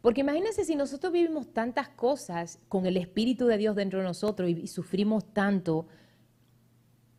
Porque 0.00 0.22
imagínense 0.22 0.64
si 0.64 0.74
nosotros 0.74 1.12
vivimos 1.12 1.52
tantas 1.52 1.88
cosas 1.88 2.58
con 2.66 2.84
el 2.84 2.96
Espíritu 2.96 3.46
de 3.46 3.58
Dios 3.58 3.76
dentro 3.76 4.00
de 4.00 4.06
nosotros 4.06 4.50
y, 4.50 4.66
sufrimos 4.66 5.32
tanto 5.32 5.86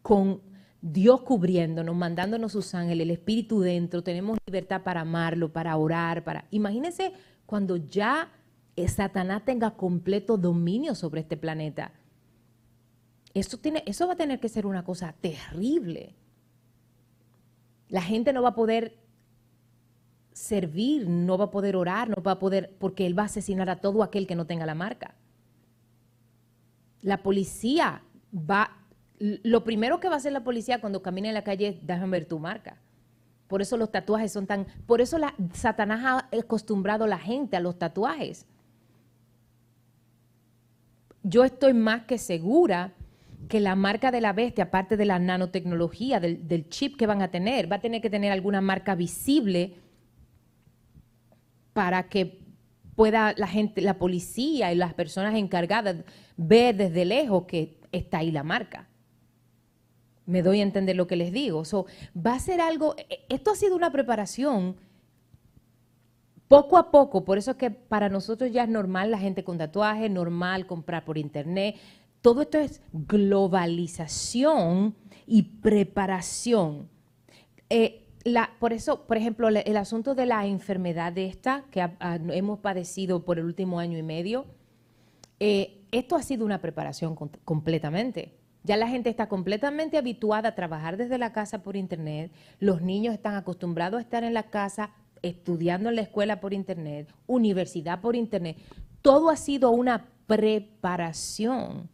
con 0.01 0.41
Dios 0.81 1.21
cubriéndonos, 1.21 1.95
mandándonos 1.95 2.51
sus 2.51 2.75
ángeles, 2.75 3.05
el 3.05 3.11
Espíritu 3.11 3.61
dentro, 3.61 4.03
tenemos 4.03 4.37
libertad 4.45 4.83
para 4.83 4.99
amarlo, 4.99 5.53
para 5.53 5.77
orar, 5.77 6.25
para... 6.25 6.49
Imagínense 6.51 7.13
cuando 7.45 7.77
ya 7.77 8.29
Satanás 8.89 9.45
tenga 9.45 9.71
completo 9.77 10.35
dominio 10.35 10.95
sobre 10.95 11.21
este 11.21 11.37
planeta 11.37 11.93
eso, 13.39 14.07
va 14.07 14.13
a 14.13 14.17
tener 14.17 14.39
que 14.39 14.49
ser 14.49 14.65
una 14.65 14.83
cosa 14.83 15.13
terrible. 15.19 16.15
La 17.89 18.01
gente 18.01 18.33
no 18.33 18.41
va 18.41 18.49
a 18.49 18.55
poder 18.55 18.97
servir, 20.33 21.07
no 21.07 21.37
va 21.37 21.45
a 21.45 21.51
poder 21.51 21.75
orar, 21.75 22.09
no 22.09 22.21
va 22.21 22.33
a 22.33 22.39
poder, 22.39 22.75
porque 22.79 23.05
él 23.05 23.17
va 23.17 23.23
a 23.23 23.27
asesinar 23.27 23.69
a 23.69 23.81
todo 23.81 24.03
aquel 24.03 24.27
que 24.27 24.35
no 24.35 24.45
tenga 24.45 24.65
la 24.65 24.75
marca. 24.75 25.15
La 27.01 27.23
policía 27.23 28.03
va, 28.33 28.77
lo 29.19 29.63
primero 29.63 29.99
que 29.99 30.09
va 30.09 30.15
a 30.15 30.17
hacer 30.17 30.33
la 30.33 30.43
policía 30.43 30.81
cuando 30.81 31.01
camine 31.01 31.29
en 31.29 31.33
la 31.33 31.43
calle 31.43 31.67
es 31.67 31.87
déjame 31.87 32.19
ver 32.19 32.25
tu 32.25 32.39
marca. 32.39 32.77
Por 33.47 33.61
eso 33.61 33.77
los 33.77 33.91
tatuajes 33.91 34.31
son 34.31 34.45
tan, 34.45 34.67
por 34.85 34.99
eso 34.99 35.17
la, 35.17 35.33
Satanás 35.53 36.01
ha 36.03 36.37
acostumbrado 36.37 37.05
a 37.05 37.07
la 37.07 37.17
gente 37.17 37.55
a 37.55 37.61
los 37.61 37.79
tatuajes. 37.79 38.45
Yo 41.23 41.43
estoy 41.43 41.73
más 41.73 42.03
que 42.03 42.17
segura 42.17 42.93
que 43.47 43.59
la 43.59 43.75
marca 43.75 44.11
de 44.11 44.21
la 44.21 44.33
bestia, 44.33 44.65
aparte 44.65 44.97
de 44.97 45.05
la 45.05 45.19
nanotecnología, 45.19 46.19
del, 46.19 46.69
chip 46.69 46.97
que 46.97 47.07
van 47.07 47.21
a 47.21 47.31
tener, 47.31 47.71
va 47.71 47.77
a 47.77 47.81
tener 47.81 48.01
que 48.01 48.09
tener 48.09 48.31
alguna 48.31 48.61
marca 48.61 48.95
visible 48.95 49.75
para 51.73 52.09
que 52.09 52.39
pueda 52.95 53.33
la 53.37 53.47
gente, 53.47 53.81
la 53.81 53.99
policía 53.99 54.71
y 54.71 54.75
las 54.75 54.93
personas 54.93 55.35
encargadas 55.35 55.97
ver 56.35 56.75
desde 56.75 57.05
lejos 57.05 57.45
que 57.45 57.79
está 57.91 58.19
ahí 58.19 58.31
la 58.31 58.43
marca. 58.43 58.87
Me 60.25 60.41
doy 60.41 60.59
a 60.59 60.63
entender 60.63 60.95
lo 60.95 61.07
que 61.07 61.15
les 61.15 61.31
digo. 61.31 61.63
va 62.15 62.33
a 62.33 62.39
ser 62.39 62.59
algo, 62.59 62.95
e, 62.97 63.25
esto 63.29 63.51
ha 63.51 63.55
sido 63.55 63.75
una 63.75 63.91
preparación 63.91 64.75
poco 66.47 66.77
a 66.77 66.91
poco, 66.91 67.23
por 67.23 67.37
eso 67.37 67.51
es 67.51 67.57
que 67.57 67.71
para 67.71 68.09
nosotros 68.09 68.51
ya 68.51 68.63
es 68.63 68.69
normal 68.69 69.11
la 69.11 69.19
gente 69.19 69.43
con 69.43 69.57
tatuajes, 69.57 70.09
normal 70.09 70.65
comprar 70.65 71.03
por 71.03 71.17
internet, 71.17 71.75
todo 72.27 72.41
esto 72.41 72.57
es 72.57 72.81
globalización 72.91 74.95
y 75.25 75.43
preparación. 75.43 76.89
Eh, 77.69 78.05
por 78.59 78.73
eso, 78.73 79.07
por 79.07 79.15
ejemplo, 79.15 79.47
el, 79.47 79.77
asunto 79.77 80.13
de 80.13 80.25
la 80.25 80.45
enfermedad 80.45 81.13
de 81.13 81.27
esta 81.27 81.63
que 81.71 81.89
hemos 82.33 82.59
padecido 82.59 83.23
por 83.23 83.39
el 83.39 83.45
último 83.45 83.79
año 83.79 83.97
y 83.97 84.03
medio, 84.03 84.45
eh, 85.39 85.85
esto 85.93 86.17
ha 86.17 86.21
sido 86.21 86.43
una 86.43 86.59
preparación 86.59 87.15
completamente. 87.15 88.33
Ya 88.65 88.75
la 88.75 88.89
gente 88.89 89.09
está 89.09 89.29
completamente 89.29 89.97
habituada 89.97 90.49
a 90.49 90.55
trabajar 90.55 90.97
desde 90.97 91.17
la 91.17 91.31
casa 91.31 91.63
por 91.63 91.77
Internet, 91.77 92.33
los 92.59 92.81
niños 92.81 93.13
están 93.13 93.35
acostumbrados 93.35 93.99
a 93.99 94.01
estar 94.01 94.25
en 94.25 94.33
la 94.33 94.49
casa 94.49 94.91
estudiando 95.21 95.87
en 95.87 95.95
la 95.95 96.01
escuela 96.01 96.41
por 96.41 96.53
Internet, 96.53 97.07
universidad 97.25 98.01
por 98.01 98.17
Internet. 98.17 98.57
Todo 99.01 99.29
ha 99.29 99.37
sido 99.37 99.71
una 99.71 100.09
preparación 100.27 101.89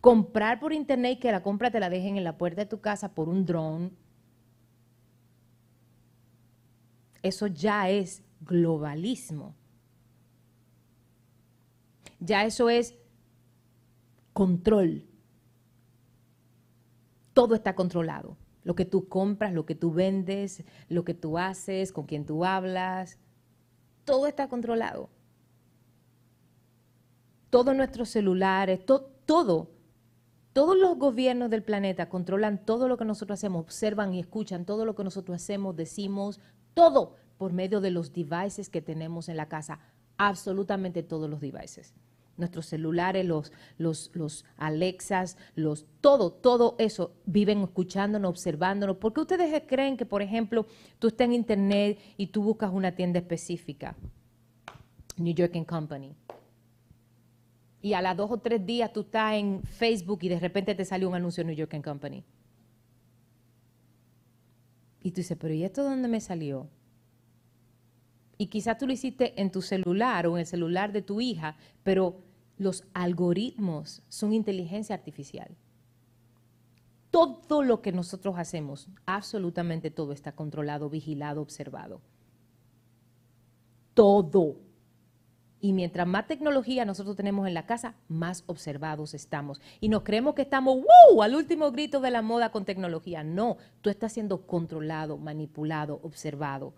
Comprar 0.00 0.60
por 0.60 0.72
internet 0.72 1.18
y 1.18 1.20
que 1.20 1.32
la 1.32 1.42
compra 1.42 1.70
te 1.70 1.80
la 1.80 1.90
dejen 1.90 2.16
en 2.16 2.24
la 2.24 2.38
puerta 2.38 2.62
de 2.62 2.66
tu 2.66 2.80
casa 2.80 3.14
por 3.14 3.28
un 3.28 3.44
dron. 3.44 3.92
Eso 7.22 7.46
ya 7.46 7.90
es 7.90 8.22
globalismo. 8.40 9.54
Ya 12.18 12.44
eso 12.44 12.70
es 12.70 12.94
control. 14.32 15.06
Todo 17.34 17.54
está 17.54 17.74
controlado. 17.74 18.36
Lo 18.64 18.74
que 18.74 18.84
tú 18.84 19.08
compras, 19.08 19.52
lo 19.52 19.64
que 19.64 19.74
tú 19.74 19.92
vendes, 19.92 20.64
lo 20.88 21.04
que 21.04 21.14
tú 21.14 21.38
haces, 21.38 21.92
con 21.92 22.06
quien 22.06 22.26
tú 22.26 22.44
hablas, 22.44 23.18
todo 24.04 24.26
está 24.26 24.48
controlado. 24.48 25.08
Todos 27.48 27.74
nuestros 27.74 28.10
celulares, 28.10 28.84
todo 28.84 29.70
todos 30.60 30.76
los 30.76 30.98
gobiernos 30.98 31.48
del 31.48 31.62
planeta 31.62 32.10
controlan 32.10 32.66
todo 32.66 32.86
lo 32.86 32.98
que 32.98 33.06
nosotros 33.06 33.38
hacemos, 33.38 33.62
observan 33.62 34.12
y 34.12 34.20
escuchan 34.20 34.66
todo 34.66 34.84
lo 34.84 34.94
que 34.94 35.02
nosotros 35.02 35.36
hacemos, 35.36 35.74
decimos, 35.74 36.38
todo 36.74 37.16
por 37.38 37.54
medio 37.54 37.80
de 37.80 37.90
los 37.90 38.12
devices 38.12 38.68
que 38.68 38.82
tenemos 38.82 39.30
en 39.30 39.38
la 39.38 39.48
casa, 39.48 39.80
absolutamente 40.18 41.02
todos 41.02 41.30
los 41.30 41.40
devices. 41.40 41.94
Nuestros 42.36 42.66
celulares, 42.66 43.24
los, 43.24 43.54
los, 43.78 44.10
los 44.12 44.44
Alexas, 44.58 45.38
los, 45.54 45.86
todo, 46.02 46.30
todo 46.30 46.76
eso 46.78 47.14
viven 47.24 47.62
escuchándonos, 47.62 48.28
observándonos. 48.28 48.98
¿Por 48.98 49.14
qué 49.14 49.22
ustedes 49.22 49.62
creen 49.66 49.96
que, 49.96 50.04
por 50.04 50.20
ejemplo, 50.20 50.66
tú 50.98 51.08
estás 51.08 51.24
en 51.24 51.32
internet 51.32 51.98
y 52.18 52.26
tú 52.26 52.42
buscas 52.42 52.70
una 52.70 52.94
tienda 52.94 53.18
específica? 53.18 53.96
New 55.16 55.34
York 55.34 55.56
and 55.56 55.64
Company. 55.64 56.14
Y 57.82 57.94
a 57.94 58.02
las 58.02 58.16
dos 58.16 58.30
o 58.30 58.38
tres 58.38 58.64
días 58.64 58.92
tú 58.92 59.00
estás 59.00 59.34
en 59.34 59.62
Facebook 59.62 60.18
y 60.22 60.28
de 60.28 60.38
repente 60.38 60.74
te 60.74 60.84
sale 60.84 61.06
un 61.06 61.14
anuncio 61.14 61.44
New 61.44 61.54
York 61.54 61.74
and 61.74 61.84
Company. 61.84 62.24
Y 65.02 65.12
tú 65.12 65.16
dices, 65.16 65.36
pero 65.40 65.54
¿y 65.54 65.64
esto 65.64 65.82
dónde 65.82 66.08
me 66.08 66.20
salió? 66.20 66.68
Y 68.36 68.46
quizás 68.46 68.78
tú 68.78 68.86
lo 68.86 68.92
hiciste 68.92 69.40
en 69.40 69.50
tu 69.50 69.62
celular 69.62 70.26
o 70.26 70.36
en 70.36 70.40
el 70.40 70.46
celular 70.46 70.92
de 70.92 71.02
tu 71.02 71.20
hija, 71.20 71.56
pero 71.82 72.22
los 72.58 72.84
algoritmos 72.92 74.02
son 74.08 74.32
inteligencia 74.32 74.94
artificial. 74.94 75.56
Todo 77.10 77.62
lo 77.62 77.82
que 77.82 77.92
nosotros 77.92 78.36
hacemos, 78.38 78.88
absolutamente 79.04 79.90
todo 79.90 80.12
está 80.12 80.32
controlado, 80.32 80.88
vigilado, 80.88 81.42
observado. 81.42 82.00
Todo. 83.94 84.56
Y 85.60 85.72
mientras 85.72 86.06
más 86.06 86.26
tecnología 86.26 86.84
nosotros 86.84 87.16
tenemos 87.16 87.46
en 87.46 87.54
la 87.54 87.66
casa, 87.66 87.94
más 88.08 88.44
observados 88.46 89.12
estamos. 89.12 89.60
Y 89.80 89.88
nos 89.88 90.02
creemos 90.02 90.34
que 90.34 90.42
estamos 90.42 90.78
¡wow! 91.10 91.22
al 91.22 91.34
último 91.34 91.70
grito 91.70 92.00
de 92.00 92.10
la 92.10 92.22
moda 92.22 92.50
con 92.50 92.64
tecnología. 92.64 93.22
No, 93.22 93.58
tú 93.82 93.90
estás 93.90 94.14
siendo 94.14 94.46
controlado, 94.46 95.18
manipulado, 95.18 96.00
observado 96.02 96.72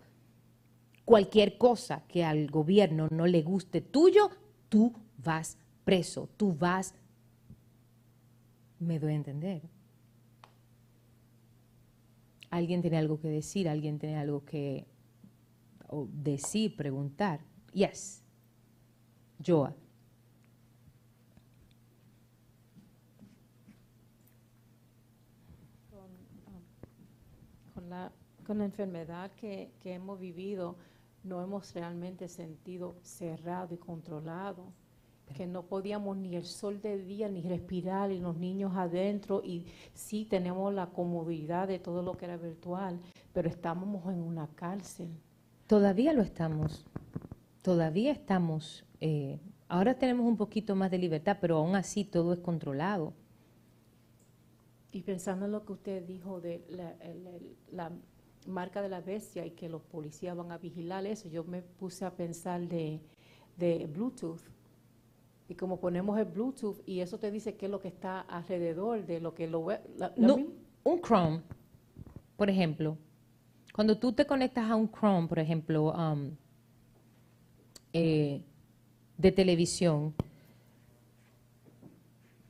cualquier 1.05 1.57
cosa 1.57 2.03
que 2.07 2.23
al 2.23 2.49
gobierno 2.49 3.07
no 3.11 3.27
le 3.27 3.41
guste 3.41 3.81
tuyo, 3.81 4.29
tú 4.69 4.93
vas 5.17 5.57
preso, 5.83 6.29
tú 6.37 6.53
vas... 6.53 6.95
Me 8.79 8.99
doy 8.99 9.13
a 9.13 9.15
entender. 9.15 9.61
Alguien 12.49 12.81
tiene 12.81 12.97
algo 12.97 13.19
que 13.19 13.29
decir, 13.29 13.67
alguien 13.67 13.97
tiene 13.97 14.17
algo 14.17 14.43
que 14.45 14.85
decir, 16.11 16.75
preguntar. 16.75 17.39
Yes. 17.73 18.22
Joa. 19.45 19.73
Con, 27.73 27.89
la, 27.89 28.11
con 28.45 28.57
la 28.59 28.65
enfermedad 28.65 29.31
que, 29.31 29.71
que 29.79 29.93
hemos 29.93 30.19
vivido, 30.19 30.75
no 31.23 31.41
hemos 31.41 31.73
realmente 31.73 32.27
sentido 32.27 32.95
cerrado 33.01 33.73
y 33.73 33.77
controlado, 33.77 34.71
que 35.33 35.47
no 35.47 35.63
podíamos 35.63 36.17
ni 36.17 36.35
el 36.35 36.45
sol 36.45 36.81
de 36.81 36.97
día 36.97 37.27
ni 37.29 37.41
respirar 37.41 38.11
y 38.11 38.19
los 38.19 38.37
niños 38.37 38.73
adentro 38.75 39.41
y 39.43 39.65
sí 39.93 40.25
tenemos 40.25 40.73
la 40.73 40.87
comodidad 40.87 41.67
de 41.67 41.79
todo 41.79 42.03
lo 42.03 42.15
que 42.17 42.25
era 42.25 42.37
virtual, 42.37 42.99
pero 43.33 43.49
estábamos 43.49 44.05
en 44.13 44.19
una 44.19 44.47
cárcel. 44.47 45.09
Todavía 45.65 46.13
lo 46.13 46.21
estamos, 46.21 46.85
todavía 47.61 48.11
estamos, 48.11 48.85
eh, 49.05 49.37
ahora 49.67 49.97
tenemos 49.97 50.25
un 50.25 50.37
poquito 50.37 50.77
más 50.77 50.89
de 50.89 50.97
libertad, 50.97 51.37
pero 51.41 51.57
aún 51.57 51.75
así 51.75 52.05
todo 52.05 52.31
es 52.31 52.39
controlado. 52.39 53.13
Y 54.93 55.01
pensando 55.01 55.45
en 55.45 55.51
lo 55.51 55.65
que 55.65 55.73
usted 55.73 56.05
dijo 56.05 56.39
de 56.39 56.63
la, 56.69 56.95
la 57.69 57.91
marca 58.47 58.81
de 58.81 58.87
la 58.87 59.01
bestia 59.01 59.45
y 59.45 59.51
que 59.51 59.67
los 59.67 59.81
policías 59.81 60.37
van 60.37 60.53
a 60.53 60.57
vigilar 60.57 61.05
eso, 61.05 61.27
yo 61.27 61.43
me 61.43 61.61
puse 61.61 62.05
a 62.05 62.15
pensar 62.15 62.61
de, 62.65 63.01
Bluetooth. 63.91 64.39
Y 65.49 65.55
como 65.55 65.81
ponemos 65.81 66.17
el 66.17 66.25
Bluetooth 66.25 66.81
y 66.85 67.01
eso 67.01 67.19
te 67.19 67.29
dice 67.29 67.57
qué 67.57 67.65
es 67.65 67.71
lo 67.71 67.81
que 67.81 67.89
está 67.89 68.21
alrededor 68.21 69.05
de 69.05 69.19
lo 69.19 69.35
que 69.35 69.47
lo 69.47 69.65
ve. 69.65 69.81
no, 70.15 70.37
un 70.85 71.01
Chrome, 71.01 71.41
por 72.37 72.49
ejemplo. 72.49 72.97
Cuando 73.75 73.97
tú 73.97 74.13
te 74.13 74.25
conectas 74.25 74.71
a 74.71 74.77
un 74.77 74.89
Chrome, 74.89 75.27
por 75.27 75.39
ejemplo, 75.39 75.91
um, 75.91 76.37
eh, 77.91 78.41
de 79.17 79.31
televisión, 79.31 80.13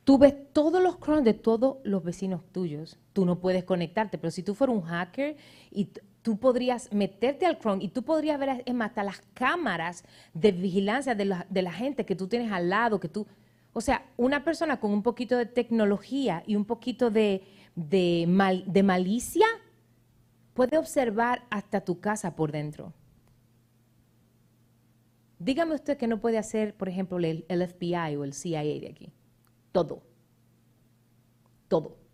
tú 0.04 0.18
ves 0.18 0.34
todos 0.52 0.82
los 0.82 0.98
Chrome 0.98 1.22
de 1.22 1.34
todos 1.34 1.76
los 1.84 2.02
vecinos 2.02 2.42
tuyos 2.52 2.98
tú 3.14 3.24
no 3.24 3.38
puedes 3.38 3.64
conectarte. 3.64 4.18
Pero 4.18 4.30
si 4.30 4.42
tú 4.42 4.54
fueras 4.54 4.76
un 4.76 4.82
hacker 4.82 5.36
y 5.70 5.88
tú 6.20 6.36
podrías 6.36 6.92
meterte 6.92 7.46
al 7.46 7.58
Chrome 7.58 7.82
y 7.82 7.88
tú 7.88 8.02
podrías 8.02 8.38
ver 8.38 8.62
hasta 8.82 9.02
las 9.02 9.22
cámaras 9.32 10.04
de 10.34 10.52
vigilancia 10.52 11.14
de 11.14 11.24
la, 11.24 11.72
gente 11.72 12.04
que 12.04 12.16
tú 12.16 12.28
tienes 12.28 12.52
al 12.52 12.68
lado, 12.68 13.00
que 13.00 13.08
tú... 13.08 13.26
O 13.72 13.80
sea, 13.80 14.04
una 14.16 14.44
persona 14.44 14.78
con 14.78 14.92
un 14.92 15.02
poquito 15.02 15.36
de 15.36 15.46
tecnología 15.46 16.44
y 16.46 16.54
un 16.54 16.64
poquito 16.64 17.10
de, 17.10 17.42
de, 17.74 18.62
de 18.66 18.82
malicia 18.84 19.46
puede 20.52 20.78
observar 20.78 21.42
hasta 21.50 21.80
tu 21.80 21.98
casa 21.98 22.36
por 22.36 22.52
dentro. 22.52 22.92
Dígame 25.44 25.74
usted 25.74 25.98
que 25.98 26.06
no 26.06 26.20
puede 26.20 26.38
hacer, 26.38 26.74
por 26.74 26.88
ejemplo, 26.88 27.18
el, 27.18 27.44
FBI 27.48 28.16
o 28.16 28.24
el 28.24 28.32
CIA 28.32 28.62
de 28.62 28.88
aquí. 28.88 29.12
Todo. 29.72 30.02
Todo. 31.68 32.04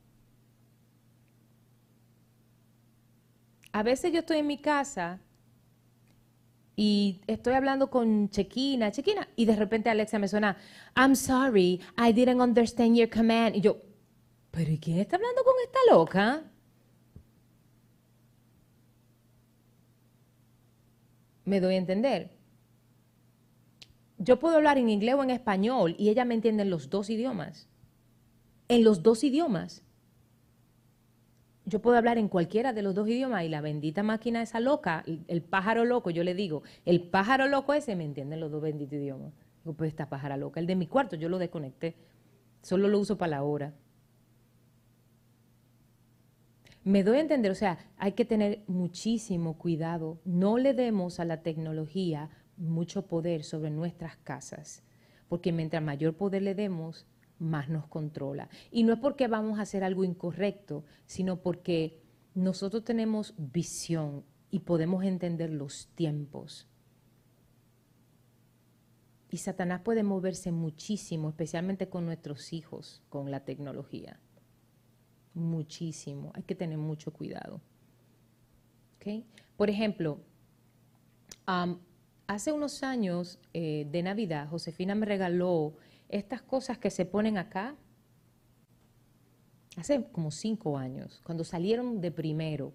a 3.72 3.82
veces 3.82 4.12
yo 4.12 4.20
estoy 4.20 4.38
en 4.38 4.46
mi 4.46 4.58
casa 4.58 5.20
y 6.76 7.20
estoy 7.26 7.54
hablando 7.54 7.90
con 7.90 8.30
Chequina, 8.30 8.90
Chequina, 8.90 9.28
y 9.36 9.44
de 9.44 9.54
repente 9.54 9.90
Alexa 9.90 10.18
me 10.18 10.28
suena, 10.28 10.56
I'm 10.96 11.14
sorry, 11.14 11.80
I 11.96 12.12
didn't 12.12 12.40
understand 12.40 12.96
your 12.96 13.08
command. 13.08 13.54
Y 13.54 13.60
yo, 13.60 13.76
¿pero 14.50 14.72
quién 14.80 14.98
está 14.98 15.16
hablando 15.16 15.44
con 15.44 15.54
esta 15.64 15.78
loca? 15.90 16.42
Me 21.44 21.60
doy 21.60 21.74
a 21.74 21.78
entender. 21.78 22.39
Yo 24.22 24.38
puedo 24.38 24.56
hablar 24.56 24.76
en 24.76 24.90
inglés 24.90 25.14
o 25.14 25.22
en 25.22 25.30
español 25.30 25.94
y 25.98 26.10
ella 26.10 26.26
me 26.26 26.34
entiende 26.34 26.62
en 26.62 26.70
los 26.70 26.90
dos 26.90 27.08
idiomas. 27.08 27.68
En 28.68 28.84
los 28.84 29.02
dos 29.02 29.24
idiomas 29.24 29.82
yo 31.64 31.80
puedo 31.80 31.96
hablar 31.96 32.18
en 32.18 32.28
cualquiera 32.28 32.74
de 32.74 32.82
los 32.82 32.94
dos 32.94 33.08
idiomas 33.08 33.44
y 33.44 33.48
la 33.48 33.62
bendita 33.62 34.02
máquina 34.02 34.42
esa 34.42 34.60
loca, 34.60 35.04
el, 35.06 35.42
pájaro 35.42 35.86
loco, 35.86 36.10
yo 36.10 36.22
le 36.22 36.34
digo, 36.34 36.62
el 36.84 37.00
pájaro 37.00 37.46
loco 37.46 37.72
ese 37.72 37.96
me 37.96 38.04
entiende 38.04 38.34
en 38.34 38.40
los 38.40 38.50
dos 38.50 38.60
benditos 38.60 38.98
idiomas. 38.98 39.32
Digo, 39.64 39.74
pues 39.74 39.88
esta 39.88 40.08
pájara 40.08 40.36
loca, 40.36 40.60
el 40.60 40.66
de 40.66 40.76
mi 40.76 40.86
cuarto 40.86 41.16
yo 41.16 41.28
lo 41.28 41.38
desconecté, 41.38 41.96
solo 42.60 42.88
lo 42.88 42.98
uso 42.98 43.16
para 43.16 43.30
la 43.30 43.42
hora. 43.42 43.72
Me 46.82 47.04
doy 47.04 47.18
a 47.18 47.20
entender, 47.20 47.52
o 47.52 47.54
sea, 47.54 47.78
hay 47.96 48.12
que 48.12 48.24
tener 48.24 48.64
muchísimo 48.66 49.56
cuidado, 49.56 50.18
no 50.24 50.58
le 50.58 50.74
demos 50.74 51.20
a 51.20 51.24
la 51.24 51.42
tecnología 51.42 52.30
mucho 52.60 53.06
poder 53.06 53.42
sobre 53.42 53.70
nuestras 53.70 54.16
casas, 54.18 54.82
porque 55.28 55.52
mientras 55.52 55.82
mayor 55.82 56.14
poder 56.14 56.42
le 56.42 56.54
demos, 56.54 57.06
más 57.38 57.68
nos 57.68 57.86
controla. 57.86 58.48
Y 58.70 58.84
no 58.84 58.92
es 58.92 58.98
porque 59.00 59.26
vamos 59.26 59.58
a 59.58 59.62
hacer 59.62 59.82
algo 59.82 60.04
incorrecto, 60.04 60.84
sino 61.06 61.40
porque 61.40 62.02
nosotros 62.34 62.84
tenemos 62.84 63.34
visión 63.36 64.24
y 64.50 64.60
podemos 64.60 65.04
entender 65.04 65.50
los 65.50 65.88
tiempos. 65.94 66.68
Y 69.30 69.38
Satanás 69.38 69.80
puede 69.82 70.02
moverse 70.02 70.50
muchísimo, 70.50 71.28
especialmente 71.28 71.88
con 71.88 72.04
nuestros 72.04 72.52
hijos, 72.52 73.02
con 73.08 73.30
la 73.30 73.44
tecnología. 73.44 74.20
Muchísimo. 75.34 76.32
Hay 76.34 76.42
que 76.42 76.56
tener 76.56 76.78
mucho 76.78 77.12
cuidado. 77.12 77.60
Por 79.56 79.70
ejemplo, 79.70 80.20
hace 82.30 82.52
unos 82.52 82.84
años 82.84 83.40
eh, 83.52 83.88
de 83.90 84.04
Navidad, 84.04 84.48
Josefina 84.48 84.94
me 84.94 85.04
regaló 85.04 85.74
estas 86.08 86.40
cosas 86.40 86.78
que 86.78 86.88
se 86.88 87.04
ponen 87.04 87.38
acá, 87.38 87.74
hace 89.76 90.04
como 90.12 90.30
cinco 90.30 90.78
años, 90.78 91.20
cuando 91.24 91.42
salieron 91.42 92.00
de 92.00 92.12
primero, 92.12 92.72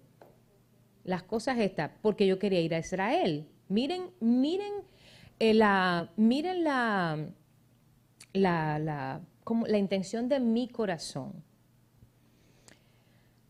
las 1.04 1.22
cosas 1.22 1.58
estas, 1.58 1.90
porque 2.02 2.26
yo 2.26 2.38
quería 2.38 2.60
ir 2.60 2.74
a 2.74 2.80
Israel. 2.80 3.48
Miren, 3.68 4.10
miren, 4.20 4.74
eh, 5.38 5.54
la, 5.54 6.12
miren 6.16 6.62
la, 6.62 7.26
la, 8.34 9.20
como 9.42 9.66
la 9.66 9.78
intención 9.78 10.28
de 10.28 10.38
mi 10.38 10.68
corazón. 10.68 11.42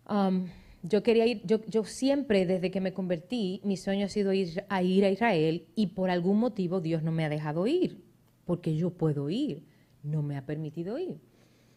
Um, 0.08 0.46
yo 0.88 1.02
quería 1.02 1.26
ir, 1.26 1.42
yo, 1.44 1.84
siempre 1.84 2.46
desde 2.46 2.70
que 2.70 2.80
me 2.80 2.92
convertí, 2.92 3.60
mi 3.64 3.76
sueño 3.76 4.06
ha 4.06 4.08
sido 4.08 4.32
ir 4.32 4.64
a 4.68 4.82
ir 4.82 5.04
a 5.04 5.10
Israel 5.10 5.66
y 5.74 5.88
por 5.88 6.10
algún 6.10 6.38
motivo 6.38 6.80
Dios 6.80 7.02
no 7.02 7.12
me 7.12 7.24
ha 7.24 7.28
dejado 7.28 7.66
ir, 7.66 8.04
porque 8.44 8.76
yo 8.76 8.90
puedo 8.90 9.30
ir 9.30 9.64
no 10.06 10.22
me 10.22 10.36
ha 10.36 10.46
permitido 10.46 10.98
ir. 10.98 11.20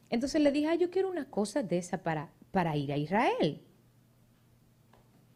Entonces 0.10 0.42
le 0.42 0.52
dije, 0.52 0.78
yo 0.78 0.90
quiero 0.90 1.10
una 1.10 1.26
cosa 1.30 1.64
de 1.64 1.78
esa 1.78 2.04
para, 2.04 2.32
para 2.52 2.76
ir 2.78 2.92
a 2.92 2.98
Israel. 2.98 3.62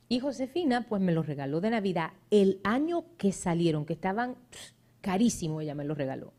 Y 0.09 0.19
Josefina, 0.19 0.85
pues 0.87 1.01
me 1.01 1.11
lo 1.11 1.23
regaló 1.23 1.59
de 1.59 1.71
Navidad 1.71 2.11
el 2.29 2.59
año 2.63 3.05
que 3.17 3.31
salieron, 3.31 3.85
que 3.85 3.93
estaban 3.93 4.35
carísimos, 5.01 5.63
ella 5.63 5.75
me 5.75 5.85
lo 5.85 5.95
regaló. 5.95 6.33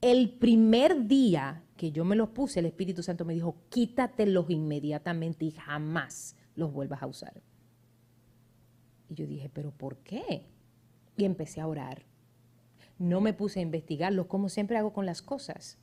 El 0.00 0.30
primer 0.30 1.06
día 1.06 1.62
que 1.82 1.90
yo 1.90 2.04
me 2.04 2.14
los 2.14 2.28
puse, 2.28 2.60
el 2.60 2.66
Espíritu 2.66 3.02
Santo 3.02 3.24
me 3.24 3.34
dijo, 3.34 3.56
quítatelos 3.68 4.48
inmediatamente 4.50 5.46
y 5.46 5.50
jamás 5.50 6.36
los 6.54 6.72
vuelvas 6.72 7.02
a 7.02 7.08
usar. 7.08 7.42
Y 9.08 9.14
yo 9.16 9.26
dije, 9.26 9.50
pero 9.52 9.72
¿por 9.72 9.96
qué? 9.96 10.46
Y 11.16 11.24
empecé 11.24 11.60
a 11.60 11.66
orar. 11.66 12.06
No 13.00 13.20
me 13.20 13.32
puse 13.32 13.58
a 13.58 13.62
investigarlos 13.62 14.26
como 14.26 14.48
siempre 14.48 14.78
hago 14.78 14.92
con 14.92 15.06
las 15.06 15.22
cosas. 15.22 15.76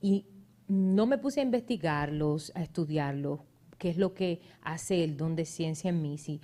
Y 0.00 0.24
no 0.68 1.04
me 1.04 1.18
puse 1.18 1.40
a 1.40 1.44
investigarlos, 1.44 2.50
a 2.54 2.62
estudiarlos, 2.62 3.40
qué 3.76 3.90
es 3.90 3.98
lo 3.98 4.14
que 4.14 4.40
hace 4.62 5.04
el 5.04 5.18
don 5.18 5.36
de 5.36 5.44
ciencia 5.44 5.90
en 5.90 6.00
mí. 6.00 6.16
Sí, 6.16 6.40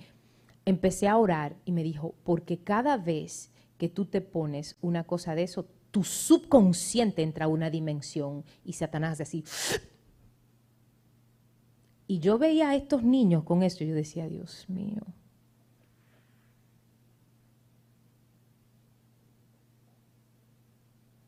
empecé 0.65 1.07
a 1.07 1.17
orar 1.17 1.55
y 1.65 1.71
me 1.71 1.81
dijo, 1.81 2.13
porque 2.23 2.59
cada 2.59 2.97
vez 2.97 3.51
que 3.79 3.89
tú 3.89 4.05
te 4.05 4.21
pones 4.21 4.77
una 4.81 5.03
cosa 5.05 5.33
de 5.33 5.41
eso, 5.41 5.67
tu 5.91 6.03
subconsciente 6.03 7.21
entra 7.21 7.45
a 7.45 7.49
una 7.49 7.69
dimensión 7.69 8.43
y 8.63 8.73
Satanás 8.73 9.13
hace 9.13 9.23
así. 9.23 9.43
Y 12.07 12.19
yo 12.19 12.37
veía 12.37 12.69
a 12.69 12.75
estos 12.75 13.03
niños 13.03 13.43
con 13.43 13.61
eso 13.63 13.83
y 13.83 13.87
yo 13.87 13.95
decía, 13.95 14.27
Dios 14.27 14.65
mío. 14.69 15.01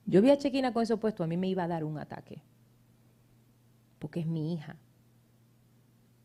Yo 0.05 0.22
vi 0.22 0.30
a 0.30 0.38
Chequina 0.38 0.74
con 0.74 0.84
eso 0.84 0.99
puesto, 0.99 1.24
a 1.24 1.28
mí 1.28 1.38
me 1.38 1.47
iba 1.47 1.64
a 1.64 1.68
dar 1.68 1.84
un 1.84 1.97
ataque, 1.97 2.41
porque 3.97 4.20
es 4.20 4.28
mi 4.28 4.53
hija. 4.53 4.78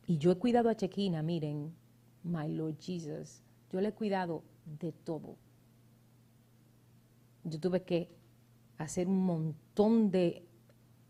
Y 0.06 0.18
yo 0.18 0.30
he 0.32 0.36
cuidado 0.36 0.68
a 0.68 0.76
Chequina, 0.76 1.22
miren, 1.22 1.74
my 2.22 2.48
Lord 2.48 2.76
Jesus, 2.78 3.42
yo 3.72 3.80
le 3.80 3.88
he 3.88 3.92
cuidado 3.92 4.42
de 4.66 4.92
todo. 4.92 5.36
Yo 7.44 7.58
tuve 7.60 7.82
que 7.84 8.17
hacer 8.78 9.08
un 9.08 9.24
montón 9.24 10.10
de 10.10 10.46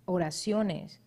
oraciones 0.06 1.00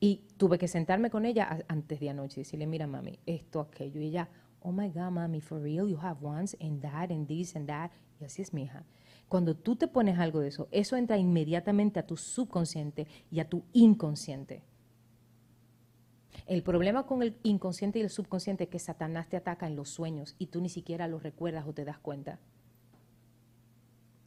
y 0.00 0.22
tuve 0.36 0.58
que 0.58 0.68
sentarme 0.68 1.10
con 1.10 1.24
ella 1.24 1.64
antes 1.68 2.00
de 2.00 2.10
anoche 2.10 2.40
y 2.40 2.44
decirle, 2.44 2.66
mira 2.66 2.86
mami, 2.86 3.18
esto, 3.26 3.60
aquello. 3.60 4.00
Y 4.00 4.06
ella, 4.06 4.28
oh 4.60 4.72
my 4.72 4.88
God, 4.88 5.10
mami, 5.10 5.40
for 5.40 5.60
real, 5.60 5.88
you 5.88 5.98
have 6.00 6.24
once 6.24 6.56
and 6.60 6.80
that 6.80 7.10
and 7.10 7.26
this 7.26 7.56
and 7.56 7.66
that. 7.66 7.90
Y 8.20 8.24
así 8.24 8.42
es 8.42 8.52
mi. 8.52 8.68
Cuando 9.28 9.54
tú 9.54 9.76
te 9.76 9.88
pones 9.88 10.18
algo 10.18 10.40
de 10.40 10.48
eso, 10.48 10.68
eso 10.70 10.96
entra 10.96 11.18
inmediatamente 11.18 12.00
a 12.00 12.06
tu 12.06 12.16
subconsciente 12.16 13.06
y 13.30 13.40
a 13.40 13.48
tu 13.48 13.64
inconsciente. 13.72 14.62
El 16.46 16.62
problema 16.62 17.04
con 17.04 17.22
el 17.22 17.36
inconsciente 17.42 17.98
y 17.98 18.02
el 18.02 18.10
subconsciente 18.10 18.64
es 18.64 18.70
que 18.70 18.78
Satanás 18.78 19.28
te 19.28 19.36
ataca 19.36 19.66
en 19.66 19.76
los 19.76 19.90
sueños 19.90 20.34
y 20.38 20.46
tú 20.46 20.60
ni 20.60 20.68
siquiera 20.68 21.08
lo 21.08 21.18
recuerdas 21.18 21.66
o 21.66 21.74
te 21.74 21.84
das 21.84 21.98
cuenta. 21.98 22.38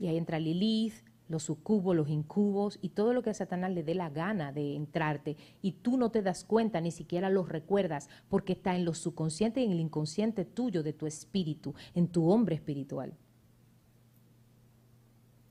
Y 0.02 0.08
ahí 0.08 0.18
entra 0.18 0.40
Lilith, 0.40 0.96
los 1.28 1.44
sucubos, 1.44 1.96
los 1.96 2.10
incubos 2.10 2.80
y 2.82 2.90
todo 2.90 3.14
lo 3.14 3.22
que 3.22 3.30
a 3.30 3.36
Satanás 3.36 3.72
le 3.72 3.84
dé 3.84 3.94
la 3.94 4.10
gana 4.10 4.52
de 4.52 4.76
entrarte 4.76 5.38
y 5.62 5.74
tú 5.74 5.96
no 5.96 6.10
te 6.10 6.24
das 6.24 6.44
cuenta, 6.44 6.82
ni 6.82 6.90
siquiera 6.90 7.30
los 7.30 7.48
recuerdas, 7.48 8.10
porque 8.28 8.54
está 8.54 8.76
en 8.76 8.84
lo 8.84 8.96
subconsciente 8.96 9.62
y 9.62 9.66
en 9.66 9.74
el 9.74 9.80
inconsciente 9.80 10.44
tuyo, 10.44 10.82
de 10.82 10.94
tu 10.94 11.06
espíritu, 11.06 11.76
en 11.94 12.08
tu 12.08 12.28
hombre 12.32 12.56
espiritual. 12.56 13.14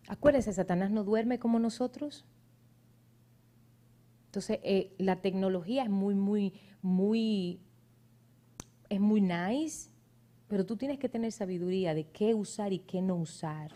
Acuérdense, 0.09 0.53
Satanás 0.53 0.91
no 0.91 1.05
duerme 1.05 1.39
como 1.39 1.61
nosotros. 1.61 2.25
Entonces, 4.27 4.59
eh, 4.65 4.97
la 4.99 5.23
tecnología 5.23 5.85
es 5.85 5.91
muy, 5.91 6.17
muy, 6.17 6.55
muy, 6.83 7.61
es 8.89 9.01
muy 9.01 9.21
nice, 9.21 9.91
pero 10.49 10.67
tú 10.67 10.77
tienes 10.77 10.99
que 10.99 11.09
tener 11.09 11.31
sabiduría 11.31 11.95
de 11.95 12.09
qué 12.09 12.35
usar 12.35 12.73
y 12.73 12.81
qué 12.81 13.01
no 13.01 13.15
usar. 13.15 13.71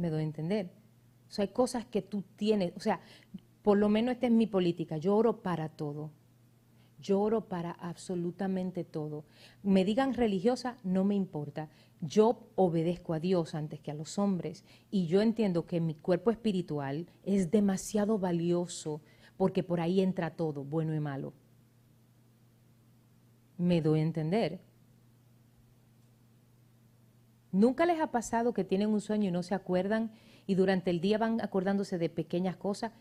Me 0.00 0.10
doy 0.10 0.20
a 0.20 0.24
entender. 0.24 0.70
O 1.28 1.32
sea, 1.32 1.44
hay 1.44 1.52
cosas 1.52 1.84
que 1.84 2.02
tú 2.02 2.24
tienes, 2.36 2.72
o 2.76 2.80
sea, 2.80 3.00
por 3.62 3.78
lo 3.78 3.88
menos 3.88 4.14
esta 4.14 4.26
es 4.26 4.32
mi 4.32 4.46
política, 4.46 4.96
yo 4.96 5.14
oro 5.14 5.42
para 5.42 5.68
todo. 5.68 6.10
Yo 7.00 7.20
oro 7.20 7.48
para 7.48 7.70
absolutamente 7.70 8.84
todo. 8.84 9.24
Me 9.62 9.84
digan 9.86 10.12
religiosa, 10.12 10.76
no 10.84 11.02
me 11.04 11.14
importa. 11.14 11.70
Yo 12.02 12.46
obedezco 12.56 13.14
a 13.14 13.20
Dios 13.20 13.54
antes 13.54 13.80
que 13.80 13.90
a 13.90 13.94
los 13.94 14.18
hombres. 14.18 14.64
Y 14.90 15.06
yo 15.06 15.22
entiendo 15.22 15.64
que 15.64 15.80
mi 15.80 15.94
cuerpo 15.94 16.30
espiritual 16.30 17.06
es 17.22 17.50
demasiado 17.50 18.18
valioso 18.18 19.00
porque 19.38 19.62
por 19.62 19.80
ahí 19.80 20.02
entra 20.02 20.36
todo, 20.36 20.62
bueno 20.62 20.94
y 20.94 21.00
malo. 21.00 21.32
Me 23.56 23.80
doy 23.80 24.00
a 24.00 24.02
entender. 24.02 24.60
¿Nunca 27.52 27.86
les 27.86 28.00
ha 28.00 28.10
pasado 28.10 28.52
que 28.52 28.64
tienen 28.64 28.90
un 28.90 29.00
sueño 29.00 29.28
y 29.28 29.32
no 29.32 29.42
se 29.42 29.54
acuerdan 29.54 30.12
y 30.46 30.54
durante 30.54 30.90
el 30.90 31.00
día 31.00 31.18
van 31.18 31.40
acordándose 31.40 31.98
de 31.98 32.08
pequeñas 32.08 32.56
cosas? 32.56 32.92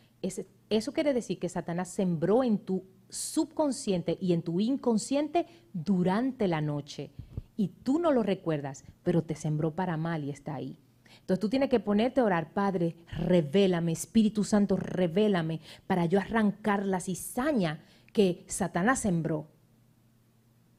eso 0.70 0.92
quiere 0.92 1.14
decir 1.14 1.40
que 1.40 1.48
Satanás 1.48 1.88
sembró 1.88 2.44
en 2.44 2.58
tu 2.58 2.84
subconsciente 3.08 4.18
y 4.20 4.34
en 4.34 4.42
tu 4.42 4.60
inconsciente 4.60 5.46
durante 5.72 6.46
la 6.50 6.60
noche 6.60 7.12
y 7.60 7.68
tú 7.84 8.00
no 8.00 8.14
lo 8.14 8.24
recuerdas, 8.24 8.86
pero 9.04 9.22
te 9.22 9.36
sembró 9.36 9.76
para 9.76 9.98
mal 9.98 10.24
y 10.24 10.30
está 10.30 10.56
ahí. 10.56 10.78
Entonces 11.20 11.42
tú 11.42 11.50
tienes 11.50 11.70
que 11.70 11.82
ponerte 11.82 12.22
a 12.22 12.24
orar, 12.24 12.54
Padre, 12.54 12.96
revélame, 13.18 13.92
Espíritu 13.92 14.46
Santo, 14.46 14.78
revélame 14.78 15.60
para 15.86 16.06
yo 16.06 16.22
arrancar 16.22 16.86
la 16.86 17.02
cizaña 17.02 17.84
que 18.14 18.46
Satanás 18.48 19.00
sembró. 19.00 19.48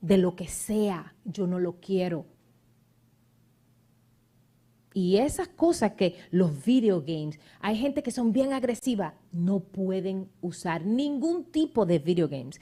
De 0.01 0.17
lo 0.17 0.35
que 0.37 0.49
sea, 0.49 1.15
yo 1.27 1.47
no 1.47 1.59
lo 1.59 1.81
quiero. 1.81 2.25
Y 4.93 5.19
esas 5.19 5.49
cosas 5.49 5.93
que 5.93 6.17
los 6.31 6.65
video 6.65 7.01
games, 7.01 7.39
hay 7.61 7.77
gente 7.77 8.03
que 8.03 8.11
son 8.11 8.33
bien 8.33 8.53
agresivas, 8.53 9.15
no 9.31 9.61
pueden 9.61 10.29
usar 10.41 10.85
ningún 10.85 11.45
tipo 11.45 11.87
de 11.87 12.01
video 12.01 12.29
games. 12.29 12.61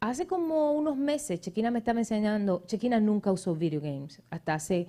Hace 0.00 0.28
como 0.28 0.72
unos 0.72 0.96
meses, 0.96 1.40
Chequina 1.40 1.72
me 1.72 1.80
estaba 1.80 1.98
enseñando, 1.98 2.62
Chequina 2.66 3.00
nunca 3.00 3.32
usó 3.32 3.56
video 3.56 3.80
games, 3.80 4.22
hasta 4.30 4.54
hace, 4.54 4.86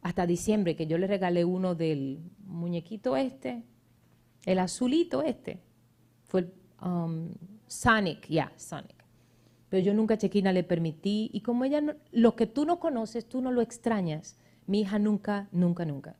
hasta 0.00 0.24
diciembre, 0.24 0.76
que 0.76 0.86
yo 0.86 0.98
le 0.98 1.08
regalé 1.08 1.44
uno 1.44 1.74
del 1.74 2.20
muñequito 2.46 3.16
este, 3.16 3.64
el 4.44 4.60
azulito 4.60 5.22
este, 5.22 5.58
fue 6.26 6.52
um, 6.80 7.30
Sonic, 7.66 8.28
ya, 8.28 8.52
Sonic. 8.56 9.02
Pero 9.68 9.82
yo 9.82 9.94
nunca 9.94 10.14
a 10.14 10.18
Chequina 10.18 10.52
le 10.52 10.62
permití, 10.62 11.30
y 11.32 11.40
como 11.40 11.64
ella, 11.64 11.96
lo 12.12 12.36
que 12.36 12.46
tú 12.46 12.64
no 12.64 12.78
conoces, 12.78 13.28
tú 13.28 13.40
no 13.40 13.50
lo 13.50 13.60
extrañas. 13.62 14.36
Mi 14.66 14.80
hija 14.80 14.98
nunca, 14.98 15.48
nunca, 15.52 15.84
nunca. 15.84 16.16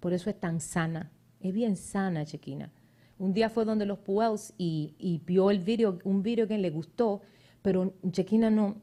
Por 0.00 0.12
eso 0.12 0.30
es 0.30 0.38
tan 0.38 0.60
sana. 0.60 1.10
Es 1.40 1.52
bien 1.52 1.76
sana, 1.76 2.24
Chequina. 2.24 2.70
Un 3.18 3.32
día 3.32 3.50
fue 3.50 3.64
donde 3.64 3.86
los 3.86 3.98
Puels 3.98 4.54
y, 4.58 5.22
vio 5.26 5.50
el 5.50 5.58
video, 5.58 5.98
un 6.04 6.22
video 6.22 6.46
que 6.46 6.56
le 6.56 6.70
gustó, 6.70 7.20
pero 7.62 7.92
Chequina 8.10 8.48
no, 8.48 8.76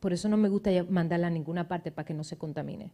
por 0.00 0.12
eso 0.12 0.28
no 0.28 0.36
me 0.36 0.48
gusta 0.48 0.70
mandarla 0.90 1.28
a 1.28 1.30
ninguna 1.30 1.68
parte 1.68 1.90
para 1.90 2.04
que 2.04 2.14
no 2.14 2.22
se 2.22 2.36
contamine. 2.36 2.92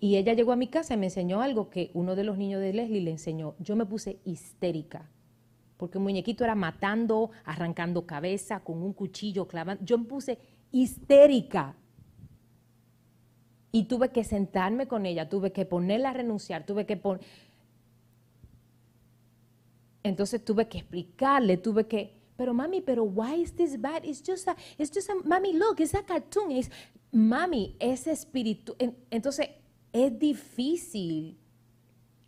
Y 0.00 0.16
ella 0.16 0.34
llegó 0.34 0.50
a 0.50 0.56
mi 0.56 0.66
casa 0.66 0.94
y 0.94 0.96
me 0.96 1.06
enseñó 1.06 1.42
algo 1.42 1.70
que 1.70 1.92
uno 1.94 2.16
de 2.16 2.24
los 2.24 2.36
niños 2.36 2.60
de 2.60 2.72
Leslie 2.72 3.02
le 3.02 3.12
enseñó. 3.12 3.54
Yo 3.60 3.76
me 3.76 3.86
puse 3.86 4.18
histérica, 4.24 5.08
porque 5.76 6.00
muñequito 6.00 6.42
era 6.42 6.56
matando, 6.56 7.30
arrancando 7.44 8.04
cabeza, 8.04 8.60
con 8.60 8.82
un 8.82 8.94
cuchillo 8.94 9.46
clavando. 9.46 9.84
Yo 9.84 9.98
me 9.98 10.06
puse 10.06 10.40
histérica. 10.72 11.76
Y 13.72 13.84
tuve 13.84 14.10
que 14.10 14.22
sentarme 14.22 14.86
con 14.86 15.06
ella, 15.06 15.28
tuve 15.28 15.50
que 15.50 15.64
ponerla 15.64 16.10
a 16.10 16.12
renunciar, 16.12 16.66
tuve 16.66 16.84
que 16.84 16.96
poner... 16.96 17.24
Entonces 20.02 20.44
tuve 20.44 20.68
que 20.68 20.78
explicarle, 20.78 21.56
tuve 21.56 21.86
que, 21.86 22.12
pero 22.36 22.52
mami, 22.52 22.82
pero 22.82 23.04
why 23.04 23.40
is 23.40 23.54
this 23.54 23.80
bad? 23.80 24.04
It's 24.04 24.22
just 24.22 24.46
a, 24.48 24.56
it's 24.76 24.92
just 24.92 25.08
a, 25.08 25.14
mami, 25.24 25.52
look, 25.54 25.80
it's 25.80 25.94
a 25.94 26.02
cartoon. 26.02 26.50
Es, 26.52 26.70
mami, 27.12 27.76
ese 27.78 28.10
espíritu. 28.10 28.76
Entonces 29.10 29.48
es 29.92 30.18
difícil 30.18 31.38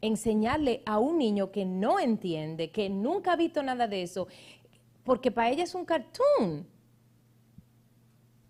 enseñarle 0.01 0.83
a 0.87 0.99
un 0.99 1.19
niño 1.19 1.51
que 1.51 1.65
no 1.65 1.99
entiende, 1.99 2.71
que 2.71 2.89
nunca 2.89 3.33
ha 3.33 3.37
visto 3.37 3.63
nada 3.63 3.89
de 3.89 4.03
eso, 4.03 4.29
porque 5.03 5.31
para 5.31 5.51
ella 5.51 5.65
es 5.65 5.75
un 5.75 5.85
cartoon. 5.85 6.67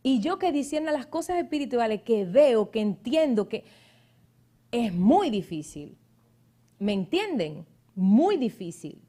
Y 0.06 0.20
yo 0.20 0.38
que 0.38 0.52
diciendo 0.52 0.92
las 0.92 1.06
cosas 1.06 1.38
espirituales 1.38 2.02
que 2.02 2.26
veo, 2.26 2.70
que 2.70 2.82
entiendo, 2.82 3.48
que 3.48 3.64
es 4.70 4.92
muy 4.92 5.30
difícil. 5.30 5.96
¿Me 6.78 6.92
entienden? 6.92 7.64
Muy 7.94 8.36
difícil. 8.36 9.00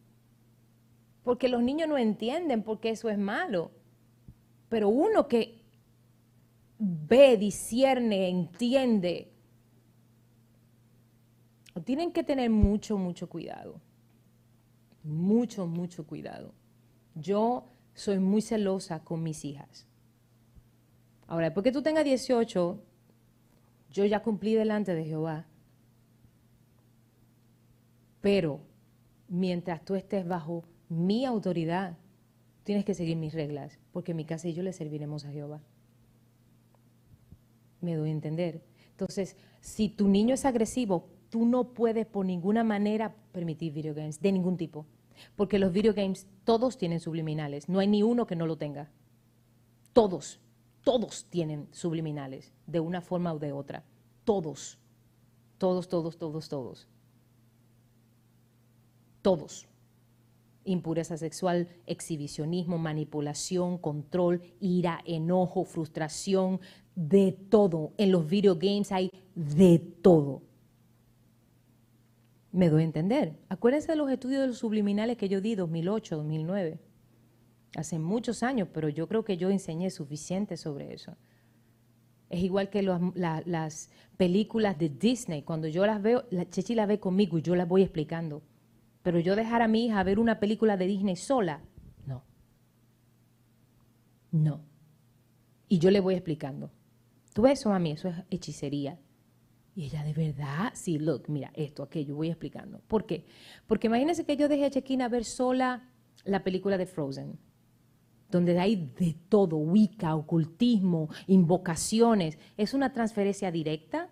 Porque 1.22 1.50
los 1.50 1.62
niños 1.62 1.90
no 1.90 1.98
entienden 1.98 2.64
porque 2.64 2.92
eso 2.92 3.10
es 3.10 3.18
malo. 3.18 3.72
Pero 4.70 4.88
uno 4.88 5.28
que 5.28 5.66
ve, 6.80 7.36
discierne, 7.36 8.30
entiende, 8.30 9.34
tienen 11.84 12.14
que 12.14 12.24
tener 12.24 12.50
mucho, 12.50 12.98
mucho 12.98 13.28
cuidado. 13.28 13.82
Mucho, 15.04 15.68
mucho 15.68 16.08
cuidado. 16.08 16.54
Yo 17.16 17.66
soy 17.94 18.20
muy 18.20 18.42
celosa 18.42 19.04
con 19.04 19.22
mis 19.24 19.44
hijas 19.44 19.86
Ahora, 21.28 21.46
después 21.48 21.64
que 21.64 21.72
tú 21.72 21.82
tengas 21.82 22.06
18, 22.06 22.84
yo 23.92 24.06
ya 24.06 24.22
cumplí 24.22 24.54
delante 24.54 24.94
de 24.94 25.06
Jehová. 25.06 25.46
Pero 28.22 28.62
mientras 29.28 29.84
tú 29.84 29.96
estés 29.96 30.28
bajo 30.28 30.64
mi 30.90 31.26
autoridad, 31.26 31.98
tienes 32.64 32.86
que 32.86 32.94
seguir 32.94 33.18
mis 33.18 33.34
reglas, 33.34 33.80
porque 33.92 34.14
mi 34.14 34.26
casa 34.26 34.48
y 34.48 34.54
yo 34.54 34.64
le 34.64 34.74
serviremos 34.74 35.26
a 35.26 35.32
Jehová. 35.32 35.62
Me 37.82 37.96
doy 37.96 38.10
a 38.10 38.14
entender. 38.14 38.64
Entonces, 38.92 39.36
si 39.62 39.90
tu 39.90 40.08
niño 40.08 40.34
es 40.34 40.46
agresivo, 40.46 41.08
tú 41.30 41.46
no 41.46 41.74
puedes 41.74 42.06
por 42.06 42.26
ninguna 42.26 42.64
manera 42.64 43.16
permitir 43.32 43.74
video 43.74 43.94
games 43.94 44.22
de 44.22 44.32
ningún 44.32 44.58
tipo. 44.58 44.86
Porque 45.36 45.60
los 45.60 45.72
video 45.72 45.94
games 45.94 46.28
todos 46.44 46.78
tienen 46.78 47.00
subliminales. 47.00 47.70
No 47.70 47.80
hay 47.80 47.88
ni 47.88 48.04
uno 48.04 48.28
que 48.28 48.36
no 48.36 48.48
lo 48.48 48.58
tenga. 48.58 48.90
Todos, 49.94 50.40
todos 50.86 51.26
tienen 51.32 51.68
subliminales, 51.72 52.54
de 52.68 52.80
una 52.80 53.02
forma 53.02 53.34
o 53.34 53.40
de 53.40 53.52
otra. 53.52 53.84
Todos. 54.24 54.78
Todos, 55.58 55.90
todos, 55.90 56.18
todos, 56.18 56.48
todos. 56.48 56.88
Todos. 59.24 59.68
Impureza 60.64 61.18
sexual, 61.18 61.68
exhibicionismo, 61.88 62.78
manipulación, 62.78 63.80
control, 63.80 64.42
ira, 64.60 65.02
enojo, 65.06 65.66
frustración, 65.66 66.62
de 66.96 67.32
todo. 67.32 67.94
En 67.98 68.12
los 68.12 68.28
video 68.28 68.56
games 68.56 68.92
hay 68.92 69.12
de 69.34 69.80
todo. 69.80 70.44
Me 72.52 72.70
doy 72.70 72.84
a 72.84 72.86
entender. 72.86 73.40
Acuérdense 73.50 73.92
de 73.92 73.96
los 73.96 74.10
estudios 74.12 74.42
de 74.42 74.48
los 74.48 74.60
subliminales 74.60 75.18
que 75.18 75.30
yo 75.30 75.42
di 75.42 75.56
2008, 75.56 76.16
2009. 76.16 76.80
Hace 77.76 78.00
muchos 78.00 78.42
años, 78.42 78.70
pero 78.74 78.90
yo 78.90 79.08
creo 79.08 79.26
que 79.26 79.38
yo 79.38 79.50
enseñé 79.50 79.90
suficiente 79.90 80.56
sobre 80.58 80.94
eso. 80.94 81.18
Es 82.30 82.42
igual 82.42 82.70
que 82.70 82.82
las 82.82 83.90
películas 84.18 84.78
de 84.78 84.90
Disney. 84.90 85.44
Cuando 85.44 85.68
yo 85.68 85.86
las 85.86 86.02
veo, 86.02 86.26
la 86.32 86.50
Chechi 86.50 86.74
las 86.74 86.88
ve 86.88 87.00
conmigo 87.00 87.38
y 87.38 87.42
yo 87.42 87.56
las 87.56 87.68
voy 87.68 87.84
explicando. 87.84 88.44
Pero 89.04 89.20
yo 89.20 89.36
dejar 89.36 89.62
a 89.62 89.68
mi 89.68 89.86
hija 89.86 90.04
ver 90.04 90.20
una 90.20 90.40
película 90.40 90.78
de 90.78 90.88
Disney 90.88 91.16
sola, 91.16 91.62
no. 92.08 92.24
No. 94.32 94.62
Y 95.68 95.80
yo 95.80 95.92
le 95.92 96.00
voy 96.00 96.16
explicando. 96.16 96.72
Tú 97.34 97.44
ves 97.44 97.60
eso, 97.60 97.70
mami, 97.70 97.92
eso 97.92 98.08
es 98.08 98.16
hechicería. 98.32 99.00
Y 99.76 99.86
ella, 99.86 100.04
de 100.04 100.14
verdad, 100.14 100.72
sí, 100.74 100.98
look, 100.98 101.30
mira, 101.30 101.52
esto, 101.54 101.84
aquello, 101.84 102.16
voy 102.16 102.30
explicando. 102.30 102.80
¿Por 102.88 103.06
qué? 103.06 103.26
Porque 103.68 103.88
imagínense 103.88 104.26
que 104.26 104.38
yo 104.38 104.48
dejé 104.48 104.66
a 104.66 104.70
Chequina 104.70 105.10
ver 105.10 105.26
sola 105.26 105.90
la 106.24 106.44
película 106.44 106.78
de 106.78 106.86
Frozen, 106.86 107.38
donde 108.36 108.60
hay 108.60 108.92
de 109.00 109.16
todo, 109.30 109.56
Wicca, 109.56 110.14
ocultismo, 110.14 111.10
invocaciones. 111.28 112.38
¿Es 112.58 112.74
una 112.74 112.92
transferencia 112.92 113.50
directa? 113.50 114.10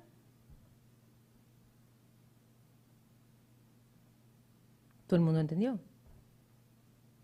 ¿Todo 5.08 5.18
el 5.18 5.26
mundo 5.26 5.42
entendió? 5.42 5.78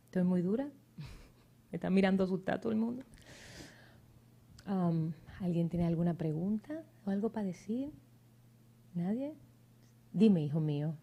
¿Estoy 0.07 0.23
muy 0.23 0.41
dura? 0.41 0.65
¿Me 1.71 1.77
está 1.77 1.89
mirando 1.89 2.25
asustada 2.25 2.59
todo 2.59 2.73
el 2.73 2.77
mundo? 2.77 3.03
Um, 4.67 5.13
¿Alguien 5.39 5.69
tiene 5.69 5.87
alguna 5.87 6.15
pregunta 6.15 6.83
o 7.05 7.11
algo 7.11 7.31
para 7.31 7.45
decir? 7.45 7.93
¿Nadie? 8.93 9.35
Dime, 10.11 10.43
hijo 10.43 10.59
mío. 10.59 10.95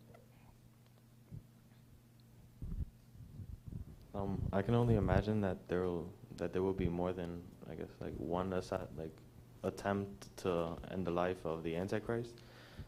Um, 4.16 4.40
I 4.52 4.62
can 4.62 4.74
only 4.74 4.96
imagine 4.96 5.40
that 5.42 5.68
there 5.68 5.82
will 5.82 6.08
that 6.36 6.52
there 6.52 6.62
will 6.62 6.72
be 6.72 6.88
more 6.88 7.12
than 7.12 7.42
I 7.70 7.74
guess 7.74 7.88
like 8.00 8.14
one 8.16 8.50
like 8.50 9.16
attempt 9.62 10.36
to 10.38 10.76
end 10.90 11.06
the 11.06 11.10
life 11.10 11.44
of 11.44 11.62
the 11.62 11.76
Antichrist. 11.76 12.42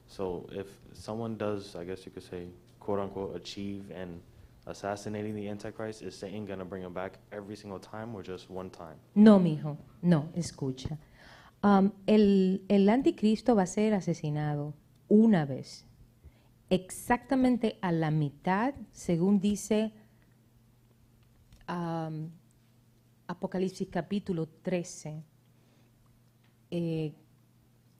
So 0.06 0.48
if 0.52 0.66
someone 0.94 1.36
does, 1.36 1.76
I 1.76 1.84
guess 1.84 2.06
you 2.06 2.12
could 2.12 2.22
say, 2.22 2.46
quote 2.80 2.98
unquote, 2.98 3.36
achieve 3.36 3.90
and 3.94 4.20
assassinating 4.66 5.34
the 5.34 5.48
Antichrist, 5.48 6.02
is 6.02 6.16
Satan 6.16 6.46
gonna 6.46 6.64
bring 6.64 6.82
him 6.82 6.94
back 6.94 7.18
every 7.32 7.56
single 7.56 7.78
time 7.78 8.14
or 8.14 8.22
just 8.22 8.48
one 8.48 8.70
time? 8.70 8.96
No, 9.14 9.38
mijo, 9.38 9.76
no, 10.02 10.28
escucha. 10.36 10.96
Um, 11.62 11.92
el, 12.06 12.60
el 12.68 12.88
anticristo 12.88 13.56
va 13.56 13.62
a 13.62 13.66
ser 13.66 13.92
asesinado 13.92 14.74
una 15.08 15.44
vez, 15.44 15.84
exactamente 16.70 17.78
a 17.82 17.90
la 17.90 18.10
mitad, 18.12 18.74
según 18.92 19.40
dice 19.40 19.92
Apocalipsis 23.26 23.88
capítulo 23.90 24.46
13. 24.46 25.22
Eh, 26.70 27.12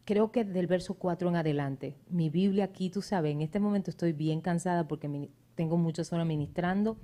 creo 0.04 0.32
que 0.32 0.44
del 0.44 0.66
verso 0.66 0.94
4 0.94 1.28
en 1.28 1.36
adelante. 1.36 1.96
Mi 2.08 2.30
Biblia 2.30 2.64
aquí, 2.64 2.88
tú 2.88 3.02
sabes, 3.02 3.32
en 3.32 3.42
este 3.42 3.60
momento 3.60 3.90
estoy 3.90 4.12
bien 4.12 4.40
cansada 4.40 4.88
porque 4.88 5.30
tengo 5.54 5.76
muchas 5.76 6.12
horas 6.12 6.26
ministrando, 6.26 6.96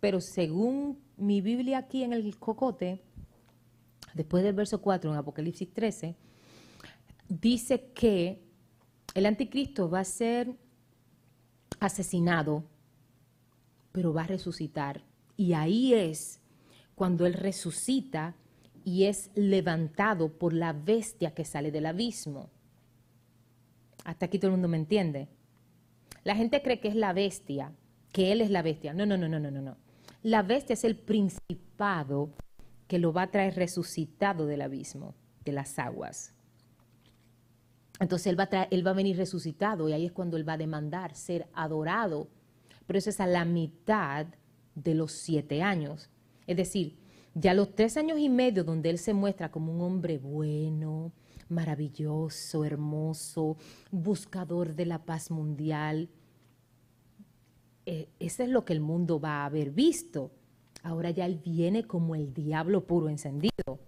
pero 0.00 0.20
según 0.20 0.98
mi 1.16 1.40
Biblia 1.40 1.78
aquí 1.78 2.02
en 2.02 2.12
el 2.12 2.38
cocote, 2.38 3.02
después 4.14 4.42
del 4.42 4.54
verso 4.54 4.80
4 4.80 5.12
en 5.12 5.16
Apocalipsis 5.16 5.72
13, 5.72 6.16
dice 7.28 7.92
que 7.92 8.42
el 9.14 9.26
anticristo 9.26 9.88
va 9.88 10.00
a 10.00 10.04
ser 10.04 10.56
asesinado, 11.78 12.64
pero 13.92 14.12
va 14.12 14.22
a 14.22 14.26
resucitar. 14.26 15.09
Y 15.40 15.54
ahí 15.54 15.94
es 15.94 16.38
cuando 16.94 17.24
él 17.24 17.32
resucita 17.32 18.34
y 18.84 19.04
es 19.04 19.30
levantado 19.34 20.28
por 20.36 20.52
la 20.52 20.74
bestia 20.74 21.30
que 21.30 21.46
sale 21.46 21.70
del 21.70 21.86
abismo. 21.86 22.50
Hasta 24.04 24.26
aquí 24.26 24.38
todo 24.38 24.48
el 24.48 24.56
mundo 24.58 24.68
me 24.68 24.76
entiende. 24.76 25.28
La 26.24 26.36
gente 26.36 26.60
cree 26.60 26.78
que 26.78 26.88
es 26.88 26.94
la 26.94 27.14
bestia, 27.14 27.72
que 28.12 28.32
él 28.32 28.42
es 28.42 28.50
la 28.50 28.60
bestia. 28.60 28.92
No, 28.92 29.06
no, 29.06 29.16
no, 29.16 29.28
no, 29.30 29.40
no, 29.40 29.50
no. 29.50 29.78
La 30.22 30.42
bestia 30.42 30.74
es 30.74 30.84
el 30.84 30.94
principado 30.94 32.34
que 32.86 32.98
lo 32.98 33.14
va 33.14 33.22
a 33.22 33.30
traer 33.30 33.56
resucitado 33.56 34.44
del 34.44 34.60
abismo, 34.60 35.14
de 35.46 35.52
las 35.52 35.78
aguas. 35.78 36.34
Entonces 37.98 38.26
él 38.26 38.38
va, 38.38 38.46
a 38.52 38.64
él 38.64 38.86
va 38.86 38.90
a 38.90 38.94
venir 38.94 39.16
resucitado 39.16 39.88
y 39.88 39.94
ahí 39.94 40.04
es 40.04 40.12
cuando 40.12 40.36
él 40.36 40.46
va 40.46 40.52
a 40.52 40.58
demandar 40.58 41.14
ser 41.14 41.48
adorado. 41.54 42.28
Pero 42.86 42.98
eso 42.98 43.08
es 43.08 43.20
a 43.20 43.26
la 43.26 43.46
mitad 43.46 44.26
de 44.74 44.94
los 44.94 45.12
siete 45.12 45.62
años. 45.62 46.10
Es 46.46 46.56
decir, 46.56 46.98
ya 47.34 47.54
los 47.54 47.74
tres 47.74 47.96
años 47.96 48.18
y 48.18 48.28
medio 48.28 48.64
donde 48.64 48.90
él 48.90 48.98
se 48.98 49.14
muestra 49.14 49.50
como 49.50 49.72
un 49.72 49.80
hombre 49.80 50.18
bueno, 50.18 51.12
maravilloso, 51.48 52.64
hermoso, 52.64 53.56
buscador 53.90 54.74
de 54.74 54.86
la 54.86 55.04
paz 55.04 55.30
mundial, 55.30 56.08
eh, 57.86 58.08
eso 58.18 58.42
es 58.42 58.48
lo 58.48 58.64
que 58.64 58.72
el 58.72 58.80
mundo 58.80 59.20
va 59.20 59.42
a 59.42 59.46
haber 59.46 59.70
visto. 59.70 60.30
Ahora 60.82 61.10
ya 61.10 61.26
él 61.26 61.40
viene 61.44 61.84
como 61.84 62.14
el 62.14 62.32
diablo 62.32 62.86
puro 62.86 63.08
encendido. 63.08 63.80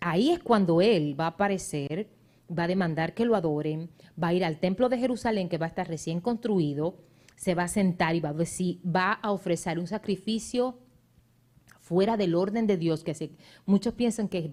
Ahí 0.00 0.30
es 0.30 0.38
cuando 0.38 0.80
él 0.80 1.18
va 1.18 1.24
a 1.24 1.28
aparecer, 1.28 2.08
va 2.56 2.64
a 2.64 2.68
demandar 2.68 3.14
que 3.14 3.24
lo 3.24 3.36
adoren, 3.36 3.90
va 4.22 4.28
a 4.28 4.34
ir 4.34 4.44
al 4.44 4.60
templo 4.60 4.88
de 4.88 4.98
Jerusalén 4.98 5.48
que 5.48 5.58
va 5.58 5.66
a 5.66 5.70
estar 5.70 5.88
recién 5.88 6.20
construido, 6.20 6.98
se 7.36 7.54
va 7.54 7.64
a 7.64 7.68
sentar 7.68 8.14
y 8.14 8.20
va 8.20 8.30
a, 8.30 8.34
decir, 8.34 8.80
va 8.84 9.12
a 9.12 9.32
ofrecer 9.32 9.78
un 9.78 9.86
sacrificio 9.86 10.78
fuera 11.80 12.16
del 12.16 12.34
orden 12.34 12.66
de 12.66 12.76
Dios, 12.76 13.04
que 13.04 13.36
muchos 13.66 13.94
piensan 13.94 14.28
que 14.28 14.38
él 14.38 14.50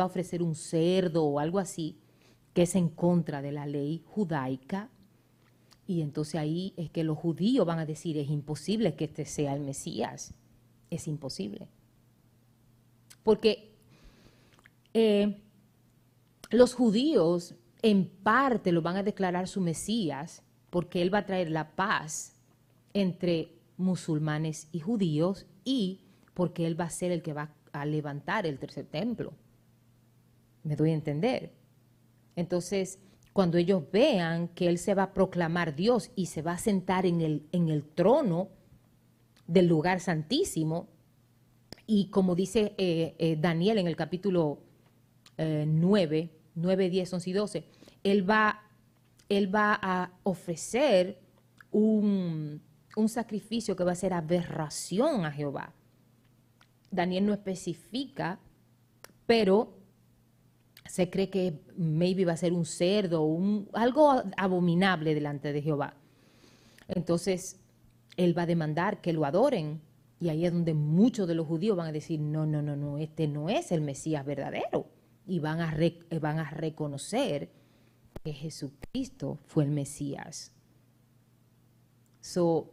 va 0.00 0.02
a 0.02 0.06
ofrecer 0.06 0.42
un 0.42 0.54
cerdo 0.54 1.24
o 1.24 1.38
algo 1.38 1.58
así, 1.58 1.98
que 2.54 2.62
es 2.62 2.74
en 2.74 2.88
contra 2.88 3.40
de 3.40 3.52
la 3.52 3.66
ley 3.66 4.02
judaica. 4.06 4.90
Y 5.86 6.00
entonces 6.00 6.36
ahí 6.36 6.74
es 6.76 6.90
que 6.90 7.04
los 7.04 7.18
judíos 7.18 7.66
van 7.66 7.78
a 7.78 7.86
decir, 7.86 8.16
es 8.18 8.28
imposible 8.28 8.94
que 8.94 9.04
este 9.04 9.24
sea 9.24 9.54
el 9.54 9.60
Mesías, 9.60 10.34
es 10.90 11.06
imposible. 11.06 11.68
Porque 13.22 13.76
eh, 14.94 15.40
los 16.50 16.74
judíos 16.74 17.54
en 17.82 18.08
parte 18.08 18.72
lo 18.72 18.82
van 18.82 18.96
a 18.96 19.02
declarar 19.02 19.48
su 19.48 19.60
Mesías, 19.60 20.42
porque 20.72 21.02
él 21.02 21.12
va 21.12 21.18
a 21.18 21.26
traer 21.26 21.50
la 21.50 21.76
paz 21.76 22.32
entre 22.94 23.52
musulmanes 23.76 24.68
y 24.72 24.80
judíos 24.80 25.44
y 25.64 26.00
porque 26.32 26.66
él 26.66 26.80
va 26.80 26.86
a 26.86 26.90
ser 26.90 27.12
el 27.12 27.20
que 27.20 27.34
va 27.34 27.52
a 27.72 27.84
levantar 27.84 28.46
el 28.46 28.58
tercer 28.58 28.86
templo. 28.86 29.34
¿Me 30.62 30.74
doy 30.74 30.92
a 30.92 30.94
entender? 30.94 31.52
Entonces, 32.36 32.98
cuando 33.34 33.58
ellos 33.58 33.82
vean 33.92 34.48
que 34.48 34.66
él 34.66 34.78
se 34.78 34.94
va 34.94 35.02
a 35.02 35.12
proclamar 35.12 35.76
Dios 35.76 36.10
y 36.16 36.26
se 36.26 36.40
va 36.40 36.52
a 36.52 36.58
sentar 36.58 37.04
en 37.04 37.20
el, 37.20 37.46
en 37.52 37.68
el 37.68 37.84
trono 37.84 38.48
del 39.46 39.66
lugar 39.66 40.00
santísimo, 40.00 40.88
y 41.86 42.06
como 42.06 42.34
dice 42.34 42.74
eh, 42.78 43.14
eh, 43.18 43.36
Daniel 43.38 43.76
en 43.76 43.88
el 43.88 43.96
capítulo 43.96 44.60
eh, 45.36 45.66
9, 45.68 46.30
9, 46.54 46.88
10, 46.88 47.12
11 47.12 47.28
y 47.28 47.32
12, 47.34 47.64
él 48.04 48.30
va, 48.30 48.62
él 49.28 49.54
va 49.54 49.78
a 49.80 50.12
ofrecer 50.22 51.18
un, 51.70 52.62
un 52.96 53.08
sacrificio 53.08 53.76
que 53.76 53.84
va 53.84 53.92
a 53.92 53.96
ser 53.96 54.12
aberración 54.12 55.24
a 55.24 55.32
Jehová. 55.32 55.74
Daniel 56.90 57.26
no 57.26 57.32
especifica 57.32 58.38
pero 59.26 59.78
se 60.84 61.08
cree 61.10 61.30
que 61.30 61.62
maybe 61.76 62.24
va 62.24 62.32
a 62.32 62.36
ser 62.36 62.52
un 62.52 62.66
cerdo, 62.66 63.22
un, 63.22 63.68
algo 63.72 64.22
abominable 64.36 65.14
delante 65.14 65.52
de 65.52 65.62
Jehová. 65.62 65.94
Entonces, 66.88 67.60
él 68.16 68.36
va 68.36 68.42
a 68.42 68.46
demandar 68.46 69.00
que 69.00 69.12
lo 69.12 69.24
adoren. 69.24 69.80
Y 70.20 70.28
ahí 70.28 70.44
es 70.44 70.52
donde 70.52 70.74
muchos 70.74 71.26
de 71.26 71.34
los 71.34 71.46
judíos 71.46 71.76
van 71.76 71.86
a 71.86 71.92
decir, 71.92 72.20
no, 72.20 72.46
no, 72.46 72.62
no, 72.62 72.76
no, 72.76 72.98
este 72.98 73.26
no 73.26 73.48
es 73.48 73.72
el 73.72 73.80
Mesías 73.80 74.24
verdadero. 74.26 74.86
Y 75.26 75.38
van 75.38 75.60
a, 75.60 75.74
van 76.20 76.38
a 76.38 76.50
reconocer 76.50 77.50
que 78.22 78.32
Jesucristo 78.32 79.38
fue 79.46 79.64
el 79.64 79.70
Mesías. 79.70 80.52
So, 82.20 82.72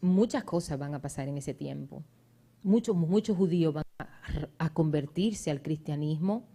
muchas 0.00 0.44
cosas 0.44 0.78
van 0.78 0.94
a 0.94 1.00
pasar 1.00 1.28
en 1.28 1.38
ese 1.38 1.54
tiempo. 1.54 2.04
Muchos, 2.62 2.94
muchos 2.94 3.36
judíos 3.36 3.74
van 3.74 3.84
a, 4.58 4.70
convertirse 4.74 5.50
al 5.50 5.62
cristianismo, 5.62 6.46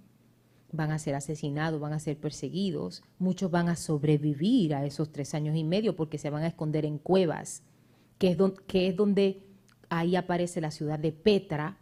van 0.72 0.92
a 0.92 1.00
ser 1.00 1.16
asesinados, 1.16 1.80
van 1.80 1.94
a 1.94 2.00
ser 2.00 2.20
perseguidos. 2.20 3.02
Muchos 3.18 3.50
van 3.50 3.70
a 3.70 3.76
sobrevivir 3.76 4.76
a 4.76 4.86
esos 4.86 5.12
tres 5.12 5.34
años 5.34 5.56
y 5.56 5.64
medio 5.64 5.96
porque 5.96 6.20
se 6.20 6.30
van 6.30 6.44
a 6.44 6.48
esconder 6.48 6.86
en 6.86 7.00
cuevas, 7.00 7.64
que 8.20 8.30
es, 8.30 8.38
que 8.68 8.88
es 8.88 8.96
donde 8.96 9.48
ahí 9.90 10.16
aparece 10.16 10.62
la 10.62 10.70
ciudad 10.70 11.00
de 11.00 11.12
Petra, 11.12 11.80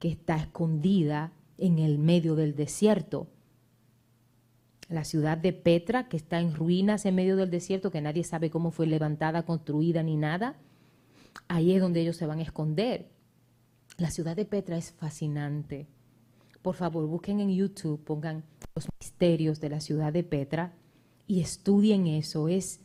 que 0.00 0.08
está 0.08 0.36
escondida 0.36 1.32
en 1.58 1.78
el 1.78 1.98
medio 1.98 2.34
del 2.34 2.56
desierto 2.56 3.28
la 4.90 5.04
ciudad 5.04 5.38
de 5.38 5.52
Petra, 5.52 6.08
que 6.08 6.16
está 6.16 6.40
en 6.40 6.54
ruinas 6.54 7.06
en 7.06 7.14
medio 7.14 7.36
del 7.36 7.50
desierto, 7.50 7.90
que 7.90 8.00
nadie 8.00 8.24
sabe 8.24 8.50
cómo 8.50 8.72
fue 8.72 8.86
levantada, 8.86 9.44
construida 9.44 10.02
ni 10.02 10.16
nada. 10.16 10.56
Ahí 11.46 11.72
es 11.72 11.80
donde 11.80 12.00
ellos 12.00 12.16
se 12.16 12.26
van 12.26 12.40
a 12.40 12.42
esconder. 12.42 13.08
La 13.98 14.10
ciudad 14.10 14.34
de 14.34 14.44
Petra 14.44 14.76
es 14.76 14.90
fascinante. 14.90 15.86
Por 16.60 16.74
favor, 16.74 17.06
busquen 17.06 17.40
en 17.40 17.54
YouTube, 17.54 18.02
pongan 18.02 18.44
los 18.74 18.88
misterios 18.98 19.60
de 19.60 19.70
la 19.70 19.80
ciudad 19.80 20.12
de 20.12 20.24
Petra 20.24 20.74
y 21.26 21.40
estudien 21.40 22.08
eso. 22.08 22.48
Es, 22.48 22.80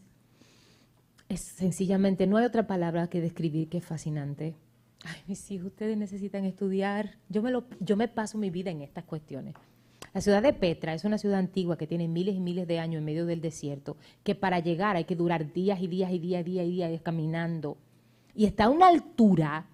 es 1.28 1.42
sencillamente, 1.42 2.28
no 2.28 2.38
hay 2.38 2.46
otra 2.46 2.68
palabra 2.68 3.10
que 3.10 3.20
describir 3.20 3.68
que 3.68 3.80
es 3.80 3.86
fascinante. 3.86 4.56
Ay, 5.04 5.22
mis 5.28 5.50
hijos, 5.50 5.68
ustedes 5.68 5.98
necesitan 5.98 6.46
estudiar. 6.46 7.18
Yo 7.30 7.42
me, 7.42 7.52
lo, 7.52 7.66
yo 7.80 7.98
me 7.98 8.08
paso 8.08 8.38
mi 8.38 8.52
vida 8.52 8.70
en 8.70 8.82
estas 8.82 9.06
cuestiones. 9.06 9.56
La 10.16 10.22
ciudad 10.22 10.42
de 10.42 10.54
Petra 10.54 10.94
es 10.94 11.04
una 11.04 11.18
ciudad 11.18 11.40
antigua 11.40 11.78
que 11.78 11.88
tiene 11.88 12.08
miles 12.08 12.36
y 12.36 12.40
miles 12.40 12.66
de 12.70 12.80
años 12.80 13.00
en 13.00 13.04
medio 13.04 13.26
del 13.26 13.42
desierto, 13.42 13.98
que 14.24 14.34
para 14.34 14.60
llegar 14.60 14.96
hay 14.96 15.04
que 15.04 15.18
durar 15.18 15.52
días 15.52 15.82
y 15.82 15.88
días 15.88 16.10
y 16.10 16.20
días 16.20 16.40
y 16.40 16.52
días 16.52 16.66
y 16.68 16.70
días 16.70 17.02
caminando. 17.04 17.76
Y 18.34 18.46
está 18.46 18.64
a 18.64 18.70
una 18.70 18.88
altura 18.88 19.66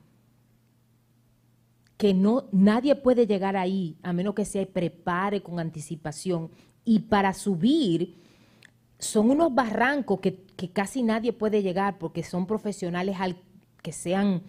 que 1.96 2.16
no, 2.16 2.46
nadie 2.52 2.96
puede 2.96 3.28
llegar 3.28 3.56
ahí 3.56 3.98
a 4.02 4.14
menos 4.14 4.34
que 4.34 4.46
se 4.46 4.66
prepare 4.66 5.44
con 5.44 5.60
anticipación. 5.60 6.50
Y 6.84 7.02
para 7.02 7.36
subir 7.36 8.16
son 8.98 9.30
unos 9.30 9.54
barrancos 9.54 10.22
que, 10.22 10.44
que 10.56 10.72
casi 10.72 11.04
nadie 11.04 11.34
puede 11.34 11.62
llegar 11.62 12.00
porque 12.00 12.24
son 12.24 12.48
profesionales 12.48 13.18
al, 13.20 13.38
que 13.84 13.92
sean 13.92 14.42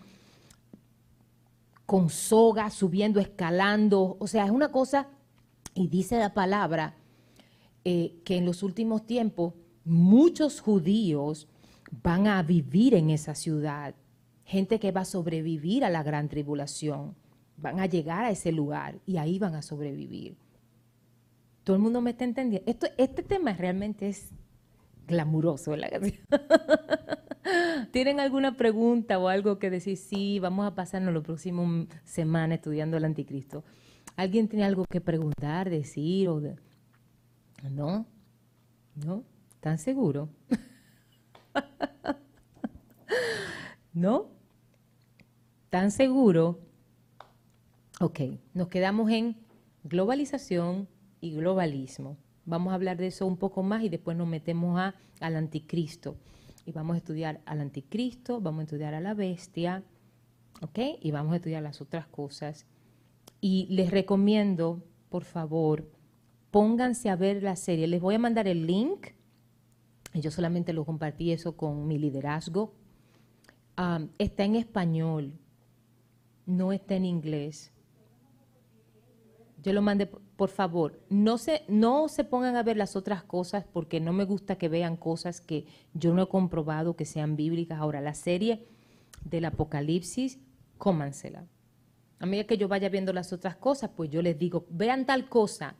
con 1.84 2.08
soga, 2.08 2.70
subiendo, 2.70 3.20
escalando. 3.20 4.16
O 4.20 4.26
sea, 4.26 4.46
es 4.46 4.50
una 4.50 4.72
cosa 4.72 5.06
y 5.74 5.88
dice 5.88 6.18
la 6.18 6.34
palabra 6.34 6.94
eh, 7.84 8.20
que 8.24 8.36
en 8.36 8.44
los 8.44 8.62
últimos 8.62 9.06
tiempos 9.06 9.54
muchos 9.84 10.60
judíos 10.60 11.48
van 12.02 12.26
a 12.26 12.42
vivir 12.42 12.94
en 12.94 13.10
esa 13.10 13.34
ciudad, 13.34 13.94
gente 14.44 14.78
que 14.78 14.92
va 14.92 15.02
a 15.02 15.04
sobrevivir 15.04 15.84
a 15.84 15.90
la 15.90 16.02
gran 16.02 16.28
tribulación, 16.28 17.14
van 17.56 17.80
a 17.80 17.86
llegar 17.86 18.24
a 18.24 18.30
ese 18.30 18.52
lugar 18.52 18.98
y 19.06 19.16
ahí 19.16 19.38
van 19.38 19.54
a 19.54 19.62
sobrevivir. 19.62 20.36
Todo 21.64 21.76
el 21.76 21.82
mundo 21.82 22.00
me 22.00 22.10
está 22.10 22.24
entendiendo. 22.24 22.70
Este 22.96 23.22
tema 23.22 23.52
realmente 23.52 24.08
es 24.08 24.30
glamuroso. 25.06 25.74
¿Tienen 27.92 28.20
alguna 28.20 28.56
pregunta 28.56 29.18
o 29.18 29.28
algo 29.28 29.58
que 29.58 29.70
decir? 29.70 29.96
Sí, 29.96 30.38
vamos 30.38 30.66
a 30.66 30.74
pasarnos 30.74 31.14
las 31.14 31.22
próximas 31.22 31.86
semanas 32.04 32.58
estudiando 32.58 32.96
el 32.96 33.04
anticristo. 33.04 33.64
¿Alguien 34.16 34.48
tiene 34.48 34.64
algo 34.64 34.84
que 34.84 35.00
preguntar, 35.00 35.70
decir 35.70 36.28
o 36.28 36.40
no? 37.70 38.06
¿No? 38.94 39.24
¿Están 39.54 39.78
seguros? 39.78 40.28
¿No? 43.92 44.28
¿Tan 45.70 45.90
seguro? 45.90 46.60
Ok, 48.00 48.20
nos 48.52 48.68
quedamos 48.68 49.10
en 49.10 49.36
globalización 49.84 50.88
y 51.20 51.32
globalismo. 51.32 52.18
Vamos 52.44 52.72
a 52.72 52.74
hablar 52.74 52.98
de 52.98 53.06
eso 53.06 53.26
un 53.26 53.36
poco 53.36 53.62
más 53.62 53.82
y 53.82 53.88
después 53.88 54.16
nos 54.16 54.28
metemos 54.28 54.78
a, 54.78 54.94
al 55.20 55.36
anticristo. 55.36 56.16
Y 56.66 56.72
vamos 56.72 56.94
a 56.94 56.98
estudiar 56.98 57.40
al 57.46 57.60
anticristo, 57.60 58.40
vamos 58.40 58.60
a 58.60 58.64
estudiar 58.64 58.94
a 58.94 59.00
la 59.00 59.14
bestia, 59.14 59.82
¿ok? 60.60 60.78
Y 61.00 61.10
vamos 61.12 61.32
a 61.32 61.36
estudiar 61.36 61.62
las 61.62 61.80
otras 61.80 62.06
cosas 62.06 62.66
y 63.44 63.66
les 63.70 63.90
recomiendo, 63.90 64.84
por 65.10 65.24
favor, 65.24 65.90
pónganse 66.52 67.10
a 67.10 67.16
ver 67.16 67.42
la 67.42 67.56
serie. 67.56 67.88
Les 67.88 68.00
voy 68.00 68.14
a 68.14 68.20
mandar 68.20 68.46
el 68.46 68.66
link. 68.66 69.08
Yo 70.14 70.30
solamente 70.30 70.72
lo 70.72 70.84
compartí 70.84 71.32
eso 71.32 71.56
con 71.56 71.88
mi 71.88 71.98
liderazgo. 71.98 72.72
está 74.18 74.44
en 74.44 74.54
español, 74.54 75.34
no 76.46 76.72
está 76.72 76.94
en 76.94 77.04
inglés. 77.04 77.72
Yo 79.60 79.72
lo 79.72 79.82
mandé, 79.82 80.06
por 80.06 80.48
favor, 80.48 81.00
no 81.08 81.36
se, 81.36 81.62
no 81.66 82.08
se 82.08 82.22
pongan 82.22 82.54
a 82.54 82.62
ver 82.62 82.76
las 82.76 82.94
otras 82.94 83.24
cosas 83.24 83.64
porque 83.72 83.98
no 83.98 84.12
me 84.12 84.24
gusta 84.24 84.56
que 84.56 84.68
vean 84.68 84.96
cosas 84.96 85.40
que 85.40 85.66
yo 85.94 86.14
no 86.14 86.22
he 86.22 86.28
comprobado 86.28 86.94
que 86.94 87.06
sean 87.06 87.34
bíblicas. 87.34 87.80
Ahora, 87.80 88.00
la 88.00 88.14
serie 88.14 88.68
del 89.24 89.46
Apocalipsis, 89.46 90.38
cómansela. 90.78 91.44
A 92.22 92.26
medida 92.26 92.46
que 92.46 92.56
yo 92.56 92.68
vaya 92.68 92.88
viendo 92.88 93.12
las 93.12 93.32
otras 93.32 93.56
cosas, 93.56 93.90
pues 93.96 94.08
yo 94.08 94.22
les 94.22 94.38
digo, 94.38 94.64
vean 94.70 95.06
tal 95.06 95.28
cosa, 95.28 95.74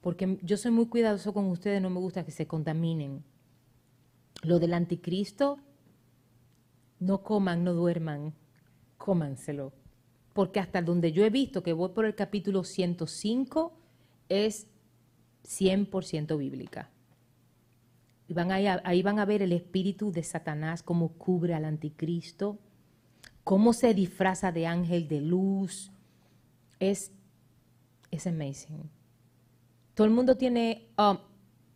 porque 0.00 0.38
yo 0.40 0.56
soy 0.56 0.70
muy 0.70 0.86
cuidadoso 0.86 1.34
con 1.34 1.46
ustedes, 1.46 1.82
no 1.82 1.90
me 1.90 1.98
gusta 1.98 2.24
que 2.24 2.30
se 2.30 2.46
contaminen. 2.46 3.24
Lo 4.42 4.60
del 4.60 4.74
anticristo, 4.74 5.58
no 7.00 7.24
coman, 7.24 7.64
no 7.64 7.74
duerman, 7.74 8.34
cómanselo. 8.98 9.72
Porque 10.32 10.60
hasta 10.60 10.80
donde 10.80 11.10
yo 11.10 11.24
he 11.24 11.30
visto 11.30 11.64
que 11.64 11.72
voy 11.72 11.88
por 11.88 12.04
el 12.04 12.14
capítulo 12.14 12.62
105 12.62 13.72
es 14.28 14.68
100% 15.42 16.38
bíblica. 16.38 16.88
Y 18.28 18.32
van 18.32 18.52
ahí, 18.52 18.68
ahí 18.68 19.02
van 19.02 19.18
a 19.18 19.24
ver 19.24 19.42
el 19.42 19.52
espíritu 19.52 20.12
de 20.12 20.22
Satanás, 20.22 20.84
cómo 20.84 21.14
cubre 21.14 21.52
al 21.54 21.64
anticristo 21.64 22.60
cómo 23.44 23.72
se 23.72 23.94
disfraza 23.94 24.52
de 24.52 24.66
ángel 24.66 25.08
de 25.08 25.20
luz. 25.20 25.90
Es, 26.78 27.12
es 28.10 28.26
amazing. 28.26 28.90
Todo 29.94 30.06
el 30.06 30.12
mundo 30.12 30.36
tiene 30.36 30.88
um, 30.98 31.18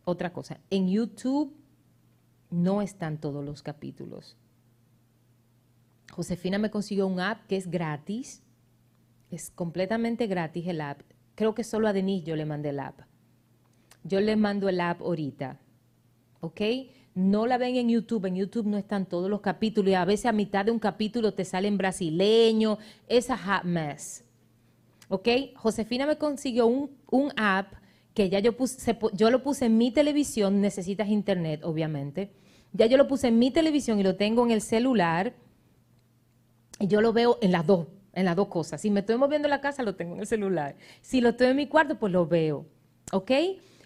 otra 0.03 0.33
cosa. 0.33 0.59
En 0.69 0.87
YouTube 0.87 1.55
no 2.49 2.81
están 2.81 3.19
todos 3.19 3.43
los 3.43 3.61
capítulos. 3.61 4.37
Josefina 6.11 6.57
me 6.57 6.71
consiguió 6.71 7.07
un 7.07 7.19
app 7.19 7.45
que 7.47 7.57
es 7.57 7.69
gratis. 7.69 8.41
Es 9.29 9.49
completamente 9.49 10.27
gratis 10.27 10.67
el 10.67 10.81
app. 10.81 11.01
Creo 11.35 11.53
que 11.53 11.63
solo 11.63 11.87
a 11.87 11.93
Denise 11.93 12.25
yo 12.25 12.35
le 12.35 12.45
mandé 12.45 12.69
el 12.69 12.79
app. 12.79 13.01
Yo 14.03 14.21
le 14.21 14.35
mando 14.35 14.69
el 14.69 14.79
app 14.79 15.01
ahorita. 15.01 15.59
¿Ok? 16.39 16.61
No 17.15 17.47
la 17.47 17.57
ven 17.57 17.77
en 17.77 17.89
YouTube, 17.89 18.25
en 18.25 18.35
YouTube 18.35 18.67
no 18.67 18.77
están 18.77 19.05
todos 19.05 19.29
los 19.29 19.39
capítulos 19.39 19.89
y 19.89 19.95
a 19.95 20.03
veces 20.03 20.25
a 20.25 20.33
mitad 20.33 20.65
de 20.65 20.71
un 20.71 20.79
capítulo 20.79 21.33
te 21.33 21.45
salen 21.45 21.77
brasileños, 21.77 22.77
esa 23.07 23.37
hot 23.37 23.63
mess. 23.63 24.25
¿Ok? 25.07 25.27
Josefina 25.55 26.05
me 26.05 26.17
consiguió 26.17 26.67
un, 26.67 27.31
app 27.37 27.73
que 28.13 28.29
ya 28.29 28.39
yo, 28.39 28.57
puse, 28.57 28.97
yo 29.13 29.31
lo 29.31 29.43
puse 29.43 29.65
en 29.65 29.77
mi 29.77 29.91
televisión, 29.91 30.59
necesitas 30.59 31.07
internet, 31.07 31.61
obviamente. 31.63 32.31
Ya 32.73 32.85
yo 32.87 32.97
lo 32.97 33.07
puse 33.07 33.29
en 33.29 33.39
mi 33.39 33.49
televisión 33.49 33.99
y 33.99 34.03
lo 34.03 34.17
tengo 34.17 34.45
en 34.45 34.51
el 34.51 34.61
celular. 34.61 35.33
Y 36.79 36.87
yo 36.87 36.99
lo 36.99 37.13
veo 37.13 37.37
en 37.41 37.53
las 37.53 37.65
dos, 37.65 37.87
en 38.11 38.25
las 38.25 38.35
dos 38.35 38.49
cosas. 38.49 38.81
Si 38.81 38.89
me 38.89 38.99
estoy 38.99 39.15
moviendo 39.15 39.47
en 39.47 39.51
la 39.51 39.61
casa, 39.61 39.83
lo 39.83 39.95
tengo 39.95 40.15
en 40.15 40.21
el 40.21 40.27
celular. 40.27 40.75
Si 41.01 41.21
lo 41.21 41.29
estoy 41.29 41.47
en 41.47 41.55
mi 41.55 41.67
cuarto, 41.67 41.97
pues 41.97 42.11
lo 42.11 42.27
veo. 42.27 42.65
¿Ok? 43.13 43.31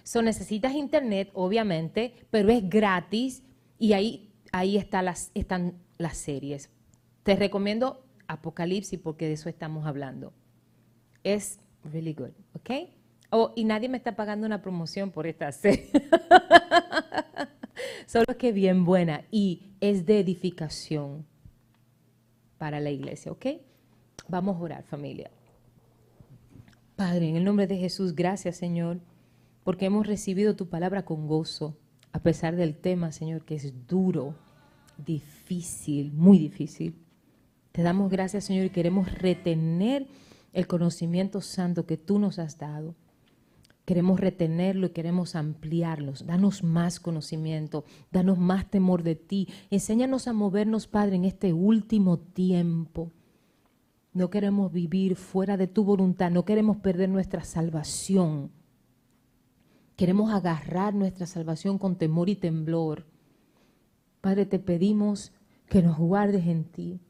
So, 0.10 0.23
necesitas 0.23 0.73
internet, 0.73 1.30
obviamente, 1.36 2.15
pero 2.31 2.49
es 2.49 2.68
gratis 2.68 3.44
y 3.77 3.94
ahí, 3.94 4.34
ahí 4.52 4.76
está 4.76 5.03
las, 5.03 5.30
están 5.36 5.84
las 5.99 6.18
series. 6.18 6.72
Te 7.22 7.36
recomiendo 7.36 8.03
Apocalipsis 8.27 8.99
porque 8.99 9.27
de 9.27 9.34
eso 9.34 9.49
estamos 9.49 9.86
hablando. 9.86 10.34
Es 11.23 11.60
really 11.84 12.15
good, 12.15 12.31
¿ok? 12.56 12.90
Oh, 13.30 13.53
y 13.56 13.65
nadie 13.65 13.88
me 13.88 13.98
está 13.98 14.15
pagando 14.15 14.48
una 14.48 14.64
promoción 14.64 15.11
por 15.11 15.27
esta 15.27 15.52
serie. 15.52 15.91
Solo 18.07 18.36
que 18.36 18.52
bien 18.52 18.86
buena 18.86 19.26
y 19.30 19.73
es 19.80 20.07
de 20.07 20.22
edificación 20.22 21.23
para 22.57 22.80
la 22.80 22.90
iglesia, 22.90 23.31
¿ok? 23.31 23.45
Vamos 24.27 24.57
a 24.57 24.60
orar, 24.60 24.84
familia. 24.86 25.30
Padre, 26.95 27.30
en 27.30 27.36
el 27.36 27.44
nombre 27.44 27.68
de 27.68 27.77
Jesús, 27.77 28.15
gracias 28.15 28.57
Señor, 28.57 29.02
porque 29.70 29.86
hemos 29.86 30.08
recibido 30.08 30.56
tu 30.56 30.68
palabra 30.68 31.06
con 31.06 31.28
gozo, 31.28 31.78
a 32.12 32.24
pesar 32.24 32.56
del 32.56 32.76
tema, 32.76 33.12
Señor, 33.12 33.46
que 33.46 33.54
es 33.54 33.86
duro, 33.86 34.34
difícil, 34.98 36.12
muy 36.12 36.40
difícil. 36.40 36.96
Te 37.72 37.84
damos 37.84 38.10
gracias, 38.10 38.46
Señor, 38.46 38.66
y 38.66 38.72
queremos 38.72 39.14
retener 39.14 40.08
el 40.54 40.66
conocimiento 40.66 41.40
santo 41.41 41.86
que 41.86 41.98
tú 41.98 42.18
nos 42.18 42.40
has 42.40 42.58
dado. 42.58 42.96
Queremos 43.86 44.20
retenerlo 44.20 44.88
y 44.88 44.90
queremos 44.90 45.36
ampliarlos. 45.36 46.26
Danos 46.26 46.64
más 46.64 47.00
conocimiento, 47.00 47.86
danos 48.12 48.40
más 48.40 48.72
temor 48.72 49.04
de 49.04 49.18
ti. 49.18 49.50
Enséñanos 49.70 50.28
a 50.28 50.34
movernos, 50.34 50.88
Padre, 50.88 51.18
en 51.18 51.26
este 51.26 51.54
último 51.54 52.18
tiempo. 52.18 53.12
No 54.14 54.32
queremos 54.32 54.72
vivir 54.72 55.16
fuera 55.16 55.58
de 55.58 55.68
tu 55.68 55.84
voluntad, 55.84 56.32
no 56.32 56.44
queremos 56.44 56.78
perder 56.78 57.10
nuestra 57.10 57.44
salvación. 57.44 58.58
Queremos 60.00 60.32
agarrar 60.32 60.94
nuestra 60.94 61.26
salvación 61.26 61.78
con 61.78 61.98
temor 61.98 62.30
y 62.30 62.38
temblor. 62.38 63.06
Padre, 64.22 64.46
te 64.46 64.58
pedimos 64.58 65.34
que 65.68 65.82
nos 65.82 65.98
guardes 65.98 66.48
en 66.48 66.64
ti. 66.64 67.02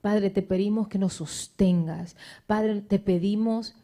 Padre, 0.00 0.28
te 0.30 0.42
pedimos 0.42 0.88
que 0.88 0.98
nos 0.98 1.12
sostengas. 1.12 2.16
Padre, 2.48 2.80
te 2.80 2.98
pedimos 2.98 3.76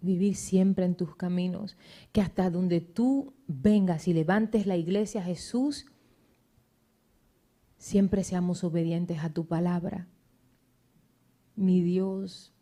vivir 0.00 0.34
siempre 0.34 0.86
en 0.86 0.94
tus 0.94 1.14
caminos, 1.14 1.76
que 2.12 2.22
hasta 2.22 2.48
donde 2.48 2.80
tú 2.80 3.34
vengas 3.46 4.08
y 4.08 4.14
levantes 4.14 4.66
la 4.66 4.78
iglesia, 4.78 5.22
Jesús, 5.22 5.84
siempre 7.76 8.24
seamos 8.24 8.64
obedientes 8.64 9.18
a 9.18 9.28
tu 9.28 9.44
palabra. 9.44 10.08
Mi 11.54 11.82
Dios, 11.82 12.55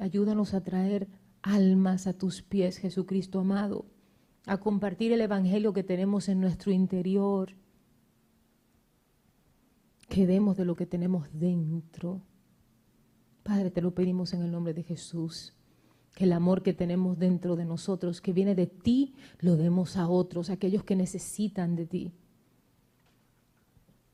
ayúdanos 0.00 0.54
a 0.54 0.62
traer 0.62 1.08
almas 1.42 2.06
a 2.06 2.12
tus 2.12 2.42
pies, 2.42 2.78
Jesucristo 2.78 3.40
amado, 3.40 3.86
a 4.46 4.58
compartir 4.58 5.12
el 5.12 5.20
Evangelio 5.20 5.72
que 5.72 5.82
tenemos 5.82 6.28
en 6.28 6.40
nuestro 6.40 6.72
interior. 6.72 7.54
Que 10.08 10.26
demos 10.26 10.56
de 10.56 10.64
lo 10.64 10.74
que 10.74 10.86
tenemos 10.86 11.28
dentro. 11.32 12.22
Padre, 13.42 13.70
te 13.70 13.82
lo 13.82 13.94
pedimos 13.94 14.32
en 14.32 14.42
el 14.42 14.50
nombre 14.50 14.72
de 14.74 14.82
Jesús. 14.82 15.54
Que 16.14 16.24
el 16.24 16.32
amor 16.32 16.62
que 16.62 16.72
tenemos 16.72 17.18
dentro 17.18 17.56
de 17.56 17.66
nosotros, 17.66 18.20
que 18.20 18.32
viene 18.32 18.54
de 18.54 18.66
ti, 18.66 19.14
lo 19.38 19.56
demos 19.56 19.96
a 19.96 20.08
otros, 20.08 20.50
a 20.50 20.54
aquellos 20.54 20.82
que 20.82 20.96
necesitan 20.96 21.76
de 21.76 21.86
ti. 21.86 22.12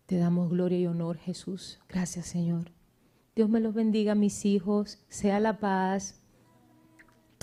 Te 0.06 0.18
damos 0.18 0.50
gloria 0.50 0.78
y 0.78 0.86
honor, 0.86 1.16
Jesús. 1.16 1.78
Gracias, 1.88 2.26
Señor. 2.26 2.72
Dios 3.36 3.48
me 3.48 3.58
los 3.60 3.74
bendiga, 3.74 4.14
mis 4.14 4.44
hijos. 4.44 4.98
Sea 5.08 5.40
la 5.40 5.58
paz. 5.58 6.20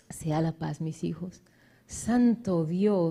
Sea 0.09 0.41
la 0.41 0.53
paz, 0.53 0.79
mis 0.79 1.03
hijos. 1.03 1.41
Santo 1.85 2.65
Dios. 2.65 3.09